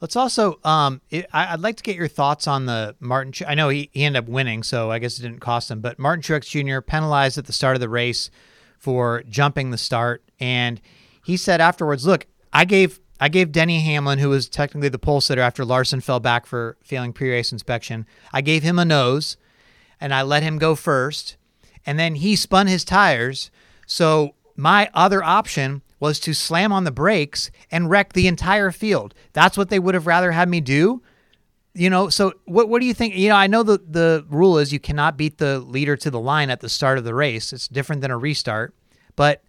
Let's 0.00 0.16
also, 0.16 0.58
um, 0.64 1.00
it, 1.08 1.26
I, 1.32 1.54
would 1.54 1.62
like 1.62 1.76
to 1.76 1.82
get 1.82 1.96
your 1.96 2.08
thoughts 2.08 2.46
on 2.46 2.66
the 2.66 2.94
Martin. 3.00 3.32
I 3.48 3.54
know 3.54 3.68
he, 3.70 3.90
he 3.92 4.04
ended 4.04 4.24
up 4.24 4.28
winning, 4.28 4.62
so 4.62 4.90
I 4.90 4.98
guess 4.98 5.18
it 5.18 5.22
didn't 5.22 5.40
cost 5.40 5.70
him. 5.70 5.80
But 5.80 5.98
Martin 5.98 6.22
Truex 6.22 6.48
Jr. 6.48 6.80
penalized 6.80 7.38
at 7.38 7.46
the 7.46 7.52
start 7.52 7.74
of 7.76 7.80
the 7.80 7.88
race 7.88 8.30
for 8.78 9.22
jumping 9.28 9.70
the 9.70 9.78
start, 9.78 10.22
and 10.38 10.80
he 11.24 11.36
said 11.36 11.60
afterwards, 11.60 12.06
"Look, 12.06 12.26
I 12.52 12.64
gave 12.64 13.00
I 13.20 13.28
gave 13.28 13.52
Denny 13.52 13.80
Hamlin, 13.80 14.18
who 14.18 14.28
was 14.28 14.48
technically 14.48 14.88
the 14.88 14.98
pole 14.98 15.20
sitter 15.20 15.40
after 15.40 15.64
Larson 15.64 16.00
fell 16.00 16.20
back 16.20 16.46
for 16.46 16.76
failing 16.82 17.12
pre-race 17.12 17.52
inspection, 17.52 18.06
I 18.32 18.40
gave 18.40 18.62
him 18.62 18.78
a 18.78 18.84
nose, 18.84 19.36
and 20.00 20.12
I 20.12 20.22
let 20.22 20.42
him 20.42 20.58
go 20.58 20.74
first, 20.74 21.36
and 21.86 21.98
then 21.98 22.16
he 22.16 22.36
spun 22.36 22.66
his 22.66 22.84
tires. 22.84 23.50
So 23.86 24.34
my 24.56 24.90
other 24.94 25.22
option 25.22 25.82
was 26.00 26.18
to 26.20 26.34
slam 26.34 26.72
on 26.72 26.84
the 26.84 26.90
brakes 26.90 27.50
and 27.70 27.88
wreck 27.88 28.12
the 28.12 28.26
entire 28.26 28.70
field. 28.70 29.14
That's 29.32 29.56
what 29.56 29.70
they 29.70 29.78
would 29.78 29.94
have 29.94 30.06
rather 30.06 30.32
had 30.32 30.48
me 30.48 30.60
do. 30.60 31.02
You 31.72 31.90
know, 31.90 32.08
so 32.08 32.34
what 32.44 32.68
what 32.68 32.80
do 32.80 32.86
you 32.86 32.94
think? 32.94 33.16
You 33.16 33.30
know, 33.30 33.36
I 33.36 33.48
know 33.48 33.62
the 33.62 33.78
the 33.78 34.24
rule 34.28 34.58
is 34.58 34.72
you 34.72 34.78
cannot 34.78 35.16
beat 35.16 35.38
the 35.38 35.58
leader 35.58 35.96
to 35.96 36.10
the 36.10 36.20
line 36.20 36.50
at 36.50 36.60
the 36.60 36.68
start 36.68 36.98
of 36.98 37.04
the 37.04 37.14
race. 37.14 37.52
It's 37.52 37.66
different 37.66 38.00
than 38.02 38.12
a 38.12 38.18
restart. 38.18 38.74
But 39.16 39.42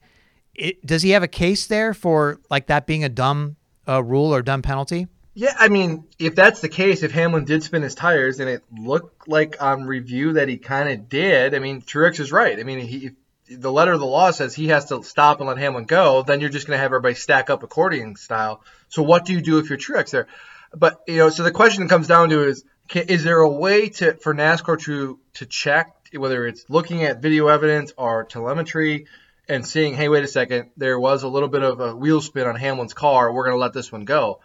it, 0.56 0.86
does 0.86 1.02
he 1.02 1.12
have 1.12 1.24
a 1.24 1.28
case 1.28 1.68
there 1.68 1.94
for 1.94 2.40
like 2.50 2.68
that 2.68 2.86
being 2.86 3.04
a 3.04 3.10
dumb 3.10 3.56
uh, 3.88 4.04
rule 4.04 4.34
or 4.34 4.42
dumb 4.42 4.62
penalty? 4.62 5.08
Yeah, 5.34 5.54
I 5.60 5.68
mean, 5.68 6.06
if 6.18 6.34
that's 6.34 6.62
the 6.62 6.70
case, 6.70 7.04
if 7.04 7.12
Hamlin 7.12 7.44
did 7.44 7.62
spin 7.62 7.82
his 7.82 7.94
tires 7.94 8.40
and 8.40 8.50
it 8.50 8.64
looked 8.72 9.28
like 9.28 9.62
on 9.62 9.84
review 9.84 10.34
that 10.34 10.48
he 10.48 10.58
kind 10.58 10.88
of 10.88 11.10
did, 11.10 11.54
I 11.54 11.60
mean, 11.60 11.82
Truex 11.82 12.22
is 12.22 12.32
right. 12.32 12.58
I 12.58 12.64
mean, 12.64 12.80
he 12.80 13.12
the 13.48 13.72
letter 13.72 13.94
of 13.94 14.00
the 14.00 14.06
law 14.06 14.32
says 14.32 14.56
he 14.56 14.70
has 14.70 14.86
to 14.86 15.04
stop 15.04 15.40
and 15.40 15.48
let 15.48 15.58
Hamlin 15.58 15.86
go, 15.86 16.24
then 16.24 16.40
you're 16.40 16.50
just 16.50 16.66
going 16.66 16.78
to 16.78 16.82
have 16.82 16.88
everybody 16.88 17.16
stack 17.16 17.50
up 17.50 17.64
accordion 17.64 18.16
style. 18.16 18.64
So 18.90 19.04
what 19.04 19.26
do 19.26 19.34
you 19.34 19.42
do 19.42 19.60
if 19.60 19.70
you're 19.70 19.78
Truex 19.78 20.10
there? 20.10 20.28
But 20.74 21.02
you 21.08 21.18
know, 21.18 21.30
so 21.30 21.44
the 21.44 21.52
question 21.52 21.88
comes 21.88 22.08
down 22.08 22.30
to 22.30 22.44
is 22.44 22.64
can, 22.88 23.08
is 23.08 23.24
there 23.24 23.40
a 23.40 23.50
way 23.50 23.90
to 23.90 24.16
for 24.16 24.34
NASCAR 24.34 24.82
to 24.84 25.20
to 25.36 25.46
check 25.46 25.94
whether 26.14 26.48
it's 26.48 26.66
looking 26.70 27.04
at 27.04 27.22
video 27.22 27.48
evidence 27.48 27.94
or 27.98 28.24
telemetry 28.24 29.06
and 29.48 29.66
seeing, 29.66 29.94
hey, 29.94 30.10
wait 30.10 30.24
a 30.24 30.28
second, 30.28 30.72
there 30.78 31.00
was 31.00 31.24
a 31.24 31.28
little 31.28 31.50
bit 31.50 31.64
of 31.64 31.80
a 31.80 31.96
wheel 31.96 32.22
spin 32.22 32.48
on 32.48 32.56
Hamlin's 32.56 32.94
car. 32.94 33.32
We're 33.32 33.44
going 33.44 33.56
to 33.56 33.62
let 33.62 33.74
this 33.74 33.92
one 33.92 34.06
go. 34.06 34.40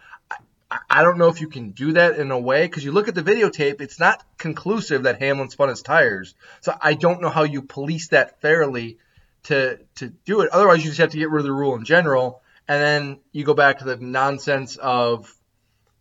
I 0.89 1.03
don't 1.03 1.17
know 1.17 1.27
if 1.27 1.41
you 1.41 1.49
can 1.49 1.71
do 1.71 1.93
that 1.93 2.17
in 2.17 2.31
a 2.31 2.39
way 2.39 2.65
because 2.65 2.85
you 2.85 2.93
look 2.93 3.09
at 3.09 3.15
the 3.15 3.23
videotape, 3.23 3.81
it's 3.81 3.99
not 3.99 4.23
conclusive 4.37 5.03
that 5.03 5.19
Hamlin 5.19 5.49
spun 5.49 5.67
his 5.67 5.81
tires. 5.81 6.33
So 6.61 6.73
I 6.81 6.93
don't 6.93 7.21
know 7.21 7.29
how 7.29 7.43
you 7.43 7.61
police 7.61 8.07
that 8.09 8.39
fairly 8.41 8.97
to 9.43 9.79
to 9.95 10.07
do 10.25 10.41
it. 10.41 10.49
Otherwise, 10.51 10.83
you 10.83 10.91
just 10.91 10.99
have 10.99 11.11
to 11.11 11.17
get 11.17 11.29
rid 11.29 11.41
of 11.41 11.45
the 11.45 11.51
rule 11.51 11.75
in 11.75 11.83
general, 11.83 12.41
and 12.69 12.81
then 12.81 13.19
you 13.33 13.43
go 13.43 13.53
back 13.53 13.79
to 13.79 13.85
the 13.85 13.97
nonsense 13.97 14.77
of, 14.77 15.33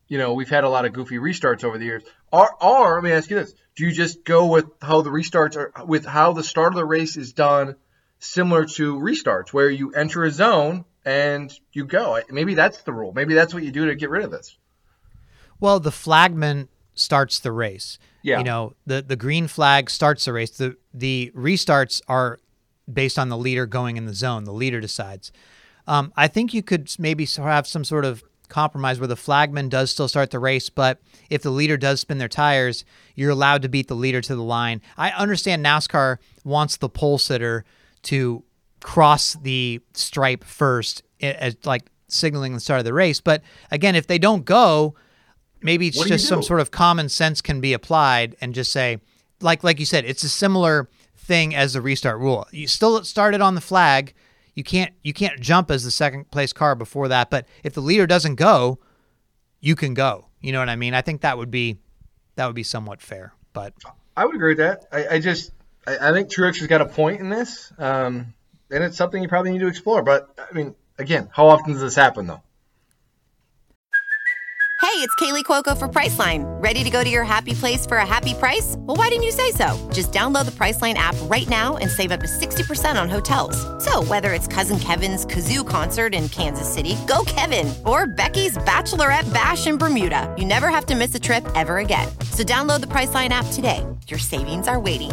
you 0.06 0.18
know, 0.18 0.34
we've 0.34 0.50
had 0.50 0.62
a 0.62 0.68
lot 0.68 0.84
of 0.84 0.92
goofy 0.92 1.16
restarts 1.16 1.64
over 1.64 1.78
the 1.78 1.86
years. 1.86 2.04
Or, 2.32 2.48
or 2.62 2.94
let 2.94 3.04
me 3.04 3.10
ask 3.10 3.28
you 3.28 3.36
this: 3.36 3.54
Do 3.74 3.86
you 3.86 3.92
just 3.92 4.24
go 4.24 4.46
with 4.46 4.66
how 4.80 5.00
the 5.02 5.10
restarts 5.10 5.56
are, 5.56 5.72
with 5.84 6.04
how 6.04 6.32
the 6.32 6.44
start 6.44 6.72
of 6.72 6.76
the 6.76 6.84
race 6.84 7.16
is 7.16 7.32
done, 7.32 7.74
similar 8.20 8.64
to 8.64 8.96
restarts, 8.96 9.52
where 9.52 9.68
you 9.68 9.92
enter 9.92 10.24
a 10.24 10.30
zone 10.30 10.84
and 11.04 11.52
you 11.72 11.84
go. 11.84 12.20
Maybe 12.30 12.54
that's 12.54 12.82
the 12.82 12.92
rule. 12.92 13.12
Maybe 13.12 13.34
that's 13.34 13.52
what 13.52 13.62
you 13.62 13.72
do 13.72 13.86
to 13.86 13.94
get 13.94 14.10
rid 14.10 14.24
of 14.24 14.30
this. 14.30 14.56
Well, 15.58 15.80
the 15.80 15.90
flagman 15.90 16.68
starts 16.94 17.38
the 17.38 17.52
race. 17.52 17.98
Yeah. 18.22 18.38
You 18.38 18.44
know, 18.44 18.74
the 18.86 19.02
the 19.02 19.16
green 19.16 19.48
flag 19.48 19.90
starts 19.90 20.26
the 20.26 20.32
race. 20.32 20.50
The 20.50 20.76
the 20.92 21.32
restarts 21.34 22.00
are 22.06 22.38
based 22.92 23.18
on 23.18 23.28
the 23.28 23.36
leader 23.36 23.66
going 23.66 23.96
in 23.96 24.06
the 24.06 24.14
zone. 24.14 24.44
The 24.44 24.52
leader 24.52 24.80
decides. 24.80 25.32
Um, 25.86 26.12
I 26.16 26.28
think 26.28 26.52
you 26.54 26.62
could 26.62 26.94
maybe 26.98 27.24
have 27.24 27.66
some 27.66 27.84
sort 27.84 28.04
of 28.04 28.22
compromise 28.48 29.00
where 29.00 29.06
the 29.06 29.16
flagman 29.16 29.68
does 29.68 29.90
still 29.90 30.08
start 30.08 30.30
the 30.30 30.38
race, 30.38 30.68
but 30.68 31.00
if 31.30 31.42
the 31.42 31.50
leader 31.50 31.76
does 31.76 32.00
spin 32.00 32.18
their 32.18 32.28
tires, 32.28 32.84
you're 33.14 33.30
allowed 33.30 33.62
to 33.62 33.68
beat 33.68 33.88
the 33.88 33.94
leader 33.94 34.20
to 34.20 34.34
the 34.34 34.42
line. 34.42 34.82
I 34.98 35.10
understand 35.10 35.64
NASCAR 35.64 36.18
wants 36.44 36.76
the 36.76 36.88
pole 36.88 37.18
sitter 37.18 37.64
to 38.04 38.42
cross 38.82 39.34
the 39.34 39.80
stripe 39.92 40.44
first 40.44 41.02
as 41.20 41.56
like 41.64 41.90
signaling 42.08 42.54
the 42.54 42.60
start 42.60 42.78
of 42.78 42.84
the 42.84 42.94
race, 42.94 43.20
but 43.20 43.42
again, 43.70 43.94
if 43.94 44.06
they 44.06 44.18
don't 44.18 44.44
go, 44.44 44.94
maybe 45.62 45.88
it's 45.88 46.04
just 46.04 46.26
some 46.26 46.42
sort 46.42 46.60
of 46.60 46.70
common 46.70 47.08
sense 47.08 47.42
can 47.42 47.60
be 47.60 47.72
applied 47.72 48.36
and 48.40 48.54
just 48.54 48.72
say 48.72 48.98
like 49.42 49.64
like 49.64 49.78
you 49.78 49.86
said, 49.86 50.04
it's 50.04 50.22
a 50.22 50.28
similar 50.28 50.88
thing 51.16 51.54
as 51.54 51.72
the 51.74 51.80
restart 51.80 52.18
rule. 52.18 52.46
You 52.50 52.66
still 52.66 53.02
started 53.04 53.40
on 53.40 53.54
the 53.54 53.60
flag, 53.60 54.14
you 54.54 54.64
can't 54.64 54.92
you 55.02 55.12
can't 55.12 55.40
jump 55.40 55.70
as 55.70 55.84
the 55.84 55.90
second 55.90 56.30
place 56.30 56.52
car 56.52 56.74
before 56.74 57.08
that. 57.08 57.30
But 57.30 57.46
if 57.64 57.74
the 57.74 57.80
leader 57.80 58.06
doesn't 58.06 58.36
go, 58.36 58.78
you 59.60 59.76
can 59.76 59.94
go. 59.94 60.26
You 60.40 60.52
know 60.52 60.58
what 60.58 60.68
I 60.68 60.76
mean? 60.76 60.94
I 60.94 61.02
think 61.02 61.20
that 61.22 61.38
would 61.38 61.50
be 61.50 61.78
that 62.36 62.46
would 62.46 62.54
be 62.54 62.62
somewhat 62.62 63.00
fair. 63.00 63.32
But 63.52 63.74
I 64.16 64.24
would 64.24 64.34
agree 64.34 64.54
with 64.54 64.58
that. 64.58 64.86
I, 64.92 65.16
I 65.16 65.18
just 65.18 65.52
I, 65.86 66.10
I, 66.10 66.12
think 66.12 66.28
Truex 66.28 66.58
has 66.58 66.66
got 66.66 66.80
a 66.80 66.86
point 66.86 67.20
in 67.20 67.30
this, 67.30 67.72
um, 67.78 68.34
and 68.70 68.84
it's 68.84 68.96
something 68.96 69.22
you 69.22 69.28
probably 69.28 69.52
need 69.52 69.60
to 69.60 69.68
explore. 69.68 70.02
But 70.02 70.28
I 70.38 70.54
mean, 70.54 70.74
again, 70.98 71.28
how 71.32 71.48
often 71.48 71.72
does 71.72 71.82
this 71.82 71.94
happen 71.94 72.26
though? 72.26 72.42
Hey, 74.80 74.96
it's 75.06 75.14
Kaley 75.16 75.44
Cuoco 75.44 75.76
for 75.76 75.88
Priceline. 75.88 76.42
Ready 76.60 76.82
to 76.82 76.90
go 76.90 77.04
to 77.04 77.08
your 77.08 77.22
happy 77.22 77.52
place 77.52 77.86
for 77.86 77.98
a 77.98 78.06
happy 78.06 78.32
price? 78.34 78.76
Well, 78.78 78.96
why 78.96 79.08
didn't 79.08 79.24
you 79.24 79.30
say 79.30 79.52
so? 79.52 79.88
Just 79.92 80.10
download 80.10 80.46
the 80.46 80.50
Priceline 80.50 80.94
app 80.94 81.14
right 81.24 81.48
now 81.48 81.76
and 81.76 81.90
save 81.90 82.10
up 82.10 82.20
to 82.20 82.26
60% 82.26 83.00
on 83.00 83.08
hotels. 83.08 83.56
So, 83.84 84.02
whether 84.02 84.32
it's 84.32 84.48
Cousin 84.48 84.78
Kevin's 84.78 85.26
Kazoo 85.26 85.66
concert 85.68 86.14
in 86.14 86.28
Kansas 86.30 86.72
City, 86.72 86.96
go 87.06 87.24
Kevin, 87.26 87.72
or 87.84 88.06
Becky's 88.06 88.56
Bachelorette 88.58 89.32
Bash 89.32 89.66
in 89.66 89.76
Bermuda, 89.76 90.34
you 90.36 90.46
never 90.46 90.70
have 90.70 90.86
to 90.86 90.96
miss 90.96 91.14
a 91.14 91.20
trip 91.20 91.46
ever 91.54 91.78
again. 91.78 92.08
So, 92.32 92.42
download 92.42 92.80
the 92.80 92.88
Priceline 92.88 93.28
app 93.28 93.46
today. 93.52 93.86
Your 94.08 94.18
savings 94.18 94.66
are 94.66 94.80
waiting. 94.80 95.12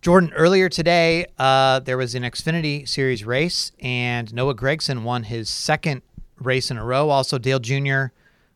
Jordan, 0.00 0.32
earlier 0.36 0.68
today, 0.68 1.26
uh, 1.38 1.80
there 1.80 1.96
was 1.96 2.14
an 2.14 2.22
Xfinity 2.22 2.88
Series 2.88 3.24
race, 3.24 3.72
and 3.80 4.32
Noah 4.32 4.54
Gragson 4.54 5.02
won 5.02 5.24
his 5.24 5.48
second 5.48 6.02
race 6.38 6.70
in 6.70 6.78
a 6.78 6.84
row. 6.84 7.10
Also, 7.10 7.36
Dale 7.36 7.58
Jr. 7.58 8.06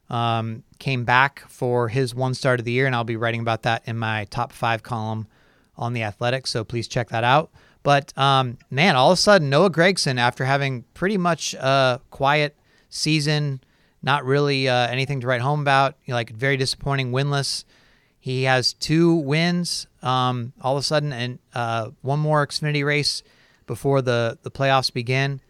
Um, 0.09 0.63
came 0.79 1.05
back 1.05 1.43
for 1.49 1.89
his 1.89 2.15
one 2.15 2.35
start 2.35 2.61
of 2.61 2.65
the 2.65 2.71
year, 2.71 2.87
and 2.87 2.95
I'll 2.95 3.03
be 3.03 3.17
writing 3.17 3.41
about 3.41 3.63
that 3.63 3.83
in 3.87 3.99
my 3.99 4.27
top 4.27 4.53
five 4.53 4.85
column 4.85 5.27
on 5.77 5.95
the 5.95 6.05
Athletic. 6.05 6.47
So 6.47 6.63
please 6.63 6.87
check 6.87 7.09
that 7.09 7.25
out. 7.25 7.51
But 7.83 8.17
um, 8.17 8.59
man, 8.71 8.95
all 8.95 9.11
of 9.11 9.19
a 9.19 9.21
sudden, 9.21 9.51
Noah 9.51 9.71
Gragson, 9.71 10.19
after 10.19 10.45
having 10.45 10.85
pretty 10.95 11.17
much 11.17 11.55
a 11.55 12.01
quiet 12.11 12.57
season, 12.89 13.61
not 14.01 14.25
really 14.25 14.69
uh, 14.69 14.87
anything 14.87 15.21
to 15.21 15.27
write 15.27 15.41
home 15.41 15.61
about, 15.61 15.97
you 16.05 16.13
know, 16.13 16.17
like 16.17 16.31
very 16.31 16.57
disappointing, 16.57 17.11
winless. 17.11 17.65
He 18.23 18.45
has 18.45 18.73
two 18.73 19.15
wins 19.15 19.89
um, 20.01 20.53
all 20.61 20.77
of 20.77 20.81
a 20.81 20.85
sudden, 20.85 21.13
and 21.13 21.41
uh, 21.57 21.91
one 22.03 22.21
more 22.21 22.47
Xfinity 22.47 22.87
race 22.87 23.25
before 23.67 24.01
the, 24.01 24.39
the 24.45 24.51
playoffs 24.51 24.93
begin. 24.93 25.41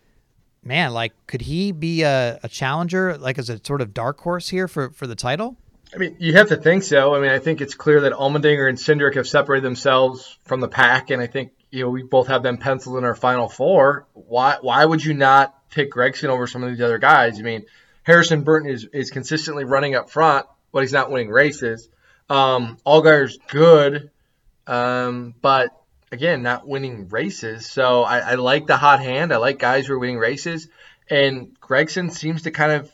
Man, 0.64 0.94
like, 0.94 1.12
could 1.26 1.42
he 1.42 1.72
be 1.72 2.00
a, 2.00 2.40
a 2.42 2.48
challenger, 2.48 3.18
like 3.18 3.38
as 3.38 3.50
a 3.50 3.60
sort 3.62 3.82
of 3.82 3.92
dark 3.92 4.18
horse 4.20 4.48
here 4.48 4.68
for, 4.68 4.88
for 4.88 5.06
the 5.06 5.14
title? 5.14 5.58
I 5.94 5.98
mean, 5.98 6.16
you 6.18 6.32
have 6.32 6.48
to 6.48 6.56
think 6.56 6.82
so. 6.82 7.14
I 7.14 7.20
mean, 7.20 7.30
I 7.30 7.40
think 7.40 7.60
it's 7.60 7.74
clear 7.74 8.00
that 8.00 8.14
Allmendinger 8.14 8.66
and 8.66 8.78
Cindric 8.78 9.16
have 9.16 9.28
separated 9.28 9.64
themselves 9.66 10.38
from 10.44 10.60
the 10.60 10.68
pack, 10.68 11.10
and 11.10 11.20
I 11.20 11.26
think 11.26 11.52
you 11.70 11.84
know 11.84 11.90
we 11.90 12.02
both 12.02 12.28
have 12.28 12.42
them 12.42 12.56
penciled 12.56 12.96
in 12.96 13.04
our 13.04 13.14
final 13.14 13.50
four. 13.50 14.06
Why 14.14 14.56
why 14.62 14.82
would 14.82 15.04
you 15.04 15.12
not 15.12 15.54
pick 15.68 15.92
Gragson 15.92 16.30
over 16.30 16.46
some 16.46 16.62
of 16.62 16.70
these 16.70 16.80
other 16.80 16.96
guys? 16.96 17.38
I 17.38 17.42
mean, 17.42 17.66
Harrison 18.02 18.44
Burton 18.44 18.70
is 18.70 18.88
is 18.94 19.10
consistently 19.10 19.64
running 19.64 19.94
up 19.94 20.08
front, 20.08 20.46
but 20.72 20.80
he's 20.80 20.94
not 20.94 21.10
winning 21.10 21.28
races. 21.28 21.90
Um, 22.32 22.78
Allgaier's 22.86 23.36
good, 23.48 24.10
um, 24.66 25.34
but 25.42 25.68
again, 26.10 26.42
not 26.42 26.66
winning 26.66 27.10
races. 27.10 27.66
So 27.66 28.04
I, 28.04 28.20
I, 28.20 28.34
like 28.36 28.66
the 28.66 28.78
hot 28.78 29.00
hand. 29.00 29.34
I 29.34 29.36
like 29.36 29.58
guys 29.58 29.86
who 29.86 29.92
are 29.92 29.98
winning 29.98 30.16
races. 30.16 30.66
And 31.10 31.54
Gragson 31.60 32.10
seems 32.10 32.44
to 32.44 32.50
kind 32.50 32.72
of 32.72 32.90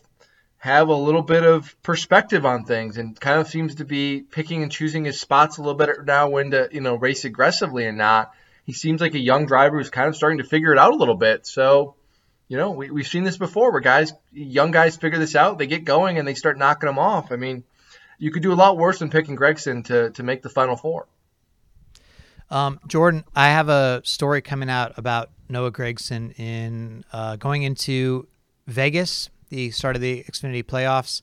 have 0.57 0.88
a 0.88 0.94
little 0.94 1.22
bit 1.22 1.44
of 1.44 1.81
perspective 1.85 2.44
on 2.44 2.64
things 2.64 2.98
and 2.98 3.18
kind 3.20 3.40
of 3.40 3.46
seems 3.46 3.77
to 3.77 3.85
be 3.85 4.22
picking 4.22 4.64
and 4.64 4.72
choosing 4.72 5.05
his 5.05 5.20
spots 5.20 5.59
a 5.59 5.62
little 5.62 5.77
better 5.77 6.03
now 6.05 6.29
when 6.31 6.51
to, 6.51 6.68
you 6.72 6.81
know, 6.81 6.96
race 6.96 7.24
aggressively 7.24 7.87
and 7.87 7.96
not. 7.96 8.33
He 8.64 8.72
seems 8.72 9.01
like 9.01 9.14
a 9.14 9.20
young 9.20 9.46
driver 9.46 9.79
who's 9.79 9.88
kind 9.88 10.09
of 10.09 10.16
starting 10.16 10.38
to 10.38 10.44
figure 10.44 10.72
it 10.72 10.81
out 10.81 10.94
a 10.94 10.96
little 10.96 11.14
bit. 11.14 11.46
So, 11.46 11.94
you 12.48 12.57
know, 12.57 12.72
we, 12.72 12.90
we've 12.90 13.07
seen 13.07 13.22
this 13.22 13.37
before 13.37 13.70
where 13.70 13.81
guys, 13.81 14.12
young 14.33 14.72
guys 14.72 14.96
figure 14.96 15.20
this 15.20 15.37
out, 15.37 15.59
they 15.59 15.68
get 15.68 15.85
going 15.85 16.18
and 16.18 16.27
they 16.27 16.35
start 16.35 16.59
knocking 16.59 16.88
them 16.88 16.98
off. 16.98 17.31
I 17.31 17.37
mean, 17.37 17.62
you 18.18 18.31
could 18.31 18.42
do 18.42 18.52
a 18.52 18.54
lot 18.54 18.76
worse 18.76 18.98
than 18.98 19.11
picking 19.11 19.37
Gragson 19.37 19.85
to, 19.87 20.11
to 20.11 20.22
make 20.22 20.42
the 20.42 20.48
final 20.48 20.76
four. 20.76 21.07
Um, 22.50 22.81
Jordan, 22.87 23.24
I 23.35 23.48
have 23.48 23.68
a 23.68 24.00
story 24.04 24.40
coming 24.40 24.70
out 24.70 24.98
about 24.98 25.31
Noah 25.48 25.70
Gragson 25.70 26.38
in 26.38 27.04
uh, 27.12 27.37
going 27.37 27.62
into 27.62 28.26
Vegas, 28.66 29.28
the 29.50 29.70
start 29.70 29.96
of 29.96 30.02
the 30.02 30.24
Xfinity 30.24 30.64
playoffs, 30.64 31.22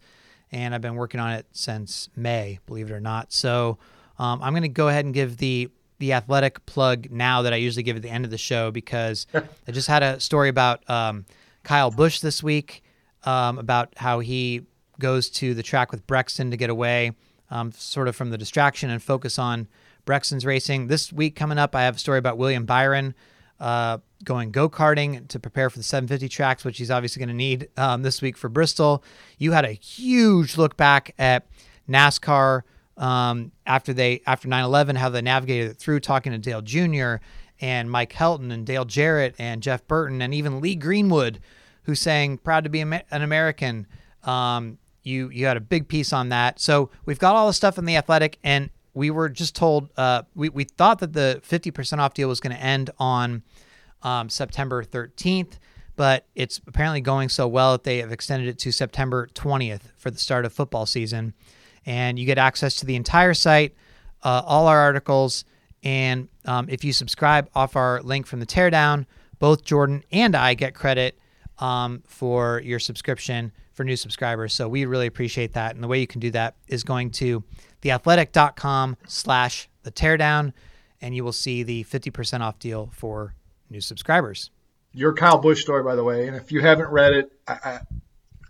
and 0.52 0.74
I've 0.74 0.82
been 0.82 0.96
working 0.96 1.20
on 1.20 1.34
it 1.34 1.48
since 1.52 2.10
May, 2.16 2.60
believe 2.68 2.92
it 2.92 2.94
or 2.94 3.00
not. 3.00 3.34
So 3.34 3.78
um, 4.20 4.42
I'm 4.42 4.54
going 4.54 4.64
to 4.64 4.70
go 4.70 4.88
ahead 4.88 5.06
and 5.06 5.14
give 5.14 5.38
the 5.38 5.70
the 5.98 6.12
athletic 6.12 6.66
plug 6.66 7.10
now 7.10 7.44
that 7.44 7.54
I 7.54 7.56
usually 7.56 7.84
give 7.84 7.96
at 7.96 8.02
the 8.02 8.10
end 8.10 8.26
of 8.26 8.32
the 8.32 8.38
show 8.38 8.70
because 8.70 9.28
I 9.68 9.72
just 9.72 9.88
had 9.88 10.04
a 10.04 10.20
story 10.20 10.50
about 10.50 10.88
um, 10.90 11.26
Kyle 11.64 11.90
Busch 11.90 12.20
this 12.20 12.44
week 12.44 12.84
um, 13.24 13.58
about 13.58 13.94
how 13.96 14.20
he 14.20 14.64
goes 15.00 15.30
to 15.30 15.54
the 15.54 15.64
track 15.64 15.92
with 15.92 16.06
Brexton 16.08 16.52
to 16.52 16.58
get 16.58 16.70
away, 16.70 17.12
um, 17.50 17.72
sort 17.72 18.08
of 18.08 18.16
from 18.16 18.30
the 18.30 18.38
distraction 18.38 18.90
and 18.90 19.02
focus 19.02 19.38
on 19.38 19.68
Brexton's 20.06 20.46
racing. 20.46 20.88
This 20.88 21.12
week 21.12 21.36
coming 21.36 21.58
up, 21.58 21.76
I 21.76 21.84
have 21.84 21.96
a 21.96 22.00
story 22.00 22.20
about 22.20 22.38
William 22.38 22.66
Byron 22.66 23.16
uh, 23.60 24.00
going 24.24 24.52
go 24.52 24.70
karting 24.70 25.28
to 25.30 25.40
prepare 25.40 25.70
for 25.70 25.78
the 25.78 25.84
750 25.84 26.30
tracks, 26.30 26.66
which 26.66 26.78
he's 26.78 26.92
obviously 26.92 27.20
going 27.20 27.30
to 27.30 27.36
need 27.36 27.70
um, 27.78 28.04
this 28.04 28.22
week 28.22 28.38
for 28.38 28.50
Bristol. 28.50 29.04
You 29.38 29.52
had 29.52 29.66
a 29.66 29.72
huge 29.72 30.58
look 30.58 30.78
back 30.78 31.14
at 31.18 31.46
NASCAR 31.90 32.64
um, 32.98 33.52
after 33.66 33.94
they 33.94 34.22
after 34.26 34.48
9/11, 34.48 34.98
how 34.98 35.10
they 35.10 35.22
navigated 35.22 35.72
it 35.72 35.78
through, 35.78 36.00
talking 36.02 36.32
to 36.32 36.38
Dale 36.38 36.62
Jr. 36.62 37.16
and 37.62 37.90
Mike 37.90 38.14
Helton 38.14 38.52
and 38.52 38.66
Dale 38.66 38.86
Jarrett 38.86 39.36
and 39.38 39.62
Jeff 39.62 39.88
Burton 39.88 40.22
and 40.22 40.34
even 40.34 40.62
Lee 40.62 40.76
Greenwood, 40.76 41.40
who's 41.84 42.00
saying 42.00 42.40
proud 42.40 42.64
to 42.64 42.70
be 42.70 42.82
an 42.82 43.02
American. 43.12 43.88
Um, 44.24 44.80
you 45.06 45.30
you 45.30 45.46
had 45.46 45.58
a 45.58 45.62
big 45.62 45.88
piece 45.88 46.12
on 46.12 46.30
that. 46.30 46.60
So 46.60 46.90
we've 47.06 47.20
got 47.20 47.36
all 47.36 47.48
the 47.48 47.54
stuff 47.54 47.78
in 47.78 47.86
the 47.86 47.96
athletic, 47.96 48.40
and 48.44 48.70
we 48.94 49.12
were 49.12 49.30
just 49.30 49.56
told 49.56 49.90
uh, 49.98 50.24
we 50.34 50.50
we 50.50 50.64
thought 50.64 51.00
that 51.00 51.14
the 51.14 51.40
fifty 51.44 51.72
percent 51.72 52.02
off 52.02 52.14
deal 52.14 52.28
was 52.28 52.40
going 52.40 52.56
to 52.56 52.62
end 52.62 52.90
on 52.98 53.44
um, 54.04 54.30
September 54.30 54.84
thirteenth, 54.84 55.60
but 55.96 56.26
it's 56.36 56.60
apparently 56.68 57.02
going 57.02 57.30
so 57.30 57.48
well 57.48 57.74
that 57.74 57.84
they 57.84 58.00
have 58.00 58.12
extended 58.12 58.50
it 58.50 58.58
to 58.60 58.72
September 58.72 59.28
twentieth 59.34 59.92
for 59.98 60.10
the 60.10 60.18
start 60.18 60.46
of 60.46 60.54
football 60.54 60.86
season, 60.86 61.34
and 61.86 62.18
you 62.18 62.26
get 62.26 62.38
access 62.38 62.76
to 62.78 62.86
the 62.86 62.96
entire 62.96 63.34
site, 63.34 63.76
uh, 64.24 64.42
all 64.46 64.68
our 64.68 64.80
articles, 64.80 65.46
and 65.84 66.28
um, 66.46 66.68
if 66.70 66.84
you 66.84 66.94
subscribe 66.94 67.50
off 67.54 67.76
our 67.76 68.02
link 68.02 68.26
from 68.26 68.40
the 68.40 68.46
teardown, 68.46 69.06
both 69.40 69.64
Jordan 69.64 70.04
and 70.12 70.36
I 70.36 70.54
get 70.56 70.74
credit 70.74 71.20
um, 71.60 72.02
for 72.08 72.62
your 72.62 72.80
subscription 72.80 73.52
for 73.76 73.84
new 73.84 73.96
subscribers. 73.96 74.54
So 74.54 74.68
we 74.68 74.86
really 74.86 75.08
appreciate 75.08 75.54
that. 75.54 75.76
And 75.76 75.84
the 75.84 75.88
way 75.88 76.00
you 76.00 76.08
can 76.08 76.20
do 76.20 76.32
that 76.32 76.56
is 76.68 76.84
going 76.84 77.12
to 77.12 77.44
theathletic.com 77.82 78.98
slash 79.08 79.70
the 79.84 79.92
teardown, 79.92 80.54
and 81.02 81.16
you 81.16 81.24
will 81.24 81.34
see 81.34 81.62
the 81.62 81.84
50% 81.84 82.42
off 82.42 82.58
deal 82.58 82.90
for 82.94 83.36
new 83.70 83.82
subscribers. 83.82 84.50
Your 84.94 85.14
Kyle 85.14 85.38
Busch 85.38 85.62
story, 85.62 85.84
by 85.84 85.96
the 85.96 86.04
way, 86.04 86.28
and 86.28 86.36
if 86.36 86.52
you 86.52 86.62
haven't 86.62 86.90
read 86.90 87.14
it, 87.14 87.32
I, 87.48 87.54
I 87.54 87.80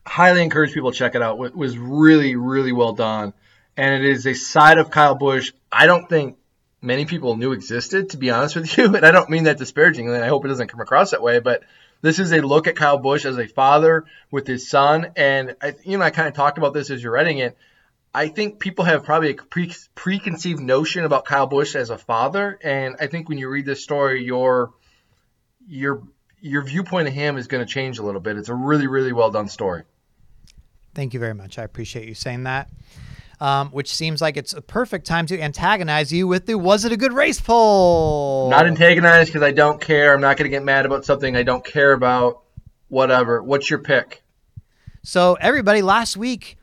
highly 0.06 0.44
encourage 0.44 0.74
people 0.74 0.92
to 0.92 0.98
check 0.98 1.16
it 1.16 1.22
out. 1.22 1.44
It 1.44 1.56
was 1.56 1.78
really, 1.78 2.36
really 2.36 2.72
well 2.72 2.94
done. 2.94 3.34
And 3.76 3.94
it 3.94 4.06
is 4.06 4.26
a 4.26 4.36
side 4.36 4.78
of 4.78 4.90
Kyle 4.90 5.16
Busch 5.16 5.52
I 5.72 5.88
don't 5.88 6.08
think 6.08 6.38
many 6.82 7.06
people 7.06 7.36
knew 7.36 7.52
existed, 7.52 8.12
to 8.12 8.18
be 8.18 8.32
honest 8.32 8.56
with 8.56 8.78
you. 8.78 8.86
And 8.96 9.06
I 9.06 9.12
don't 9.12 9.30
mean 9.30 9.44
that 9.44 9.58
disparagingly. 9.58 10.18
I 10.18 10.28
hope 10.28 10.46
it 10.46 10.48
doesn't 10.48 10.70
come 10.70 10.80
across 10.80 11.12
that 11.12 11.22
way. 11.22 11.40
But 11.40 11.64
this 12.06 12.20
is 12.20 12.32
a 12.32 12.42
look 12.42 12.68
at 12.68 12.76
Kyle 12.76 13.00
Busch 13.00 13.26
as 13.26 13.38
a 13.38 13.48
father 13.48 14.06
with 14.30 14.46
his 14.46 14.70
son. 14.70 15.08
And, 15.16 15.56
I, 15.60 15.74
you 15.84 15.98
know, 15.98 16.04
I 16.04 16.12
kind 16.12 16.28
of 16.28 16.36
talked 16.36 16.60
about 16.60 16.74
this 16.74 16.92
as 16.92 17.02
you're 17.02 17.12
writing 17.12 17.40
it. 17.40 17.58
I 18.14 18.28
think 18.28 18.60
people 18.60 18.86
have 18.86 19.04
probably 19.04 19.32
a 19.32 19.34
pre- 19.34 19.74
preconceived 19.96 20.62
notion 20.62 21.04
about 21.04 21.26
Kyle 21.26 21.48
Busch 21.48 21.76
as 21.76 21.90
a 21.90 21.98
father, 21.98 22.58
and 22.64 22.96
I 23.02 23.08
think 23.08 23.28
when 23.28 23.38
you 23.38 23.50
read 23.50 23.66
this 23.66 23.84
story, 23.84 24.24
your 24.24 24.72
your 25.68 26.04
your 26.40 26.64
viewpoint 26.64 27.10
of 27.10 27.14
him 27.14 27.38
is 27.38 27.48
going 27.48 27.66
to 27.66 27.70
change 27.70 28.00
a 28.00 28.04
little 28.04 28.22
bit. 28.22 28.38
It's 28.38 28.48
a 28.48 28.54
really 28.54 28.88
really 28.88 29.12
well 29.12 29.32
done 29.32 29.50
story. 29.50 29.84
Thank 30.94 31.14
you 31.14 31.20
very 31.20 31.34
much. 31.34 31.60
I 31.60 31.64
appreciate 31.64 32.08
you 32.08 32.14
saying 32.14 32.44
that. 32.44 32.70
Um, 33.40 33.70
which 33.72 33.94
seems 33.94 34.22
like 34.22 34.38
it's 34.38 34.54
a 34.54 34.62
perfect 34.62 35.06
time 35.06 35.26
to 35.28 35.40
antagonize 35.40 36.12
you 36.14 36.28
with 36.28 36.46
the 36.46 36.58
"Was 36.58 36.86
it 36.86 36.92
a 36.92 36.98
good 36.98 37.14
race?" 37.14 37.42
poll. 37.42 38.50
Not 38.50 38.66
antagonize 38.66 39.28
because 39.28 39.44
I 39.44 39.52
don't 39.52 39.82
care. 39.82 40.14
I'm 40.14 40.22
not 40.22 40.38
going 40.38 40.50
to 40.50 40.56
get 40.56 40.64
mad 40.64 40.86
about 40.86 41.06
something 41.06 41.36
I 41.36 41.44
don't 41.44 41.64
care 41.66 41.92
about. 41.92 42.44
Whatever. 42.88 43.44
What's 43.44 43.70
your 43.70 43.80
pick? 43.80 44.24
So 45.04 45.38
everybody, 45.42 45.82
last 45.82 46.16
week 46.18 46.58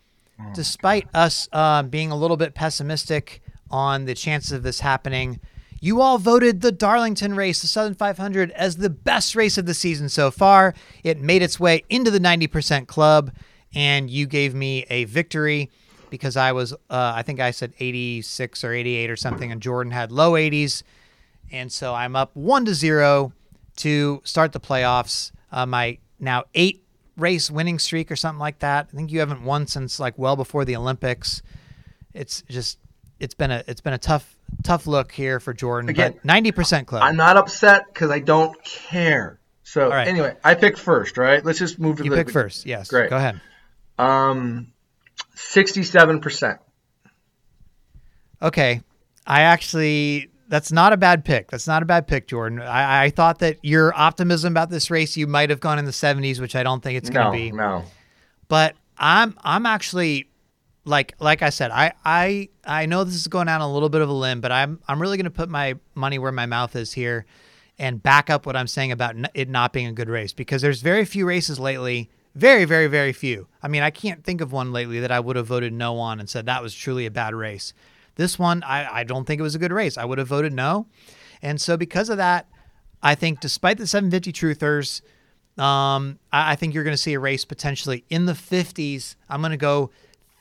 despite 0.54 1.08
us 1.14 1.48
uh, 1.52 1.82
being 1.82 2.10
a 2.10 2.16
little 2.16 2.36
bit 2.36 2.54
pessimistic 2.54 3.42
on 3.70 4.04
the 4.04 4.14
chances 4.14 4.52
of 4.52 4.62
this 4.62 4.80
happening, 4.80 5.40
you 5.80 6.00
all 6.00 6.18
voted 6.18 6.60
the 6.60 6.72
Darlington 6.72 7.34
race, 7.34 7.60
the 7.60 7.66
Southern 7.66 7.94
500, 7.94 8.50
as 8.52 8.76
the 8.76 8.90
best 8.90 9.34
race 9.34 9.58
of 9.58 9.66
the 9.66 9.74
season 9.74 10.08
so 10.08 10.30
far. 10.30 10.74
It 11.02 11.20
made 11.20 11.42
its 11.42 11.58
way 11.58 11.82
into 11.88 12.10
the 12.10 12.20
90% 12.20 12.86
club, 12.86 13.32
and 13.74 14.08
you 14.08 14.26
gave 14.26 14.54
me 14.54 14.84
a 14.90 15.04
victory 15.04 15.70
because 16.12 16.36
I 16.36 16.52
was, 16.52 16.74
uh, 16.74 16.76
I 16.90 17.22
think 17.22 17.40
I 17.40 17.52
said 17.52 17.72
86 17.80 18.64
or 18.64 18.74
88 18.74 19.10
or 19.10 19.16
something, 19.16 19.50
and 19.50 19.62
Jordan 19.62 19.92
had 19.92 20.12
low 20.12 20.32
80s. 20.32 20.82
And 21.50 21.72
so 21.72 21.94
I'm 21.94 22.14
up 22.14 22.36
one 22.36 22.66
to 22.66 22.74
zero 22.74 23.32
to 23.76 24.20
start 24.22 24.52
the 24.52 24.60
playoffs. 24.60 25.32
Uh, 25.50 25.64
my 25.64 25.96
now 26.20 26.44
eight 26.54 26.84
race 27.16 27.50
winning 27.50 27.78
streak 27.78 28.10
or 28.10 28.16
something 28.16 28.38
like 28.38 28.58
that. 28.58 28.88
I 28.92 28.96
think 28.96 29.10
you 29.10 29.20
haven't 29.20 29.42
won 29.42 29.66
since 29.66 29.98
like 29.98 30.18
well 30.18 30.36
before 30.36 30.66
the 30.66 30.76
Olympics. 30.76 31.40
It's 32.12 32.42
just 32.42 32.78
it's 33.18 33.34
been 33.34 33.50
a 33.50 33.64
it's 33.66 33.80
been 33.80 33.94
a 33.94 33.98
tough 33.98 34.36
tough 34.62 34.86
look 34.86 35.12
here 35.12 35.40
for 35.40 35.54
Jordan. 35.54 35.88
Again, 35.88 36.20
ninety 36.24 36.52
percent 36.52 36.86
club. 36.86 37.02
I'm 37.02 37.16
not 37.16 37.38
upset 37.38 37.86
because 37.86 38.10
I 38.10 38.18
don't 38.18 38.62
care. 38.64 39.40
So 39.62 39.88
right. 39.88 40.06
anyway, 40.06 40.36
I 40.44 40.54
pick 40.56 40.76
first, 40.76 41.16
right? 41.16 41.42
Let's 41.42 41.58
just 41.58 41.78
move 41.78 41.96
to 41.96 42.02
the. 42.02 42.10
you 42.10 42.10
the 42.10 42.22
pick 42.22 42.30
first. 42.30 42.66
Yes, 42.66 42.88
Great. 42.88 43.08
Go 43.08 43.16
ahead. 43.16 43.40
Um, 43.98 44.72
sixty-seven 45.34 46.20
percent. 46.20 46.58
Okay, 48.40 48.80
I 49.26 49.42
actually 49.42 50.28
that's 50.48 50.72
not 50.72 50.92
a 50.92 50.96
bad 50.96 51.24
pick. 51.24 51.50
That's 51.50 51.66
not 51.66 51.82
a 51.82 51.86
bad 51.86 52.06
pick, 52.06 52.26
Jordan. 52.26 52.60
I, 52.60 53.04
I 53.04 53.10
thought 53.10 53.38
that 53.38 53.58
your 53.62 53.94
optimism 53.96 54.52
about 54.52 54.68
this 54.68 54.90
race, 54.90 55.16
you 55.16 55.26
might 55.26 55.48
have 55.48 55.60
gone 55.60 55.78
in 55.78 55.86
the 55.86 55.92
70s, 55.92 56.40
which 56.40 56.54
I 56.54 56.62
don't 56.62 56.82
think 56.82 56.98
it's 56.98 57.08
going 57.08 57.24
to 57.24 57.30
No, 57.30 57.32
be. 57.32 57.52
no. 57.52 57.84
But 58.48 58.74
I'm 58.98 59.38
I'm 59.42 59.64
actually 59.64 60.28
like 60.84 61.14
like 61.20 61.40
I 61.42 61.50
said, 61.50 61.70
I 61.70 61.92
I 62.04 62.48
I 62.64 62.86
know 62.86 63.04
this 63.04 63.14
is 63.14 63.28
going 63.28 63.46
down 63.46 63.60
a 63.60 63.72
little 63.72 63.88
bit 63.88 64.02
of 64.02 64.08
a 64.08 64.12
limb, 64.12 64.40
but 64.40 64.52
I'm 64.52 64.80
I'm 64.88 65.00
really 65.00 65.16
going 65.16 65.24
to 65.24 65.30
put 65.30 65.48
my 65.48 65.76
money 65.94 66.18
where 66.18 66.32
my 66.32 66.46
mouth 66.46 66.76
is 66.76 66.92
here 66.92 67.24
and 67.78 68.02
back 68.02 68.28
up 68.28 68.44
what 68.44 68.54
I'm 68.56 68.66
saying 68.66 68.92
about 68.92 69.16
n- 69.16 69.28
it 69.32 69.48
not 69.48 69.72
being 69.72 69.86
a 69.86 69.92
good 69.92 70.08
race 70.10 70.32
because 70.34 70.60
there's 70.60 70.82
very 70.82 71.04
few 71.06 71.26
races 71.26 71.58
lately, 71.58 72.10
very 72.34 72.64
very 72.64 72.86
very 72.86 73.12
few. 73.12 73.48
I 73.62 73.68
mean, 73.68 73.82
I 73.82 73.90
can't 73.90 74.24
think 74.24 74.40
of 74.40 74.52
one 74.52 74.72
lately 74.72 75.00
that 75.00 75.12
I 75.12 75.20
would 75.20 75.36
have 75.36 75.46
voted 75.46 75.72
no 75.72 75.98
on 75.98 76.20
and 76.20 76.28
said 76.28 76.46
that 76.46 76.62
was 76.62 76.74
truly 76.74 77.06
a 77.06 77.10
bad 77.10 77.34
race. 77.34 77.72
This 78.16 78.38
one, 78.38 78.62
I, 78.62 79.00
I 79.00 79.04
don't 79.04 79.24
think 79.24 79.38
it 79.38 79.42
was 79.42 79.54
a 79.54 79.58
good 79.58 79.72
race. 79.72 79.96
I 79.96 80.04
would 80.04 80.18
have 80.18 80.28
voted 80.28 80.52
no. 80.52 80.86
And 81.40 81.60
so 81.60 81.76
because 81.76 82.08
of 82.08 82.18
that, 82.18 82.46
I 83.02 83.14
think 83.14 83.40
despite 83.40 83.78
the 83.78 83.86
750 83.86 84.32
truthers, 84.32 85.00
um, 85.62 86.18
I, 86.32 86.52
I 86.52 86.56
think 86.56 86.74
you're 86.74 86.84
going 86.84 86.94
to 86.94 87.02
see 87.02 87.14
a 87.14 87.20
race 87.20 87.44
potentially 87.44 88.04
in 88.10 88.26
the 88.26 88.32
50s. 88.32 89.16
I'm 89.28 89.40
going 89.40 89.50
to 89.50 89.56
go 89.56 89.90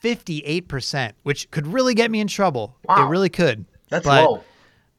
58%, 0.02 1.12
which 1.22 1.50
could 1.50 1.66
really 1.66 1.94
get 1.94 2.10
me 2.10 2.20
in 2.20 2.28
trouble. 2.28 2.76
Wow. 2.88 3.06
It 3.06 3.10
really 3.10 3.30
could. 3.30 3.64
That's 3.88 4.04
But 4.04 4.24
low. 4.24 4.44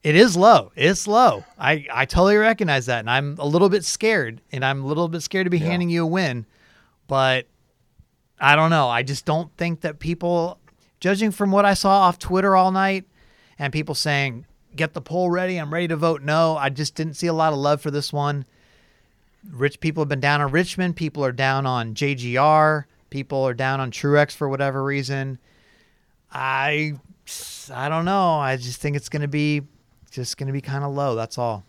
It 0.04 0.16
is 0.16 0.36
low. 0.36 0.72
It's 0.76 1.08
low. 1.08 1.46
I, 1.58 1.86
I 1.92 2.06
totally 2.06 2.36
recognize 2.36 2.88
that. 2.88 3.00
And 3.00 3.10
I'm 3.10 3.38
a 3.40 3.46
little 3.46 3.70
bit 3.70 3.86
scared. 3.86 4.42
And 4.52 4.66
I'm 4.66 4.84
a 4.84 4.88
little 4.88 5.08
bit 5.08 5.22
scared 5.22 5.46
to 5.46 5.50
be 5.50 5.60
handing 5.60 5.90
you 5.90 6.04
a 6.04 6.08
win. 6.08 6.46
But 7.14 7.46
I 8.40 8.56
don't 8.56 8.72
know. 8.72 8.90
I 8.90 9.04
just 9.04 9.24
don't 9.24 9.56
think 9.56 9.82
that 9.82 10.00
people, 10.00 10.58
judging 11.00 11.30
from 11.30 11.52
what 11.52 11.64
I 11.64 11.76
saw 11.76 11.92
off 12.08 12.18
Twitter 12.18 12.56
all 12.56 12.72
night 12.72 13.06
and 13.60 13.72
people 13.72 13.94
saying, 13.94 14.48
get 14.76 14.96
the 14.96 15.02
poll 15.02 15.30
ready, 15.30 15.58
I'm 15.58 15.72
ready 15.72 15.88
to 15.90 15.96
vote 15.96 16.24
no, 16.24 16.58
I 16.58 16.70
just 16.70 16.96
didn't 16.96 17.14
see 17.14 17.28
a 17.28 17.34
lot 17.34 17.54
of 17.54 17.60
love 17.60 17.82
for 17.82 17.92
this 17.92 18.12
one. 18.12 18.48
Rich 19.48 19.80
people 19.80 20.02
have 20.02 20.10
been 20.10 20.22
down 20.22 20.42
on 20.42 20.50
Richmond. 20.50 20.96
People 20.96 21.24
are 21.24 21.32
down 21.32 21.68
on 21.68 21.94
JGR. 21.94 22.86
People 23.12 23.44
are 23.44 23.54
down 23.54 23.80
on 23.80 23.92
Truex 23.92 24.32
for 24.32 24.50
whatever 24.50 24.84
reason. 24.84 25.38
I, 26.32 26.94
I 27.72 27.90
don't 27.90 28.06
know. 28.06 28.40
I 28.40 28.58
just 28.58 28.82
think 28.82 28.96
it's 28.96 29.10
going 29.10 29.22
to 29.22 29.28
be 29.28 29.62
just 30.10 30.40
going 30.40 30.48
to 30.48 30.54
be 30.54 30.62
kind 30.62 30.84
of 30.84 30.92
low. 30.92 31.14
That's 31.14 31.38
all. 31.38 31.64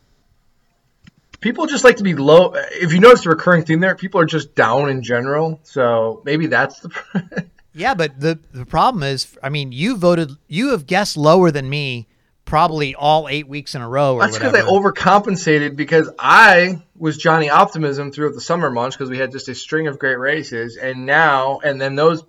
People 1.45 1.67
just 1.67 1.85
like 1.85 1.99
to 1.99 2.03
be 2.03 2.15
low. 2.15 2.55
If 2.55 2.95
you 2.95 3.01
notice 3.01 3.25
the 3.25 3.29
recurring 3.29 3.67
theme 3.67 3.79
there, 3.79 3.95
people 3.95 4.19
are 4.19 4.25
just 4.25 4.55
down 4.55 4.89
in 4.89 5.03
general. 5.03 5.61
So 5.63 6.23
maybe 6.25 6.47
that's 6.47 6.81
the. 6.81 7.47
Yeah, 7.77 7.95
but 7.95 8.21
the 8.21 8.39
the 8.53 8.65
problem 8.65 9.03
is, 9.03 9.37
I 9.43 9.49
mean, 9.49 9.73
you 9.73 9.97
voted, 9.97 10.31
you 10.47 10.71
have 10.71 10.87
guessed 10.87 11.17
lower 11.17 11.51
than 11.51 11.69
me, 11.69 12.07
probably 12.45 12.95
all 12.95 13.29
eight 13.29 13.49
weeks 13.49 13.75
in 13.75 13.83
a 13.83 13.89
row 13.89 14.15
or 14.15 14.21
That's 14.21 14.39
because. 14.39 14.55
I 14.55 14.61
overcompensated 14.61 15.75
because 15.75 16.09
I 16.17 16.83
was 16.97 17.19
Johnny 17.19 17.51
Optimism 17.51 18.13
throughout 18.13 18.35
the 18.35 18.41
summer 18.41 18.71
months 18.71 18.97
because 18.97 19.11
we 19.11 19.19
had 19.19 19.33
just 19.33 19.49
a 19.49 19.57
string 19.57 19.89
of 19.89 19.99
great 19.99 20.19
races, 20.19 20.77
and 20.77 21.05
now 21.05 21.59
and 21.59 21.81
then 21.81 21.97
those 21.97 22.23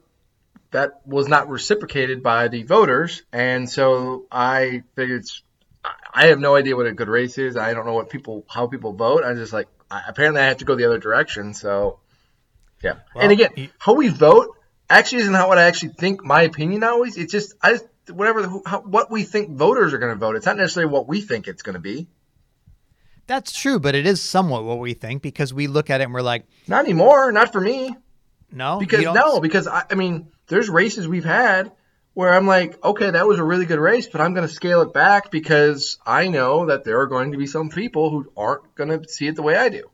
that 0.71 0.99
was 1.05 1.27
not 1.27 1.47
reciprocated 1.47 2.23
by 2.23 2.47
the 2.47 2.63
voters, 2.63 3.21
and 3.31 3.69
so 3.69 4.25
I 4.31 4.81
figured 4.95 5.21
it's, 5.21 5.43
I 6.15 6.27
have 6.27 6.39
no 6.39 6.55
idea 6.55 6.75
what 6.75 6.85
a 6.87 6.93
good 6.93 7.09
race 7.09 7.37
is. 7.37 7.57
I 7.57 7.73
don't 7.73 7.85
know 7.85 7.93
what 7.93 8.09
people 8.09 8.45
how 8.49 8.67
people 8.67 8.93
vote. 8.93 9.23
I'm 9.25 9.35
just 9.35 9.51
like 9.53 9.67
I, 9.91 10.03
apparently 10.07 10.41
I 10.41 10.45
have 10.45 10.57
to 10.57 10.65
go 10.65 10.75
the 10.75 10.85
other 10.85 10.97
direction. 10.97 11.53
So 11.53 11.99
yeah, 12.81 12.95
and 13.15 13.31
again, 13.31 13.51
you- 13.57 13.69
how 13.77 13.93
we 13.93 14.07
vote 14.07 14.55
actually 14.89 15.21
isn't 15.23 15.33
how 15.33 15.47
what 15.49 15.57
I 15.57 15.63
actually 15.63 15.93
think. 15.99 16.23
My 16.23 16.43
opinion 16.43 16.83
always. 16.83 17.17
It's 17.17 17.31
just 17.31 17.53
I 17.61 17.73
just 17.73 17.85
whatever 18.11 18.43
the, 18.43 18.61
how, 18.65 18.81
what 18.81 19.11
we 19.11 19.23
think 19.23 19.49
voters 19.57 19.93
are 19.93 19.97
going 19.97 20.13
to 20.13 20.19
vote. 20.19 20.35
It's 20.35 20.45
not 20.45 20.57
necessarily 20.57 20.91
what 20.91 21.07
we 21.07 21.21
think 21.21 21.47
it's 21.47 21.63
going 21.63 21.73
to 21.73 21.79
be. 21.79 22.07
That's 23.27 23.51
true, 23.51 23.79
but 23.79 23.95
it 23.95 24.05
is 24.05 24.21
somewhat 24.21 24.63
what 24.65 24.77
we 24.79 24.93
think 24.93 25.23
because 25.23 25.51
we 25.53 25.65
look 25.67 25.89
at 25.89 25.99
it 25.99 26.03
and 26.05 26.13
we're 26.13 26.21
like, 26.21 26.45
Not 26.67 26.83
anymore. 26.85 27.31
Not 27.31 27.51
for 27.51 27.59
me. 27.59 27.95
no, 28.51 28.77
Because 28.79 29.03
no, 29.03 29.39
because 29.39 29.67
I, 29.67 29.83
I 29.89 29.95
mean, 29.95 30.27
there's 30.47 30.69
races 30.69 31.07
we've 31.07 31.25
had 31.25 31.71
where 32.15 32.33
I'm 32.33 32.47
like, 32.47 32.83
okay, 32.83 33.11
that 33.11 33.27
was 33.27 33.37
a 33.37 33.43
really 33.43 33.65
good 33.65 33.77
race, 33.77 34.07
but 34.07 34.21
I'm 34.21 34.33
going 34.33 34.47
to 34.47 34.53
scale 34.53 34.81
it 34.81 34.93
back 34.93 35.29
because 35.29 35.99
I 36.05 36.29
know 36.29 36.65
that 36.65 36.83
there 36.83 36.99
are 37.01 37.07
going 37.07 37.33
to 37.33 37.37
be 37.37 37.45
some 37.45 37.69
people 37.69 38.09
who 38.09 38.31
aren't 38.35 38.73
going 38.73 38.89
to 38.89 39.07
see 39.07 39.27
it 39.27 39.35
the 39.35 39.43
way 39.43 39.55
I 39.55 39.69
do. 39.69 39.91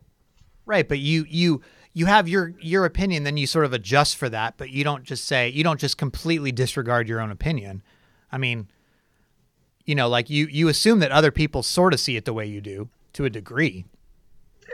right? 0.66 0.88
But 0.88 1.00
you 1.00 1.26
you 1.28 1.62
you 1.94 2.06
have 2.06 2.30
your 2.30 2.54
your 2.60 2.86
opinion, 2.86 3.24
then 3.24 3.38
you 3.38 3.48
sort 3.48 3.66
of 3.66 3.74
adjust 3.74 4.16
for 4.16 4.30
that, 4.30 4.56
but 4.58 4.70
you 4.70 4.84
don't 4.84 5.04
just 5.04 5.26
say 5.26 5.50
you 5.50 5.64
don't 5.64 5.80
just 5.80 5.98
completely 5.98 6.52
disregard 6.52 7.10
your 7.10 7.20
own 7.20 7.32
opinion. 7.32 7.82
I 8.32 8.38
mean, 8.38 8.68
you 9.86 9.96
know, 9.96 10.08
like 10.08 10.30
you 10.30 10.46
you 10.46 10.68
assume 10.70 11.00
that 11.00 11.12
other 11.12 11.32
people 11.32 11.64
sort 11.64 11.94
of 11.94 12.00
see 12.00 12.16
it 12.16 12.26
the 12.26 12.34
way 12.34 12.46
you 12.46 12.62
do 12.62 12.90
to 13.14 13.26
a 13.26 13.30
degree. 13.30 13.86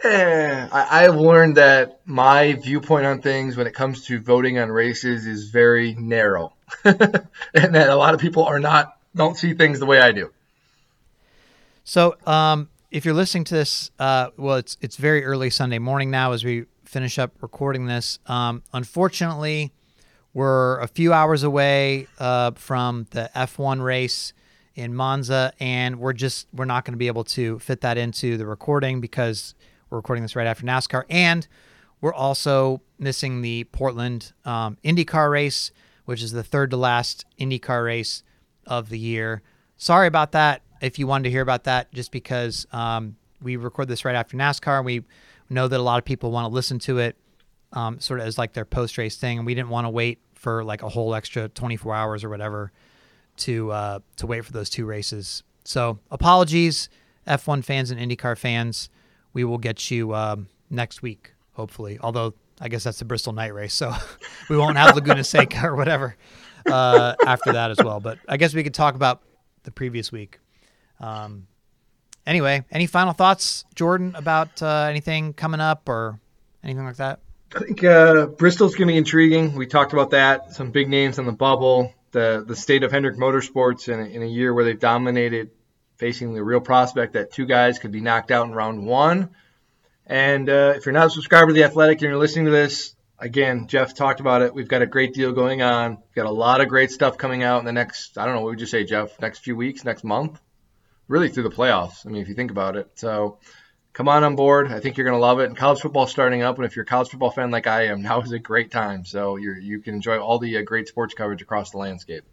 Eh, 0.03 0.67
I, 0.71 1.05
I've 1.05 1.15
learned 1.15 1.57
that 1.57 2.01
my 2.05 2.53
viewpoint 2.53 3.05
on 3.05 3.21
things 3.21 3.57
when 3.57 3.65
it 3.65 3.73
comes 3.73 4.05
to 4.05 4.19
voting 4.19 4.59
on 4.59 4.69
races 4.69 5.25
is 5.25 5.49
very 5.49 5.95
narrow, 5.95 6.53
and 6.83 7.75
that 7.75 7.89
a 7.89 7.95
lot 7.95 8.13
of 8.13 8.19
people 8.19 8.43
are 8.43 8.59
not 8.59 8.97
don't 9.15 9.37
see 9.37 9.53
things 9.53 9.79
the 9.79 9.85
way 9.85 9.99
I 9.99 10.11
do. 10.11 10.31
So, 11.83 12.17
um, 12.25 12.69
if 12.91 13.05
you're 13.05 13.13
listening 13.13 13.43
to 13.45 13.55
this, 13.55 13.91
uh, 13.99 14.29
well, 14.37 14.57
it's 14.57 14.77
it's 14.81 14.97
very 14.97 15.25
early 15.25 15.49
Sunday 15.49 15.79
morning 15.79 16.11
now 16.11 16.31
as 16.31 16.43
we 16.43 16.65
finish 16.83 17.19
up 17.19 17.31
recording 17.41 17.85
this. 17.85 18.19
Um, 18.27 18.63
unfortunately, 18.73 19.73
we're 20.33 20.79
a 20.79 20.87
few 20.87 21.13
hours 21.13 21.43
away 21.43 22.07
uh, 22.19 22.51
from 22.51 23.07
the 23.11 23.29
F1 23.35 23.83
race 23.83 24.33
in 24.75 24.93
Monza, 24.93 25.51
and 25.59 25.99
we're 25.99 26.13
just 26.13 26.47
we're 26.53 26.65
not 26.65 26.85
going 26.85 26.93
to 26.93 26.97
be 26.97 27.07
able 27.07 27.23
to 27.23 27.59
fit 27.59 27.81
that 27.81 27.97
into 27.97 28.37
the 28.37 28.45
recording 28.45 29.01
because 29.01 29.55
we're 29.89 29.97
recording 29.97 30.21
this 30.21 30.35
right 30.35 30.47
after 30.47 30.65
NASCAR, 30.65 31.03
and 31.09 31.47
we're 31.99 32.13
also 32.13 32.81
missing 32.99 33.41
the 33.41 33.63
Portland 33.65 34.33
um, 34.45 34.77
IndyCar 34.83 35.31
race, 35.31 35.71
which 36.07 36.23
is 36.23 36.31
the 36.31 36.41
third 36.41 36.71
to 36.71 36.77
last 36.77 37.25
IndyCar 37.37 37.83
race 37.83 38.23
of 38.65 38.87
the 38.87 38.97
year. 38.97 39.41
Sorry 39.75 40.07
about 40.07 40.31
that. 40.31 40.61
If 40.81 40.97
you 40.97 41.05
wanted 41.05 41.25
to 41.25 41.31
hear 41.31 41.41
about 41.41 41.65
that, 41.65 41.91
just 41.93 42.13
because 42.13 42.65
um, 42.71 43.17
we 43.41 43.57
record 43.57 43.89
this 43.89 44.05
right 44.05 44.15
after 44.15 44.37
NASCAR, 44.37 44.77
and 44.77 44.85
we 44.85 45.03
know 45.49 45.67
that 45.67 45.77
a 45.77 45.83
lot 45.83 45.97
of 45.97 46.05
people 46.05 46.31
want 46.31 46.49
to 46.49 46.53
listen 46.53 46.79
to 46.79 46.99
it, 46.99 47.17
um, 47.73 47.99
sort 47.99 48.21
of 48.21 48.25
as 48.25 48.37
like 48.37 48.53
their 48.53 48.63
post 48.63 48.97
race 48.97 49.17
thing, 49.17 49.37
and 49.37 49.45
we 49.45 49.53
didn't 49.53 49.67
want 49.67 49.83
to 49.83 49.89
wait 49.89 50.19
for 50.33 50.63
like 50.63 50.81
a 50.81 50.87
whole 50.87 51.13
extra 51.13 51.49
24 51.49 51.93
hours 51.93 52.23
or 52.23 52.29
whatever 52.29 52.71
to 53.35 53.69
uh, 53.71 53.99
to 54.15 54.27
wait 54.27 54.45
for 54.45 54.53
those 54.53 54.69
two 54.69 54.85
races. 54.85 55.43
So 55.65 55.99
apologies, 56.09 56.87
F1 57.27 57.65
fans 57.65 57.91
and 57.91 57.99
IndyCar 57.99 58.37
fans. 58.37 58.89
We 59.33 59.43
will 59.43 59.57
get 59.57 59.91
you 59.91 60.15
um, 60.15 60.47
next 60.69 61.01
week, 61.01 61.33
hopefully. 61.51 61.99
Although 62.01 62.33
I 62.59 62.69
guess 62.69 62.83
that's 62.83 62.99
the 62.99 63.05
Bristol 63.05 63.33
night 63.33 63.53
race, 63.53 63.73
so 63.73 63.93
we 64.49 64.57
won't 64.57 64.77
have 64.77 64.95
Laguna 64.95 65.23
Seca 65.23 65.67
or 65.67 65.75
whatever 65.75 66.15
uh, 66.65 67.15
after 67.25 67.53
that 67.53 67.71
as 67.71 67.77
well. 67.83 67.99
But 67.99 68.19
I 68.27 68.37
guess 68.37 68.53
we 68.53 68.63
could 68.63 68.73
talk 68.73 68.95
about 68.95 69.21
the 69.63 69.71
previous 69.71 70.11
week. 70.11 70.39
Um, 70.99 71.47
anyway, 72.25 72.65
any 72.71 72.87
final 72.87 73.13
thoughts, 73.13 73.65
Jordan, 73.75 74.13
about 74.15 74.61
uh, 74.61 74.87
anything 74.89 75.33
coming 75.33 75.59
up 75.59 75.87
or 75.87 76.19
anything 76.63 76.85
like 76.85 76.97
that? 76.97 77.19
I 77.55 77.59
think 77.59 77.83
uh, 77.83 78.27
Bristol's 78.27 78.75
going 78.75 78.87
to 78.87 78.93
be 78.93 78.97
intriguing. 78.97 79.55
We 79.55 79.67
talked 79.67 79.93
about 79.93 80.11
that. 80.11 80.53
Some 80.53 80.71
big 80.71 80.89
names 80.89 81.17
on 81.17 81.25
the 81.25 81.31
bubble. 81.31 81.93
The 82.11 82.43
the 82.45 82.55
state 82.55 82.83
of 82.83 82.91
Hendrick 82.91 83.17
Motorsports 83.17 83.91
in 83.91 83.99
a, 83.99 84.03
in 84.03 84.23
a 84.23 84.25
year 84.25 84.53
where 84.53 84.63
they've 84.63 84.79
dominated, 84.79 85.51
facing 85.97 86.33
the 86.33 86.43
real 86.43 86.59
prospect 86.59 87.13
that 87.13 87.31
two 87.31 87.45
guys 87.45 87.79
could 87.79 87.91
be 87.91 88.01
knocked 88.01 88.31
out 88.31 88.47
in 88.47 88.53
round 88.53 88.85
one. 88.85 89.29
And 90.07 90.49
uh, 90.49 90.73
if 90.75 90.85
you're 90.85 90.93
not 90.93 91.07
a 91.07 91.09
subscriber 91.09 91.47
to 91.47 91.53
the 91.53 91.65
Athletic 91.65 92.01
and 92.01 92.09
you're 92.09 92.17
listening 92.17 92.45
to 92.45 92.51
this, 92.51 92.95
again, 93.19 93.67
Jeff 93.67 93.93
talked 93.93 94.21
about 94.21 94.41
it. 94.41 94.53
We've 94.53 94.67
got 94.67 94.81
a 94.81 94.85
great 94.85 95.13
deal 95.13 95.33
going 95.33 95.61
on. 95.61 95.97
We've 95.97 96.15
got 96.15 96.25
a 96.25 96.31
lot 96.31 96.61
of 96.61 96.69
great 96.69 96.91
stuff 96.91 97.17
coming 97.17 97.43
out 97.43 97.59
in 97.59 97.65
the 97.65 97.73
next. 97.73 98.17
I 98.17 98.25
don't 98.25 98.35
know. 98.35 98.41
What 98.41 98.51
would 98.51 98.61
you 98.61 98.67
say, 98.67 98.85
Jeff? 98.85 99.19
Next 99.19 99.39
few 99.39 99.57
weeks, 99.57 99.83
next 99.83 100.05
month, 100.05 100.39
really 101.09 101.27
through 101.27 101.43
the 101.43 101.51
playoffs. 101.51 102.05
I 102.05 102.09
mean, 102.09 102.21
if 102.21 102.29
you 102.29 102.35
think 102.35 102.51
about 102.51 102.77
it. 102.77 102.89
So 102.95 103.39
come 103.91 104.07
on 104.07 104.23
on 104.23 104.37
board. 104.37 104.71
I 104.71 104.79
think 104.79 104.95
you're 104.95 105.05
going 105.05 105.19
to 105.19 105.25
love 105.25 105.41
it. 105.41 105.45
And 105.45 105.57
college 105.57 105.81
football 105.81 106.07
starting 106.07 106.41
up, 106.41 106.55
and 106.55 106.65
if 106.65 106.77
you're 106.77 106.83
a 106.83 106.87
college 106.87 107.09
football 107.09 107.31
fan 107.31 107.51
like 107.51 107.67
I 107.67 107.87
am, 107.87 108.01
now 108.03 108.21
is 108.21 108.31
a 108.31 108.39
great 108.39 108.71
time. 108.71 109.03
So 109.03 109.35
you 109.35 109.55
you 109.55 109.81
can 109.81 109.95
enjoy 109.95 110.19
all 110.19 110.39
the 110.39 110.57
uh, 110.57 110.61
great 110.61 110.87
sports 110.87 111.13
coverage 111.13 111.41
across 111.41 111.71
the 111.71 111.79
landscape. 111.79 112.23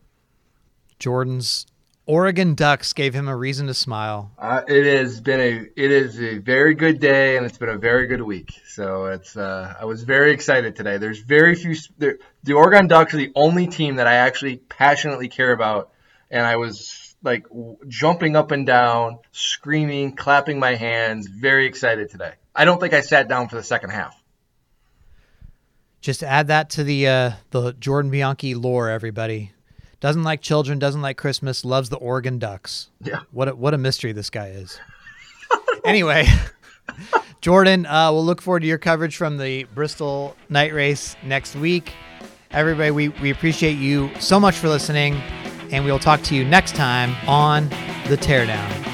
Jordan's 1.01 1.67
Oregon 2.07 2.55
Ducks 2.55 2.93
gave 2.93 3.15
him 3.15 3.29
a 3.29 3.37
reason 3.37 3.67
to 3.69 3.75
smile. 3.75 4.31
Uh, 4.39 4.61
it 4.69 4.85
has 4.85 5.21
been 5.23 5.41
a 5.41 5.67
it 5.75 5.91
is 5.91 6.21
a 6.21 6.39
very 6.39 6.75
good 6.75 7.01
day, 7.01 7.37
and 7.37 7.47
it's 7.47 7.57
been 7.57 7.71
a 7.71 7.79
very 7.79 8.07
good 8.07 8.21
week. 8.21 8.53
So 8.67 9.07
it's 9.07 9.37
uh, 9.37 9.75
I 9.81 9.87
was 9.87 10.03
very 10.03 10.33
excited 10.33 10.77
today. 10.77 10.99
There's 10.99 11.21
very 11.21 11.55
few. 11.55 11.75
There, 11.97 12.19
the 12.43 12.53
Oregon 12.53 12.89
Ducks 12.89 13.15
are 13.15 13.17
the 13.17 13.33
only 13.35 13.69
team 13.69 13.97
that 13.97 14.07
I 14.07 14.15
actually 14.17 14.57
passionately 14.57 15.29
care 15.29 15.53
about, 15.53 15.93
and 16.31 16.45
I 16.45 16.57
was 16.57 17.17
like 17.23 17.47
jumping 17.89 18.37
up 18.37 18.51
and 18.51 18.67
down, 18.67 19.21
screaming, 19.33 20.15
clapping 20.15 20.59
my 20.59 20.75
hands, 20.75 21.27
very 21.27 21.65
excited 21.67 22.11
today. 22.11 22.35
I 22.55 22.67
don't 22.67 22.81
think 22.81 22.93
I 22.93 23.01
sat 23.01 23.29
down 23.29 23.49
for 23.49 23.57
the 23.57 23.63
second 23.63 23.91
half. 23.91 24.15
Just 26.03 26.23
add 26.23 26.49
that 26.49 26.69
to 26.71 26.85
the 26.85 27.09
uh, 27.09 27.31
the 27.51 27.73
Jordan 27.73 28.11
Bianchi 28.11 28.55
lore, 28.55 28.91
everybody. 28.91 29.54
Doesn't 30.05 30.23
like 30.23 30.43
children, 30.43 30.79
doesn't 30.79 31.01
like 31.01 31.17
Christmas, 31.17 31.65
loves 31.65 31.89
the 31.89 31.97
Oregon 31.97 32.39
Ducks. 32.39 32.91
Yeah. 33.01 33.21
What 33.31 33.49
a, 33.49 33.55
what 33.55 33.73
a 33.73 33.79
mystery 33.79 34.13
this 34.13 34.29
guy 34.29 34.49
is. 34.49 34.79
anyway, 35.87 36.27
Jordan, 37.41 37.87
uh, 37.87 38.13
we'll 38.13 38.23
look 38.23 38.43
forward 38.43 38.61
to 38.61 38.67
your 38.67 38.77
coverage 38.77 39.17
from 39.17 39.39
the 39.39 39.65
Bristol 39.75 40.37
night 40.51 40.75
race 40.75 41.17
next 41.25 41.57
week. 41.57 41.95
Everybody, 42.51 42.91
we, 42.91 43.09
we 43.09 43.31
appreciate 43.31 43.79
you 43.79 44.11
so 44.21 44.39
much 44.39 44.57
for 44.57 44.69
listening 44.69 45.15
and 45.71 45.87
we 45.87 45.91
will 45.91 45.99
talk 45.99 46.21
to 46.25 46.35
you 46.35 46.45
next 46.45 46.75
time 46.75 47.17
on 47.27 47.71
The 48.09 48.19
Teardown. 48.19 48.94